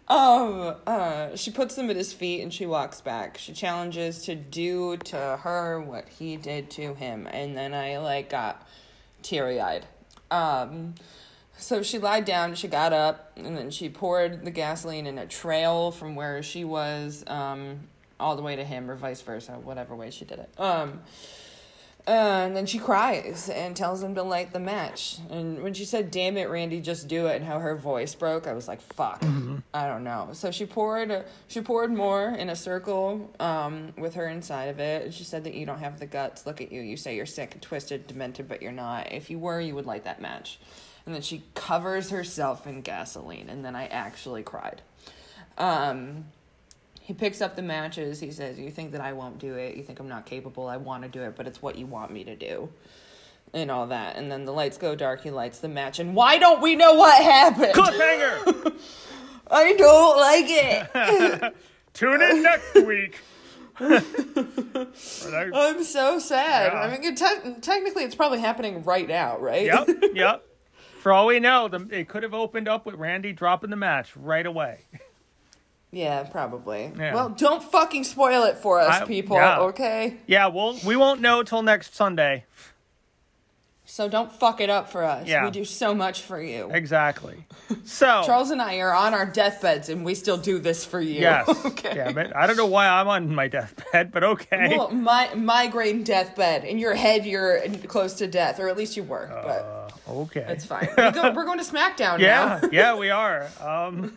um, 0.09 0.75
uh, 0.87 1.37
she 1.37 1.51
puts 1.51 1.75
them 1.75 1.91
at 1.91 1.97
his 1.97 2.13
feet 2.13 2.43
and 2.43 2.53
she 2.53 2.67
walks 2.67 3.01
back. 3.01 3.39
She 3.39 3.53
challenges 3.53 4.23
to 4.25 4.35
do 4.35 4.97
to 4.99 5.39
her 5.43 5.81
what 5.81 6.09
he 6.09 6.37
did 6.37 6.71
to 6.73 6.95
him, 6.95 7.27
and 7.31 7.57
then 7.57 7.75
I 7.75 7.99
like 7.99 8.31
got 8.31 8.67
teary 9.23 9.61
eyed. 9.61 9.87
Um, 10.31 10.95
so 11.65 11.83
she 11.83 11.99
lied 11.99 12.27
down, 12.27 12.55
she 12.55 12.69
got 12.69 12.93
up, 12.93 13.33
and 13.37 13.57
then 13.57 13.71
she 13.71 13.89
poured 13.89 14.45
the 14.45 14.51
gasoline 14.51 15.07
in 15.07 15.17
a 15.19 15.27
trail 15.27 15.91
from 15.91 16.15
where 16.15 16.43
she 16.43 16.63
was 16.63 17.25
um, 17.27 17.81
all 18.21 18.37
the 18.37 18.43
way 18.43 18.55
to 18.55 18.65
him, 18.65 18.91
or 18.91 18.97
vice 18.97 19.23
versa, 19.23 19.53
whatever 19.53 19.97
way 19.97 20.11
she 20.11 20.27
did 20.27 20.41
it. 20.41 20.61
Um, 20.61 21.01
and 22.07 22.55
then 22.55 22.67
she 22.67 22.79
cries 22.79 23.49
and 23.49 23.75
tells 23.75 24.03
him 24.03 24.15
to 24.17 24.23
light 24.23 24.53
the 24.53 24.61
match. 24.61 25.17
And 25.31 25.63
when 25.63 25.73
she 25.73 25.87
said, 25.87 26.11
"Damn 26.11 26.37
it, 26.37 26.51
Randy, 26.51 26.83
just 26.83 27.09
do 27.09 27.29
it," 27.29 27.37
and 27.37 27.45
how 27.47 27.59
her 27.61 27.77
voice 27.77 28.15
broke, 28.15 28.47
I 28.47 28.53
was 28.53 28.69
like, 28.69 28.83
"Fuck, 28.83 29.25
I 29.73 29.87
don't 29.87 30.05
know." 30.05 30.29
So 30.35 30.51
she 30.51 30.67
poured, 30.67 31.25
she 31.49 31.63
poured 31.63 31.91
more 31.91 32.29
in 32.29 32.51
a 32.51 32.57
circle 32.57 33.33
um, 33.41 33.95
with 33.97 34.17
her 34.17 34.29
inside 34.29 34.67
of 34.67 34.81
it. 34.81 35.07
And 35.07 35.15
she 35.15 35.25
said 35.25 35.45
that 35.45 35.55
you 35.55 35.65
don't 35.65 35.79
have 35.79 35.99
the 35.99 36.05
guts. 36.05 36.45
Look 36.45 36.61
at 36.61 36.71
you. 36.71 36.83
You 36.83 36.99
say 36.99 37.17
you're 37.17 37.25
sick 37.25 37.59
twisted, 37.63 38.07
demented, 38.07 38.49
but 38.49 38.61
you're 38.61 38.71
not. 38.71 39.11
If 39.11 39.31
you 39.31 39.39
were, 39.39 39.59
you 39.59 39.75
would 39.75 39.87
light 39.87 40.05
that 40.05 40.21
match. 40.21 40.59
And 41.07 41.15
then 41.15 41.23
she 41.23 41.43
covers 41.55 42.11
herself 42.11 42.67
in 42.67 42.81
gasoline, 42.81 43.49
and 43.51 43.63
then 43.65 43.77
I 43.77 43.87
actually 43.87 44.43
cried. 44.43 44.81
Um, 45.59 46.25
he 47.01 47.13
picks 47.13 47.43
up 47.43 47.57
the 47.57 47.63
matches. 47.63 48.21
He 48.21 48.31
says, 48.31 48.59
You 48.59 48.71
think 48.71 48.93
that 48.93 49.03
I 49.03 49.13
won't 49.13 49.39
do 49.39 49.55
it. 49.57 49.77
You 49.77 49.83
think 49.83 50.01
I'm 50.01 50.09
not 50.09 50.25
capable. 50.25 50.67
I 50.67 50.79
want 50.79 51.03
to 51.03 51.09
do 51.11 51.21
it, 51.23 51.37
but 51.37 51.47
it's 51.47 51.61
what 51.61 51.77
you 51.77 51.85
want 51.85 52.11
me 52.11 52.25
to 52.25 52.35
do. 52.35 52.71
And 53.53 53.71
all 53.71 53.89
that. 53.89 54.17
And 54.17 54.33
then 54.33 54.47
the 54.47 54.53
lights 54.53 54.79
go 54.79 54.95
dark. 54.97 55.23
He 55.23 55.31
lights 55.31 55.59
the 55.61 55.69
match. 55.69 55.99
And 55.99 56.17
why 56.17 56.39
don't 56.39 56.63
we 56.63 56.75
know 56.75 56.95
what 56.95 57.23
happened? 57.23 57.75
Cliffhanger. 57.75 58.75
I 59.51 59.75
don't 59.75 60.17
like 60.17 60.47
it. 60.49 61.55
Tune 61.93 62.23
in 62.23 62.43
next 62.43 62.75
week. 62.87 63.21
I'm 63.79 65.85
so 65.85 66.19
sad. 66.19 66.73
Yeah. 66.73 66.81
I 66.81 66.99
mean, 66.99 67.15
te- 67.15 67.61
technically, 67.61 68.05
it's 68.05 68.15
probably 68.15 68.41
happening 68.41 68.83
right 68.85 69.07
now, 69.07 69.37
right? 69.39 69.67
yep, 69.67 69.87
yep. 70.15 70.47
For 71.05 71.13
all 71.13 71.27
we 71.27 71.39
know, 71.39 71.69
the, 71.69 71.87
it 71.91 72.09
could 72.09 72.23
have 72.23 72.33
opened 72.33 72.67
up 72.67 72.87
with 72.87 72.95
Randy 72.95 73.35
dropping 73.35 73.69
the 73.69 73.77
match 73.77 74.17
right 74.17 74.47
away. 74.47 74.79
yeah, 75.93 76.23
probably. 76.23 76.91
Yeah. 76.99 77.15
Well, 77.15 77.29
don't 77.29 77.63
fucking 77.63 78.05
spoil 78.05 78.45
it 78.45 78.57
for 78.57 78.81
us, 78.81 79.03
I- 79.03 79.05
people, 79.05 79.37
yeah. 79.37 79.59
okay? 79.61 80.17
Yeah, 80.27 80.47
well, 80.47 80.79
we 80.83 80.97
won't 80.97 81.21
know 81.21 81.43
till 81.43 81.61
next 81.61 81.95
Sunday. 81.95 82.47
So 83.85 84.09
don't 84.09 84.33
fuck 84.33 84.63
it 84.63 84.71
up 84.71 84.91
for 84.91 85.05
us. 85.05 85.29
Yeah. 85.29 85.45
We 85.45 85.51
do 85.51 85.67
so 85.67 85.95
much 85.95 86.23
for 86.23 86.41
you. 86.41 86.71
Exactly. 86.73 87.45
So, 87.85 88.23
Charles 88.27 88.51
and 88.51 88.63
I 88.63 88.79
are 88.79 88.95
on 88.95 89.13
our 89.13 89.27
deathbeds, 89.27 89.91
and 89.91 90.07
we 90.07 90.15
still 90.15 90.39
do 90.39 90.59
this 90.59 90.87
for 90.87 91.03
you. 91.03 91.21
yes. 91.21 91.47
okay. 91.67 91.97
Yeah, 91.97 92.13
but 92.13 92.35
I 92.35 92.47
don't 92.47 92.57
know 92.57 92.65
why 92.65 92.89
I'm 92.89 93.09
on 93.09 93.35
my 93.35 93.47
deathbed, 93.49 94.11
but 94.11 94.25
okay. 94.25 94.75
Well, 94.79 94.91
my 94.91 95.35
migraine 95.35 96.03
deathbed. 96.03 96.65
In 96.65 96.79
your 96.79 96.95
head, 96.95 97.27
you're 97.27 97.61
close 97.89 98.15
to 98.15 98.27
death, 98.27 98.59
or 98.59 98.71
at 98.71 98.79
least 98.79 98.97
you 98.97 99.03
were. 99.03 99.29
but 99.31 99.67
Uh, 99.67 99.74
okay. 100.09 100.45
it's 100.49 100.65
fine. 100.65 100.89
We 100.97 101.11
go, 101.11 101.33
we're 101.33 101.45
going 101.45 101.59
to 101.59 101.65
SmackDown 101.65 102.19
Yeah, 102.19 102.61
now. 102.63 102.69
yeah, 102.73 102.93
yeah, 102.93 102.97
we 102.97 103.11
are. 103.11 103.49
Um, 103.61 104.15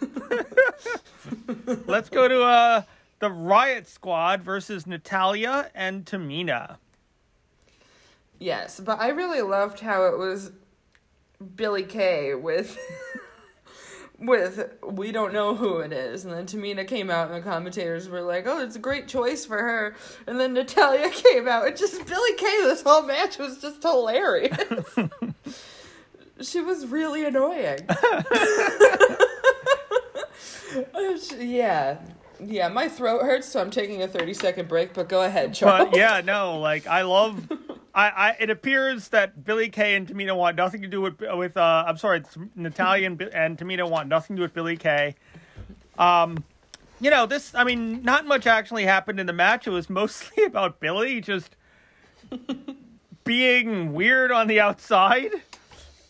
let's 1.88 2.10
go 2.10 2.28
to 2.28 2.42
uh, 2.44 2.82
the 3.20 3.32
Riot 3.32 3.88
Squad 3.88 4.44
versus 4.44 4.86
Natalya 4.88 5.70
and 5.74 6.06
Tamina. 6.06 6.78
Yes, 8.40 8.80
but 8.80 9.00
I 9.00 9.10
really 9.10 9.42
loved 9.42 9.80
how 9.80 10.06
it 10.06 10.18
was 10.18 10.52
Billie 11.56 11.84
Kay 11.84 12.36
with 12.36 12.78
with 14.20 14.72
we 14.84 15.12
don't 15.12 15.34
know 15.34 15.56
who 15.56 15.78
it 15.80 15.92
is, 15.92 16.24
and 16.26 16.34
then 16.34 16.46
Tamina 16.46 16.88
came 16.88 17.10
out, 17.10 17.32
and 17.32 17.36
the 17.36 17.48
commentators 17.48 18.08
were 18.10 18.22
like, 18.22 18.46
"Oh, 18.46 18.60
it's 18.62 18.76
a 18.76 18.80
great 18.80 19.08
choice 19.08 19.44
for 19.46 19.58
her," 19.58 19.96
and 20.28 20.40
then 20.40 20.54
Natalya 20.54 21.10
came 21.10 21.48
out, 21.48 21.66
and 21.68 21.76
just 21.78 22.06
Billie 22.06 22.34
Kay. 22.36 22.58
This 22.64 22.84
whole 22.84 23.02
match 23.04 23.40
was 23.40 23.58
just 23.60 23.82
hilarious. 23.82 24.96
She 26.42 26.62
was 26.62 26.88
really 26.88 27.26
annoying. 27.26 27.80
Uh, 30.94 31.18
yeah. 31.40 31.98
yeah, 32.40 32.68
my 32.68 32.90
throat 32.90 33.22
hurts, 33.24 33.48
so 33.48 33.62
I'm 33.62 33.72
taking 33.72 34.02
a 34.04 34.08
30 34.08 34.34
second 34.34 34.68
break. 34.68 34.94
But 34.94 35.10
go 35.10 35.22
ahead, 35.24 35.54
Charles. 35.54 35.90
But 35.90 35.98
yeah, 35.98 36.22
no, 36.24 36.60
like 36.60 36.88
I 36.88 37.04
love. 37.04 37.52
I, 37.96 38.10
I 38.10 38.36
it 38.40 38.50
appears 38.50 39.08
that 39.10 39.44
Billie 39.44 39.70
Kay 39.70 39.96
and 39.96 40.08
Tamina 40.08 40.36
want 40.36 40.56
nothing 40.56 40.82
to 40.84 40.88
do 40.88 41.02
with 41.02 41.20
with. 41.20 41.58
Uh, 41.58 41.86
I'm 41.88 41.98
sorry, 41.98 42.24
Natalya 42.56 43.08
and, 43.08 43.22
and 43.22 43.58
Tamina 43.58 43.90
want 43.90 44.08
nothing 44.08 44.36
to 44.36 44.42
do 44.42 44.44
with 44.44 44.54
Billie 44.54 44.78
Kay. 44.78 45.16
Um, 45.98 46.44
you 47.00 47.10
know 47.10 47.26
this. 47.26 47.56
I 47.56 47.64
mean, 47.64 48.04
not 48.04 48.26
much 48.26 48.46
actually 48.46 48.84
happened 48.84 49.20
in 49.20 49.26
the 49.26 49.34
match. 49.34 49.66
It 49.66 49.72
was 49.72 49.90
mostly 49.90 50.44
about 50.44 50.80
Billie 50.80 51.22
just 51.22 51.56
being 53.24 53.94
weird 53.94 54.32
on 54.32 54.48
the 54.48 54.60
outside 54.60 55.32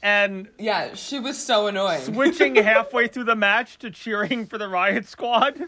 and 0.03 0.47
yeah, 0.57 0.93
she 0.95 1.19
was 1.19 1.37
so 1.37 1.67
annoying. 1.67 2.01
switching 2.01 2.55
halfway 2.55 3.07
through 3.07 3.25
the 3.25 3.35
match 3.35 3.77
to 3.79 3.89
cheering 3.91 4.45
for 4.45 4.57
the 4.57 4.67
Riot 4.67 5.07
Squad. 5.07 5.63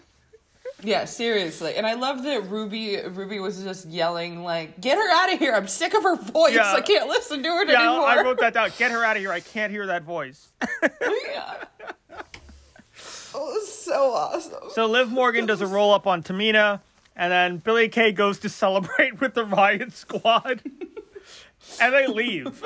Yeah, 0.81 1.03
seriously. 1.05 1.75
And 1.75 1.85
I 1.85 1.95
love 1.95 2.23
that 2.23 2.49
Ruby 2.49 3.01
Ruby 3.01 3.39
was 3.39 3.61
just 3.61 3.87
yelling 3.87 4.43
like, 4.43 4.79
"Get 4.79 4.97
her 4.97 5.11
out 5.11 5.33
of 5.33 5.39
here. 5.39 5.53
I'm 5.53 5.67
sick 5.67 5.93
of 5.93 6.03
her 6.03 6.15
voice. 6.15 6.53
Yeah. 6.53 6.71
I 6.73 6.79
can't 6.81 7.07
listen 7.09 7.43
to 7.43 7.49
her 7.49 7.65
Yeah, 7.65 7.79
anymore." 7.91 8.07
I 8.07 8.21
wrote 8.23 8.39
that 8.39 8.53
down. 8.53 8.69
Get 8.77 8.91
her 8.91 9.03
out 9.03 9.17
of 9.17 9.21
here. 9.21 9.31
I 9.31 9.41
can't 9.41 9.71
hear 9.73 9.87
that 9.87 10.03
voice. 10.03 10.51
yeah. 10.81 11.65
Oh, 13.33 13.45
was 13.53 13.71
so 13.71 14.11
awesome. 14.13 14.69
So 14.71 14.85
Liv 14.87 15.09
Morgan 15.11 15.45
does 15.45 15.61
a 15.61 15.67
roll 15.67 15.93
up 15.93 16.07
on 16.07 16.23
Tamina, 16.23 16.79
and 17.15 17.31
then 17.31 17.57
Billie 17.57 17.89
Kay 17.89 18.11
goes 18.11 18.39
to 18.39 18.49
celebrate 18.49 19.19
with 19.19 19.33
the 19.33 19.43
Riot 19.45 19.91
Squad, 19.93 20.61
and 21.81 21.93
they 21.93 22.07
leave 22.07 22.63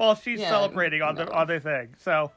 while 0.00 0.14
she's 0.14 0.40
Yeah, 0.40 0.48
celebrating 0.48 1.02
on 1.02 1.14
the 1.14 1.26
no. 1.26 1.32
on 1.32 1.46
their 1.46 1.60
thing. 1.60 1.94
So, 1.98 2.32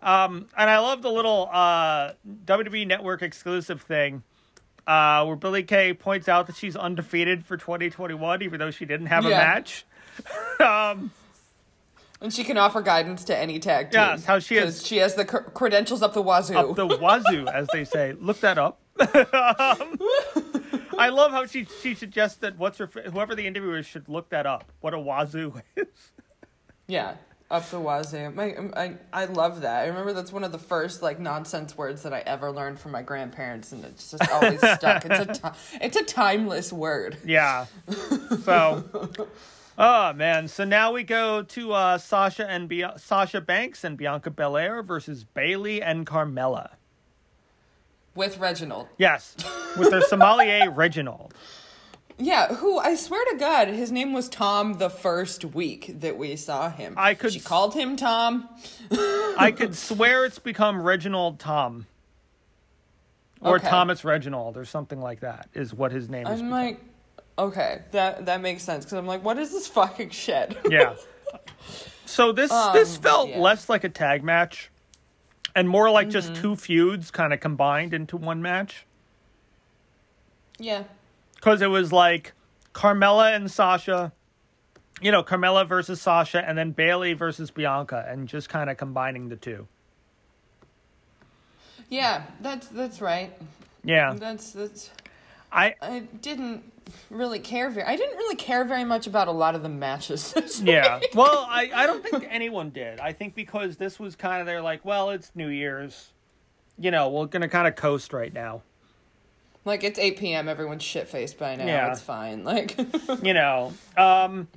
um, 0.00 0.46
and 0.56 0.70
I 0.70 0.78
love 0.78 1.02
the 1.02 1.10
little 1.10 1.48
uh, 1.52 2.12
WWE 2.46 2.86
Network 2.86 3.22
exclusive 3.22 3.82
thing. 3.82 4.22
Uh, 4.86 5.24
where 5.24 5.36
Billie 5.36 5.62
Kay 5.62 5.92
points 5.94 6.28
out 6.28 6.46
that 6.46 6.56
she's 6.56 6.74
undefeated 6.74 7.44
for 7.44 7.56
2021, 7.56 8.42
even 8.42 8.58
though 8.58 8.70
she 8.70 8.84
didn't 8.86 9.06
have 9.06 9.24
a 9.24 9.28
match. 9.28 9.84
um, 10.60 11.12
And 12.20 12.32
she 12.32 12.42
can 12.44 12.56
offer 12.56 12.80
guidance 12.80 13.22
to 13.24 13.36
any 13.36 13.58
tag 13.60 13.90
team. 13.92 14.00
Yes, 14.00 14.24
how 14.24 14.38
she 14.40 14.56
has- 14.56 14.84
she 14.84 14.96
has 14.96 15.14
the 15.14 15.24
cr- 15.24 15.38
credentials 15.50 16.02
up 16.02 16.12
the 16.14 16.22
wazoo. 16.22 16.56
up 16.56 16.74
the 16.76 16.86
wazoo, 16.86 17.46
as 17.46 17.68
they 17.72 17.84
say. 17.84 18.12
Look 18.20 18.40
that 18.40 18.58
up. 18.58 18.80
um, 19.00 19.06
I 20.98 21.08
love 21.10 21.30
how 21.32 21.46
she 21.46 21.66
she 21.82 21.94
suggests 21.94 22.38
that 22.38 22.58
what's 22.58 22.78
her 22.78 22.86
whoever 22.86 23.34
the 23.34 23.46
interviewer 23.46 23.78
is 23.78 23.86
should 23.86 24.08
look 24.08 24.28
that 24.30 24.44
up. 24.46 24.72
What 24.80 24.92
a 24.92 24.98
wazoo 24.98 25.54
is. 25.76 25.86
Yeah, 26.90 27.14
up 27.52 27.70
the 27.70 27.78
wazoo. 27.78 28.30
My, 28.34 28.56
I, 28.76 28.94
I 29.12 29.24
love 29.26 29.60
that. 29.60 29.82
I 29.82 29.86
remember 29.86 30.12
that's 30.12 30.32
one 30.32 30.42
of 30.42 30.50
the 30.50 30.58
first 30.58 31.02
like 31.02 31.20
nonsense 31.20 31.76
words 31.78 32.02
that 32.02 32.12
I 32.12 32.18
ever 32.26 32.50
learned 32.50 32.80
from 32.80 32.90
my 32.90 33.02
grandparents, 33.02 33.70
and 33.70 33.84
it's 33.84 34.10
just 34.10 34.28
always 34.30 34.58
stuck. 34.58 35.04
It's 35.06 35.18
a 35.20 35.26
ti- 35.52 35.58
it's 35.80 35.96
a 35.96 36.02
timeless 36.04 36.72
word. 36.72 37.16
Yeah. 37.24 37.66
So. 38.42 39.08
Oh 39.82 40.12
man! 40.12 40.46
So 40.48 40.64
now 40.64 40.92
we 40.92 41.04
go 41.04 41.42
to 41.42 41.72
uh, 41.72 41.96
Sasha 41.96 42.46
and 42.46 42.68
Bia- 42.68 42.98
Sasha 42.98 43.40
Banks 43.40 43.82
and 43.82 43.96
Bianca 43.96 44.28
Belair 44.28 44.82
versus 44.82 45.24
Bayley 45.24 45.80
and 45.80 46.06
Carmella. 46.06 46.72
With 48.14 48.36
Reginald. 48.36 48.88
Yes, 48.98 49.36
with 49.78 49.88
their 49.90 50.02
sommelier 50.02 50.70
Reginald. 50.74 51.32
Yeah, 52.22 52.54
who 52.54 52.78
I 52.78 52.96
swear 52.96 53.24
to 53.32 53.36
God, 53.38 53.68
his 53.68 53.90
name 53.90 54.12
was 54.12 54.28
Tom 54.28 54.74
the 54.74 54.90
first 54.90 55.42
week 55.44 55.90
that 56.00 56.18
we 56.18 56.36
saw 56.36 56.68
him. 56.70 56.94
I 56.98 57.14
could 57.14 57.32
She 57.32 57.38
s- 57.38 57.44
called 57.46 57.72
him 57.74 57.96
Tom. 57.96 58.48
I 58.90 59.52
could 59.56 59.74
swear 59.74 60.26
it's 60.26 60.38
become 60.38 60.82
Reginald 60.82 61.38
Tom. 61.38 61.86
Or 63.40 63.56
Okay. 63.56 63.68
Thomas 63.70 64.04
Reginald 64.04 64.58
or 64.58 64.66
something 64.66 65.00
like 65.00 65.20
that 65.20 65.48
is 65.54 65.72
what 65.72 65.92
his 65.92 66.10
name 66.10 66.26
is. 66.26 66.40
I'm 66.42 66.50
like, 66.50 66.78
okay, 67.38 67.80
that 67.92 68.26
that 68.26 68.42
makes 68.42 68.62
sense 68.64 68.84
because 68.84 68.98
I'm 68.98 69.06
like, 69.06 69.24
what 69.24 69.38
is 69.38 69.50
this 69.50 69.66
fucking 69.66 70.10
shit? 70.10 70.58
yeah. 70.68 70.94
So 72.04 72.32
this 72.32 72.50
this 72.74 72.96
Um, 72.96 73.02
felt 73.02 73.28
yeah. 73.30 73.38
less 73.38 73.70
like 73.70 73.82
a 73.84 73.88
tag 73.88 74.22
match 74.22 74.70
and 75.56 75.66
more 75.70 75.90
like 75.90 76.10
just 76.10 76.32
Mm-hmm. 76.34 76.42
two 76.42 76.56
feuds 76.56 77.10
kind 77.10 77.32
of 77.32 77.40
combined 77.40 77.94
into 77.94 78.16
one 78.18 78.42
match 78.42 78.84
yeah, 80.58 80.82
cuz 81.40 81.62
it 81.62 81.70
was 81.70 81.92
like 81.92 82.32
Carmella 82.74 83.34
and 83.34 83.50
Sasha 83.50 84.12
you 85.00 85.10
know, 85.10 85.22
Carmella 85.22 85.66
versus 85.66 86.00
Sasha 86.00 86.46
and 86.46 86.56
then 86.56 86.72
Bayley 86.72 87.14
versus 87.14 87.50
Bianca 87.50 88.04
and 88.08 88.28
just 88.28 88.48
kind 88.48 88.68
of 88.70 88.76
combining 88.76 89.28
the 89.28 89.36
two. 89.36 89.66
yeah, 91.88 92.24
that's 92.40 92.68
that's 92.68 93.00
right. 93.00 93.32
Yeah. 93.82 94.14
That's 94.14 94.52
that's. 94.52 94.90
I 95.52 95.74
I 95.80 96.00
didn't 96.20 96.70
really 97.08 97.40
care 97.40 97.70
very. 97.70 97.86
I 97.86 97.96
didn't 97.96 98.16
really 98.16 98.36
care 98.36 98.64
very 98.64 98.84
much 98.84 99.06
about 99.06 99.26
a 99.26 99.32
lot 99.32 99.54
of 99.54 99.62
the 99.62 99.68
matches. 99.68 100.32
this 100.32 100.60
yeah. 100.64 101.00
Well, 101.14 101.46
I 101.48 101.70
I 101.74 101.86
don't 101.86 102.04
think 102.04 102.26
anyone 102.28 102.70
did. 102.70 103.00
I 103.00 103.12
think 103.12 103.34
because 103.34 103.76
this 103.76 103.98
was 103.98 104.16
kind 104.16 104.40
of 104.40 104.46
they're 104.46 104.62
like, 104.62 104.84
well, 104.84 105.10
it's 105.10 105.32
New 105.34 105.48
Year's. 105.48 106.12
You 106.78 106.90
know, 106.90 107.10
we're 107.10 107.26
going 107.26 107.42
to 107.42 107.48
kind 107.48 107.68
of 107.68 107.76
coast 107.76 108.14
right 108.14 108.32
now. 108.32 108.62
Like 109.64 109.84
it's 109.84 109.98
8 109.98 110.18
p.m. 110.18 110.48
Everyone's 110.48 110.82
shit 110.82 111.08
faced 111.08 111.38
by 111.38 111.56
now. 111.56 111.66
Yeah. 111.66 111.90
It's 111.90 112.00
fine. 112.00 112.44
Like, 112.44 112.76
you 113.22 113.34
know 113.34 113.72
um 113.96 114.48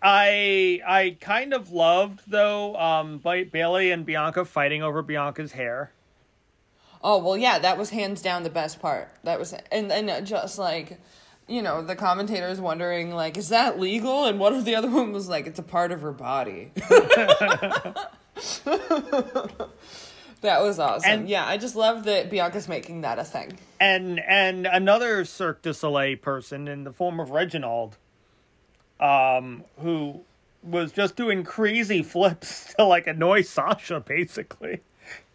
i 0.00 0.80
i 0.86 1.16
kind 1.20 1.52
of 1.52 1.72
loved 1.72 2.20
though 2.28 2.76
um 2.76 3.18
Ba- 3.18 3.46
bayley 3.50 3.90
and 3.90 4.06
bianca 4.06 4.44
fighting 4.44 4.82
over 4.82 5.02
bianca's 5.02 5.52
hair 5.52 5.90
oh 7.02 7.18
well, 7.18 7.36
yeah, 7.36 7.58
that 7.58 7.78
was 7.78 7.90
hands 7.90 8.22
down 8.22 8.42
the 8.42 8.50
best 8.50 8.80
part. 8.80 9.10
That 9.24 9.38
was 9.38 9.54
and 9.72 9.92
and 9.92 10.26
just 10.26 10.58
like. 10.58 11.00
You 11.50 11.62
know, 11.62 11.80
the 11.80 11.96
commentators 11.96 12.60
wondering, 12.60 13.14
like, 13.14 13.38
is 13.38 13.48
that 13.48 13.80
legal? 13.80 14.26
And 14.26 14.38
what 14.38 14.52
if 14.52 14.66
the 14.66 14.74
other 14.74 14.90
one 14.90 15.12
was 15.12 15.30
like, 15.30 15.46
it's 15.46 15.58
a 15.58 15.62
part 15.62 15.92
of 15.92 16.02
her 16.02 16.12
body? 16.12 16.72
that 20.42 20.62
was 20.62 20.78
awesome. 20.78 21.10
And- 21.10 21.28
yeah, 21.28 21.46
I 21.46 21.56
just 21.56 21.74
love 21.76 22.04
that 22.04 22.30
Bianca's 22.30 22.68
making 22.68 23.00
that 23.02 23.18
a 23.18 23.24
thing. 23.24 23.58
and 23.80 24.20
and 24.20 24.66
another 24.66 25.24
cirque 25.24 25.62
du 25.62 25.72
soleil 25.74 26.16
person 26.16 26.66
in 26.68 26.84
the 26.84 26.92
form 26.92 27.20
of 27.20 27.30
reginald 27.30 27.96
um 29.00 29.64
who 29.80 30.20
was 30.62 30.90
just 30.92 31.14
doing 31.16 31.44
crazy 31.44 32.02
flips 32.14 32.74
to 32.74 32.84
like 32.84 33.06
annoy 33.06 33.42
sasha 33.42 34.00
basically 34.00 34.80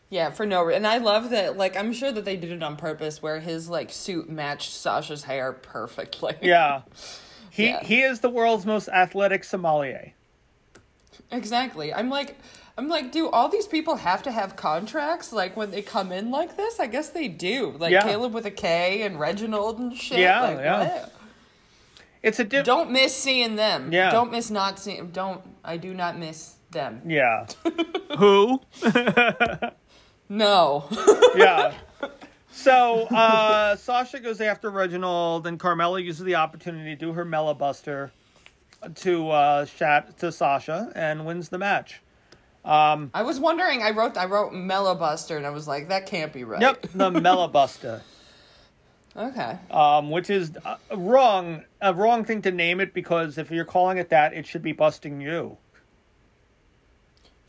Yeah, 0.10 0.30
for 0.32 0.46
no 0.46 0.62
reason. 0.64 0.86
And 0.86 0.88
I 0.88 0.98
love 1.00 1.32
that, 1.32 1.58
like, 1.58 1.76
I'm 1.76 1.92
sure 1.92 2.12
that 2.12 2.24
they 2.26 2.36
did 2.36 2.52
it 2.52 2.62
on 2.62 2.76
purpose 2.76 3.20
where 3.20 3.40
his, 3.40 3.68
like, 3.68 3.90
suit 3.90 4.30
matched 4.30 4.72
Sasha's 4.72 5.24
hair 5.24 5.54
perfectly. 5.54 6.36
yeah 6.42 6.82
he 7.50 7.68
Yeah. 7.70 7.84
he 7.84 8.02
is 8.02 8.20
the 8.20 8.30
world's 8.30 8.66
most 8.66 8.90
athletic 8.90 9.44
sommelier 9.44 10.14
Exactly. 11.32 11.94
I'm 11.94 12.10
like, 12.10 12.38
I'm 12.78 12.88
like, 12.88 13.12
do 13.12 13.30
all 13.30 13.50
these 13.50 13.68
people 13.68 13.96
have 13.98 14.24
to 14.24 14.32
have 14.32 14.56
contracts, 14.56 15.32
like, 15.32 15.56
when 15.56 15.72
they 15.72 15.82
come 15.82 16.12
in 16.12 16.32
like 16.32 16.58
this? 16.58 16.80
I 16.80 16.88
guess 16.88 17.10
they 17.10 17.28
do. 17.28 17.76
Like, 17.78 17.92
Yeah. 17.92 18.02
Caleb 18.04 18.34
with 18.34 18.46
a 18.46 18.52
K 18.52 19.04
and 19.04 19.20
Reginald 19.20 19.80
and 19.80 19.96
shit. 19.96 20.20
Yeah, 20.20 20.42
like, 20.42 20.58
yeah. 20.58 20.80
what? 20.80 21.14
it's 22.24 22.40
a 22.40 22.44
diff- 22.44 22.66
Don't 22.66 22.90
miss 22.92 23.16
seeing 23.16 23.56
them. 23.56 23.92
Yeah. 23.92 24.12
Don't 24.12 24.32
miss 24.32 24.50
not 24.50 24.80
seeing, 24.80 25.12
don't, 25.12 25.42
I 25.64 25.78
do 25.78 25.94
not 25.94 26.18
miss 26.18 26.56
them. 26.72 27.02
yeah 27.06 27.46
who 28.18 28.60
No. 30.30 30.86
yeah. 31.36 31.74
So 32.52 33.04
uh, 33.12 33.76
Sasha 33.76 34.20
goes 34.20 34.42
after 34.42 34.70
Reginald, 34.70 35.46
and 35.48 35.60
Carmella 35.60 36.04
uses 36.04 36.24
the 36.26 36.36
opportunity 36.36 36.92
to 36.92 36.96
do 36.96 37.14
her 37.14 37.26
Mela 37.26 37.54
Buster 37.54 38.12
to 38.96 39.30
uh, 39.30 39.66
chat 39.66 40.18
to 40.20 40.32
Sasha 40.32 40.92
and 40.96 41.26
wins 41.26 41.50
the 41.50 41.58
match. 41.58 42.02
Um, 42.66 43.12
I 43.14 43.24
was 43.24 43.40
wondering, 43.40 43.84
I 43.84 43.92
wrote, 43.92 44.16
I 44.18 44.26
wrote 44.26 44.54
Mellow 44.54 44.96
Buster 44.96 45.36
and 45.38 45.46
I 45.46 45.50
was 45.50 45.68
like, 45.68 45.90
that 45.90 46.06
can't 46.06 46.32
be 46.32 46.44
right. 46.46 46.62
Yep, 46.62 46.82
the 46.94 47.12
Mela 47.22 47.50
Buster, 47.50 48.02
Okay. 49.18 49.58
um, 49.70 50.10
which 50.10 50.30
is 50.30 50.52
uh, 50.66 50.78
wrong, 50.96 51.64
a 51.82 51.94
wrong 51.94 52.24
thing 52.24 52.42
to 52.44 52.52
name 52.52 52.80
it 52.80 52.94
because 52.94 53.38
if 53.38 53.52
you're 53.52 53.66
calling 53.66 53.98
it 53.98 54.10
that, 54.10 54.34
it 54.34 54.48
should 54.48 54.62
be 54.62 54.72
busting 54.72 55.20
you. 55.20 55.58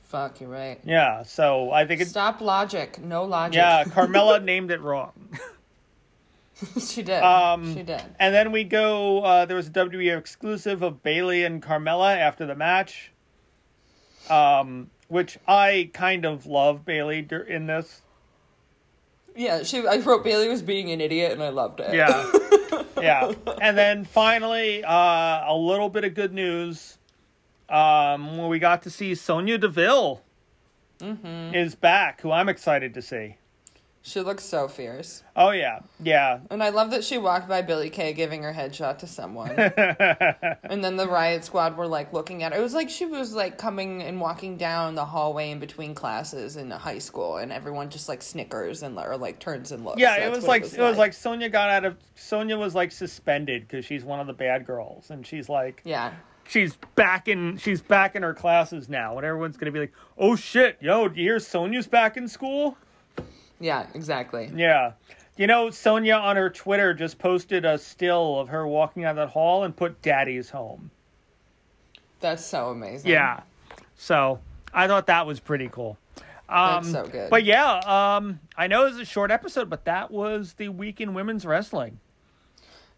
Fuck, 0.02 0.40
you're 0.40 0.50
right. 0.50 0.80
Yeah, 0.84 1.22
so 1.22 1.70
I 1.72 1.86
think 1.86 2.00
it's 2.00 2.10
Stop 2.10 2.40
logic. 2.40 3.00
No 3.00 3.24
logic. 3.24 3.56
yeah. 3.56 3.84
Carmella 3.88 4.42
named 4.42 4.70
it 4.70 4.80
wrong. 4.80 5.12
she 6.80 7.02
did. 7.02 7.22
Um, 7.22 7.74
she 7.74 7.82
did. 7.82 8.02
And 8.18 8.34
then 8.34 8.52
we 8.52 8.64
go. 8.64 9.22
Uh, 9.22 9.44
there 9.44 9.56
was 9.56 9.68
a 9.68 9.70
WWE 9.70 10.16
exclusive 10.16 10.82
of 10.82 11.02
Bayley 11.02 11.44
and 11.44 11.62
Carmella 11.62 12.16
after 12.16 12.46
the 12.46 12.54
match, 12.54 13.12
um, 14.30 14.90
which 15.08 15.38
I 15.46 15.90
kind 15.92 16.24
of 16.24 16.46
love 16.46 16.84
Bayley 16.84 17.26
in 17.48 17.66
this. 17.66 18.02
Yeah, 19.36 19.64
she. 19.64 19.86
I 19.86 19.96
wrote 19.98 20.22
Bayley 20.22 20.48
was 20.48 20.62
being 20.62 20.90
an 20.90 21.00
idiot, 21.00 21.32
and 21.32 21.42
I 21.42 21.48
loved 21.48 21.80
it. 21.80 21.92
Yeah, 21.94 22.30
yeah. 23.00 23.32
And 23.60 23.76
then 23.76 24.04
finally, 24.04 24.84
uh, 24.84 25.52
a 25.52 25.56
little 25.56 25.88
bit 25.88 26.04
of 26.04 26.14
good 26.14 26.32
news. 26.32 26.98
Um, 27.68 28.46
we 28.46 28.58
got 28.58 28.82
to 28.82 28.90
see 28.90 29.14
Sonya 29.14 29.58
Deville 29.58 30.20
is 31.00 31.74
back, 31.74 32.20
who 32.20 32.30
I'm 32.30 32.48
excited 32.48 32.94
to 32.94 33.02
see. 33.02 33.36
She 34.06 34.20
looks 34.20 34.44
so 34.44 34.68
fierce. 34.68 35.22
Oh 35.34 35.52
yeah, 35.52 35.80
yeah. 35.98 36.40
And 36.50 36.62
I 36.62 36.68
love 36.68 36.90
that 36.90 37.02
she 37.04 37.16
walked 37.16 37.48
by 37.48 37.62
Billie 37.62 37.88
Kay 37.88 38.12
giving 38.12 38.42
her 38.42 38.52
headshot 38.52 38.98
to 38.98 39.06
someone. 39.06 39.52
and 39.58 40.84
then 40.84 40.96
the 40.96 41.08
riot 41.08 41.42
squad 41.46 41.78
were 41.78 41.86
like 41.86 42.12
looking 42.12 42.42
at 42.42 42.52
her. 42.52 42.58
It 42.58 42.62
was 42.62 42.74
like 42.74 42.90
she 42.90 43.06
was 43.06 43.32
like 43.32 43.56
coming 43.56 44.02
and 44.02 44.20
walking 44.20 44.58
down 44.58 44.94
the 44.94 45.06
hallway 45.06 45.50
in 45.52 45.58
between 45.58 45.94
classes 45.94 46.56
in 46.56 46.70
high 46.70 46.98
school 46.98 47.38
and 47.38 47.50
everyone 47.50 47.88
just 47.88 48.06
like 48.06 48.20
snickers 48.20 48.82
and 48.82 48.98
or 48.98 49.16
like 49.16 49.38
turns 49.38 49.72
and 49.72 49.86
looks. 49.86 49.98
Yeah, 49.98 50.16
it 50.16 50.30
was 50.30 50.46
like 50.46 50.64
it 50.64 50.78
was, 50.78 50.98
like 50.98 51.14
Sonya 51.14 51.48
got 51.48 51.70
out 51.70 51.86
of 51.86 51.96
Sonya 52.14 52.58
was 52.58 52.74
like 52.74 52.92
suspended 52.92 53.62
because 53.62 53.86
she's 53.86 54.04
one 54.04 54.20
of 54.20 54.26
the 54.26 54.34
bad 54.34 54.66
girls, 54.66 55.10
and 55.10 55.26
she's 55.26 55.48
like 55.48 55.80
Yeah. 55.82 56.12
she's 56.46 56.76
back 56.94 57.26
in 57.26 57.56
she's 57.56 57.80
back 57.80 58.16
in 58.16 58.22
her 58.22 58.34
classes 58.34 58.90
now, 58.90 59.16
and 59.16 59.24
everyone's 59.24 59.56
gonna 59.56 59.72
be 59.72 59.80
like, 59.80 59.94
oh 60.18 60.36
shit, 60.36 60.76
yo, 60.82 61.08
do 61.08 61.18
you 61.18 61.30
hear 61.30 61.38
Sonya's 61.40 61.86
back 61.86 62.18
in 62.18 62.28
school? 62.28 62.76
Yeah, 63.60 63.86
exactly. 63.94 64.50
Yeah. 64.54 64.92
You 65.36 65.46
know, 65.46 65.70
Sonya 65.70 66.14
on 66.14 66.36
her 66.36 66.48
Twitter 66.48 66.94
just 66.94 67.18
posted 67.18 67.64
a 67.64 67.78
still 67.78 68.38
of 68.38 68.48
her 68.48 68.66
walking 68.66 69.04
out 69.04 69.10
of 69.10 69.16
that 69.16 69.28
hall 69.30 69.64
and 69.64 69.76
put 69.76 70.00
"Daddy's 70.02 70.50
home." 70.50 70.90
That's 72.20 72.44
so 72.44 72.70
amazing. 72.70 73.10
Yeah. 73.10 73.40
So 73.96 74.38
I 74.72 74.86
thought 74.86 75.06
that 75.06 75.26
was 75.26 75.40
pretty 75.40 75.68
cool. 75.68 75.98
Um, 76.48 76.84
That's 76.84 76.92
so 76.92 77.06
good. 77.06 77.30
But 77.30 77.44
yeah, 77.44 77.78
um, 77.78 78.40
I 78.56 78.66
know 78.66 78.82
it 78.86 78.92
was 78.92 79.00
a 79.00 79.04
short 79.04 79.30
episode, 79.30 79.70
but 79.70 79.84
that 79.86 80.10
was 80.10 80.54
the 80.54 80.68
week 80.68 81.00
in 81.00 81.14
women's 81.14 81.44
wrestling. 81.46 81.98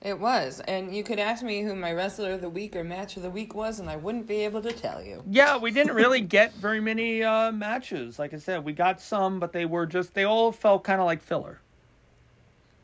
It 0.07 0.21
was. 0.21 0.61
And 0.69 0.95
you 0.95 1.03
could 1.03 1.19
ask 1.19 1.43
me 1.43 1.63
who 1.63 1.75
my 1.75 1.93
wrestler 1.93 2.31
of 2.35 2.41
the 2.41 2.49
week 2.49 2.77
or 2.77 2.85
match 2.85 3.17
of 3.17 3.25
the 3.25 3.31
week 3.31 3.57
was, 3.57 3.81
and 3.81 3.91
I 3.91 3.97
wouldn't 3.97 4.29
be 4.29 4.37
able 4.45 4.63
to 4.63 4.71
tell 4.73 5.03
you. 5.03 5.21
Yeah, 5.29 5.57
we 5.57 5.73
didn't 5.73 5.97
really 5.97 6.21
get 6.37 6.55
very 6.55 6.79
many 6.81 7.25
uh, 7.25 7.51
matches. 7.51 8.17
Like 8.17 8.33
I 8.33 8.39
said, 8.39 8.65
we 8.65 8.73
got 8.73 9.01
some, 9.01 9.41
but 9.41 9.53
they 9.53 9.65
were 9.67 9.85
just 9.85 10.15
they 10.15 10.23
all 10.23 10.53
felt 10.53 10.85
kind 10.85 11.01
of 11.01 11.07
like 11.07 11.21
filler. 11.23 11.59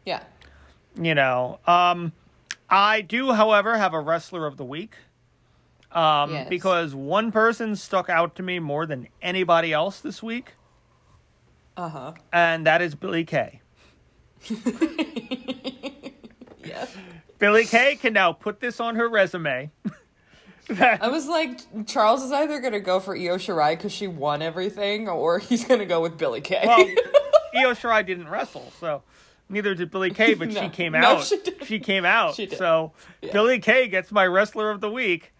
Yeah. 0.04 0.24
You 1.00 1.14
know, 1.14 1.60
um, 1.64 2.10
I 2.68 3.02
do, 3.02 3.30
however, 3.32 3.78
have 3.78 3.94
a 3.94 4.00
wrestler 4.00 4.44
of 4.44 4.56
the 4.56 4.64
week. 4.64 4.96
Um, 5.92 6.32
Yes. 6.32 6.48
because 6.48 6.92
one 6.92 7.30
person 7.30 7.76
stuck 7.76 8.08
out 8.10 8.34
to 8.36 8.42
me 8.42 8.58
more 8.58 8.84
than 8.84 9.06
anybody 9.20 9.72
else 9.72 10.00
this 10.00 10.22
week, 10.24 10.54
Uh 11.76 11.88
huh. 11.88 12.12
and 12.32 12.66
that 12.66 12.82
is 12.82 12.94
Billie 12.96 13.24
Kay. 13.24 13.60
Yeah. 16.64 16.86
Billie 17.38 17.64
Kay 17.66 17.96
can 17.96 18.12
now 18.12 18.32
put 18.32 18.60
this 18.60 18.78
on 18.80 18.96
her 18.96 19.08
resume. 19.08 19.70
I 20.80 21.08
was 21.08 21.26
like, 21.26 21.58
Charles 21.86 22.22
is 22.22 22.30
either 22.30 22.60
going 22.60 22.72
to 22.72 22.80
go 22.80 23.00
for 23.00 23.16
Io 23.16 23.36
Shirai 23.36 23.76
because 23.76 23.92
she 23.92 24.06
won 24.06 24.42
everything, 24.42 25.08
or 25.08 25.38
he's 25.40 25.64
going 25.64 25.80
to 25.80 25.86
go 25.86 26.00
with 26.00 26.16
Billie 26.16 26.40
Kay. 26.40 26.62
Well, 26.64 26.78
Io 27.56 27.72
Shirai 27.74 28.06
didn't 28.06 28.28
wrestle, 28.28 28.72
so 28.78 29.02
neither 29.48 29.74
did 29.74 29.90
Billie 29.90 30.12
Kay, 30.12 30.34
but 30.34 30.52
she 30.52 30.60
No. 30.60 30.68
came 30.70 30.92
No, 30.92 30.98
out. 31.16 31.24
she. 31.24 31.38
She 31.66 31.80
came 31.80 32.04
out. 32.04 32.36
She 32.36 32.46
did. 32.46 32.58
So 32.58 32.92
Yeah. 33.20 33.32
Billie 33.32 33.58
Kay 33.58 33.88
gets 33.88 34.12
my 34.12 34.24
wrestler 34.26 34.70
of 34.70 34.80
the 34.80 34.90
week. 34.90 35.32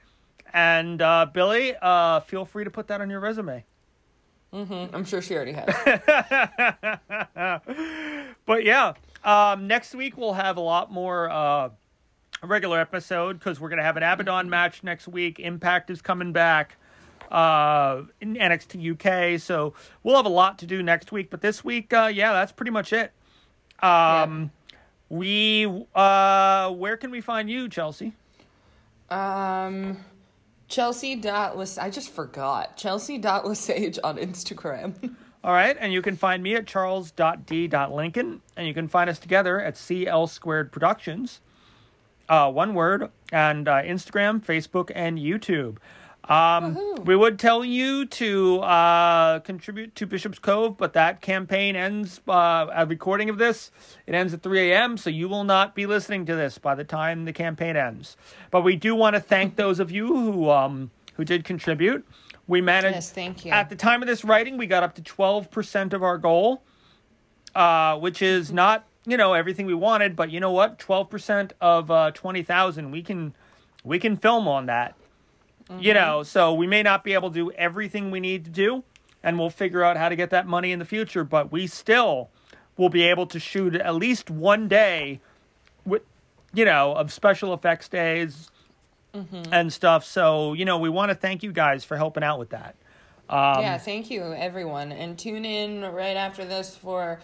And 0.52 1.00
uh, 1.00 1.26
Billie, 1.32 1.74
uh, 1.80 2.20
feel 2.20 2.44
free 2.44 2.64
to 2.64 2.70
put 2.70 2.88
that 2.88 3.00
on 3.00 3.08
your 3.08 3.20
resume. 3.20 3.64
I'm 4.52 5.04
sure 5.06 5.22
she 5.22 5.34
already 5.34 5.52
has. 5.52 5.66
But 8.44 8.64
yeah, 8.64 8.92
um, 9.24 9.66
next 9.66 9.94
week 9.94 10.16
we'll 10.16 10.34
have 10.34 10.56
a 10.56 10.60
lot 10.60 10.92
more 10.92 11.30
uh, 11.30 11.70
regular 12.42 12.80
episode 12.80 13.38
because 13.38 13.60
we're 13.60 13.68
gonna 13.68 13.82
have 13.82 13.96
an 13.96 14.02
Abadon 14.02 14.48
match 14.48 14.82
next 14.82 15.08
week. 15.08 15.38
Impact 15.40 15.90
is 15.90 16.02
coming 16.02 16.32
back 16.32 16.76
uh, 17.30 18.02
in 18.20 18.34
NXT 18.34 19.34
UK, 19.34 19.40
so 19.40 19.74
we'll 20.02 20.16
have 20.16 20.26
a 20.26 20.30
lot 20.30 20.58
to 20.60 20.66
do 20.66 20.82
next 20.82 21.12
week. 21.12 21.30
But 21.30 21.40
this 21.40 21.64
week, 21.64 21.92
uh, 21.92 22.10
yeah, 22.12 22.32
that's 22.32 22.52
pretty 22.52 22.72
much 22.72 22.92
it. 22.92 23.12
Um, 23.82 24.50
We, 25.08 25.66
uh, 25.94 26.70
where 26.70 26.96
can 26.96 27.10
we 27.10 27.20
find 27.20 27.50
you, 27.50 27.68
Chelsea? 27.68 28.14
Um, 29.10 29.98
Chelsea 30.68 31.16
dot 31.16 31.54
I 31.78 31.90
just 31.90 32.10
forgot 32.10 32.78
Chelsea 32.78 33.18
dot 33.18 33.44
on 33.44 33.52
Instagram. 33.52 35.14
All 35.45 35.53
right, 35.53 35.76
and 35.80 35.93
you 35.93 36.03
can 36.03 36.16
find 36.16 36.40
me 36.40 36.55
at 36.55 36.68
charles.d.lincoln, 36.68 38.43
and 38.57 38.66
you 38.66 38.72
can 38.72 38.86
find 38.86 39.11
us 39.11 39.18
together 39.18 39.61
at 39.61 39.76
CL 39.76 40.28
Squared 40.28 40.70
Productions, 40.70 41.40
uh, 42.28 42.49
one 42.51 42.74
word, 42.74 43.11
and 43.32 43.66
uh, 43.66 43.82
Instagram, 43.82 44.40
Facebook, 44.40 44.93
and 44.95 45.18
YouTube. 45.18 45.78
Um, 46.24 46.76
Woohoo. 46.76 47.05
we 47.05 47.16
would 47.16 47.40
tell 47.40 47.64
you 47.64 48.07
to 48.07 48.61
uh, 48.61 49.40
contribute 49.40 49.97
to 49.97 50.07
Bishop's 50.07 50.38
Cove, 50.38 50.76
but 50.78 50.93
that 50.93 51.20
campaign 51.20 51.74
ends, 51.74 52.20
uh, 52.28 52.68
a 52.72 52.86
recording 52.86 53.28
of 53.28 53.38
this, 53.38 53.72
it 54.07 54.14
ends 54.14 54.32
at 54.32 54.45
3 54.45 54.70
a.m., 54.70 54.97
so 54.97 55.11
you 55.11 55.28
will 55.28 55.43
not 55.43 55.74
be 55.74 55.86
listening 55.86 56.24
to 56.26 56.36
this 56.36 56.59
by 56.59 56.76
the 56.76 56.84
time 56.84 57.24
the 57.24 57.32
campaign 57.32 57.74
ends. 57.74 58.16
But 58.53 58.62
we 58.62 58.76
do 58.76 58.95
want 58.95 59.16
to 59.16 59.20
thank 59.20 59.57
those 59.57 59.80
of 59.80 59.90
you 59.90 60.07
who, 60.07 60.51
um, 60.51 60.93
who 61.14 61.24
did 61.24 61.43
contribute. 61.43 62.07
We 62.47 62.61
managed 62.61 62.95
Yes, 62.97 63.11
thank 63.11 63.45
you. 63.45 63.53
at 63.53 63.68
the 63.70 63.76
time 63.76 64.03
of 64.03 64.09
this 64.09 64.24
writing, 64.24 64.57
we 64.59 64.66
got 64.66 64.82
up 64.82 64.95
to 64.97 65.03
12% 65.03 65.93
of 65.93 66.03
our 66.03 66.18
goal, 66.18 66.62
uh, 67.55 67.97
which 67.99 68.20
is 68.20 68.53
not, 68.53 68.84
you 69.07 69.16
know, 69.16 69.32
everything 69.34 69.66
we 69.66 69.74
wanted, 69.74 70.16
but 70.16 70.30
you 70.30 70.40
know 70.40 70.51
what? 70.51 70.78
12% 70.78 71.53
of 71.61 71.90
uh, 71.90 72.11
20,000, 72.12 72.90
we 72.90 73.03
can 73.03 73.34
we 73.84 73.99
can 73.99 74.16
film 74.16 74.47
on 74.47 74.66
that. 74.66 74.95
You 75.78 75.95
know, 75.95 76.22
so 76.22 76.53
we 76.53 76.66
may 76.66 76.82
not 76.82 77.03
be 77.03 77.14
able 77.14 77.30
to 77.30 77.34
do 77.34 77.51
everything 77.53 78.11
we 78.11 78.20
need 78.20 78.45
to 78.45 78.51
do, 78.51 78.84
and 79.22 79.38
we'll 79.38 79.49
figure 79.49 79.82
out 79.82 79.97
how 79.97 80.11
to 80.11 80.16
get 80.16 80.28
that 80.30 80.47
money 80.47 80.70
in 80.70 80.78
the 80.78 80.84
future, 80.84 81.24
but 81.24 81.51
we 81.51 81.66
still 81.66 82.28
will 82.76 82.90
be 82.90 83.03
able 83.05 83.26
to 83.28 83.40
shoot 83.40 83.74
at 83.76 83.95
least 83.95 84.28
one 84.30 84.68
day 84.68 85.20
with 85.86 86.03
you 86.53 86.66
know, 86.66 86.93
of 86.95 87.11
special 87.11 87.55
effects 87.55 87.88
days 87.88 88.51
and 89.14 89.72
stuff. 89.72 90.04
So, 90.04 90.52
you 90.52 90.64
know, 90.64 90.78
we 90.78 90.88
want 90.88 91.10
to 91.10 91.14
thank 91.14 91.42
you 91.42 91.52
guys 91.52 91.84
for 91.84 91.96
helping 91.96 92.22
out 92.22 92.38
with 92.38 92.50
that. 92.50 92.76
Um, 93.28 93.62
yeah, 93.62 93.78
thank 93.78 94.10
you 94.10 94.32
everyone, 94.32 94.92
and 94.92 95.18
tune 95.18 95.44
in 95.44 95.82
right 95.82 96.16
after 96.16 96.44
this 96.44 96.76
for 96.76 97.20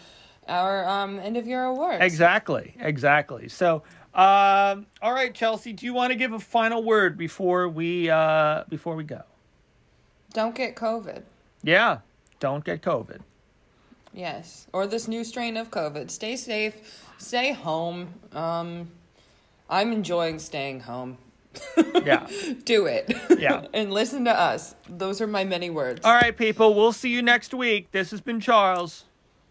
our 0.49 0.89
um, 0.89 1.19
end 1.19 1.37
of 1.37 1.47
year 1.47 1.65
awards. 1.65 2.03
Exactly, 2.03 2.75
exactly. 2.81 3.49
So, 3.49 3.83
um, 4.15 4.87
all 5.03 5.13
right, 5.13 5.35
Chelsea, 5.35 5.73
do 5.73 5.85
you 5.85 5.93
want 5.93 6.13
to 6.13 6.17
give 6.17 6.33
a 6.33 6.39
final 6.39 6.83
word 6.83 7.19
before 7.19 7.69
we 7.69 8.09
uh, 8.09 8.65
before 8.69 8.97
we 8.97 9.05
go? 9.05 9.23
Don't 10.33 10.55
get 10.55 10.77
COVID. 10.77 11.23
Yeah, 11.63 11.99
don't 12.41 12.65
get 12.65 12.81
COVID. 12.81 13.21
Yes, 14.15 14.67
or 14.73 14.87
this 14.87 15.09
new 15.09 15.25
strain 15.25 15.57
of 15.57 15.71
COVID. 15.71 16.11
Stay 16.11 16.37
safe. 16.37 17.05
Stay 17.19 17.53
home. 17.53 18.15
Um, 18.33 18.93
I'm 19.69 19.93
enjoying 19.93 20.39
staying 20.39 20.81
home. 20.81 21.19
Yeah. 22.05 22.27
Do 22.65 22.87
it. 22.87 23.13
Yeah. 23.39 23.67
and 23.75 23.93
listen 23.93 24.25
to 24.25 24.33
us. 24.33 24.75
Those 24.89 25.21
are 25.21 25.27
my 25.27 25.45
many 25.45 25.71
words. 25.71 26.01
all 26.05 26.15
right, 26.15 26.37
people. 26.37 26.75
We'll 26.75 26.93
see 26.93 27.11
you 27.11 27.23
next 27.23 27.53
week. 27.55 27.91
This 27.93 28.11
has 28.11 28.21
been 28.21 28.41
Charles. 28.41 29.05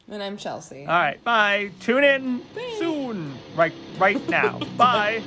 And 0.09 0.23
I'm 0.23 0.37
Chelsea. 0.37 0.81
All 0.81 0.87
right, 0.87 1.21
bye. 1.23 1.69
Tune 1.81 2.03
in 2.03 2.41
soon. 2.79 3.37
Right, 3.55 3.73
right 3.97 4.25
now. 4.29 4.57
bye. 4.77 5.21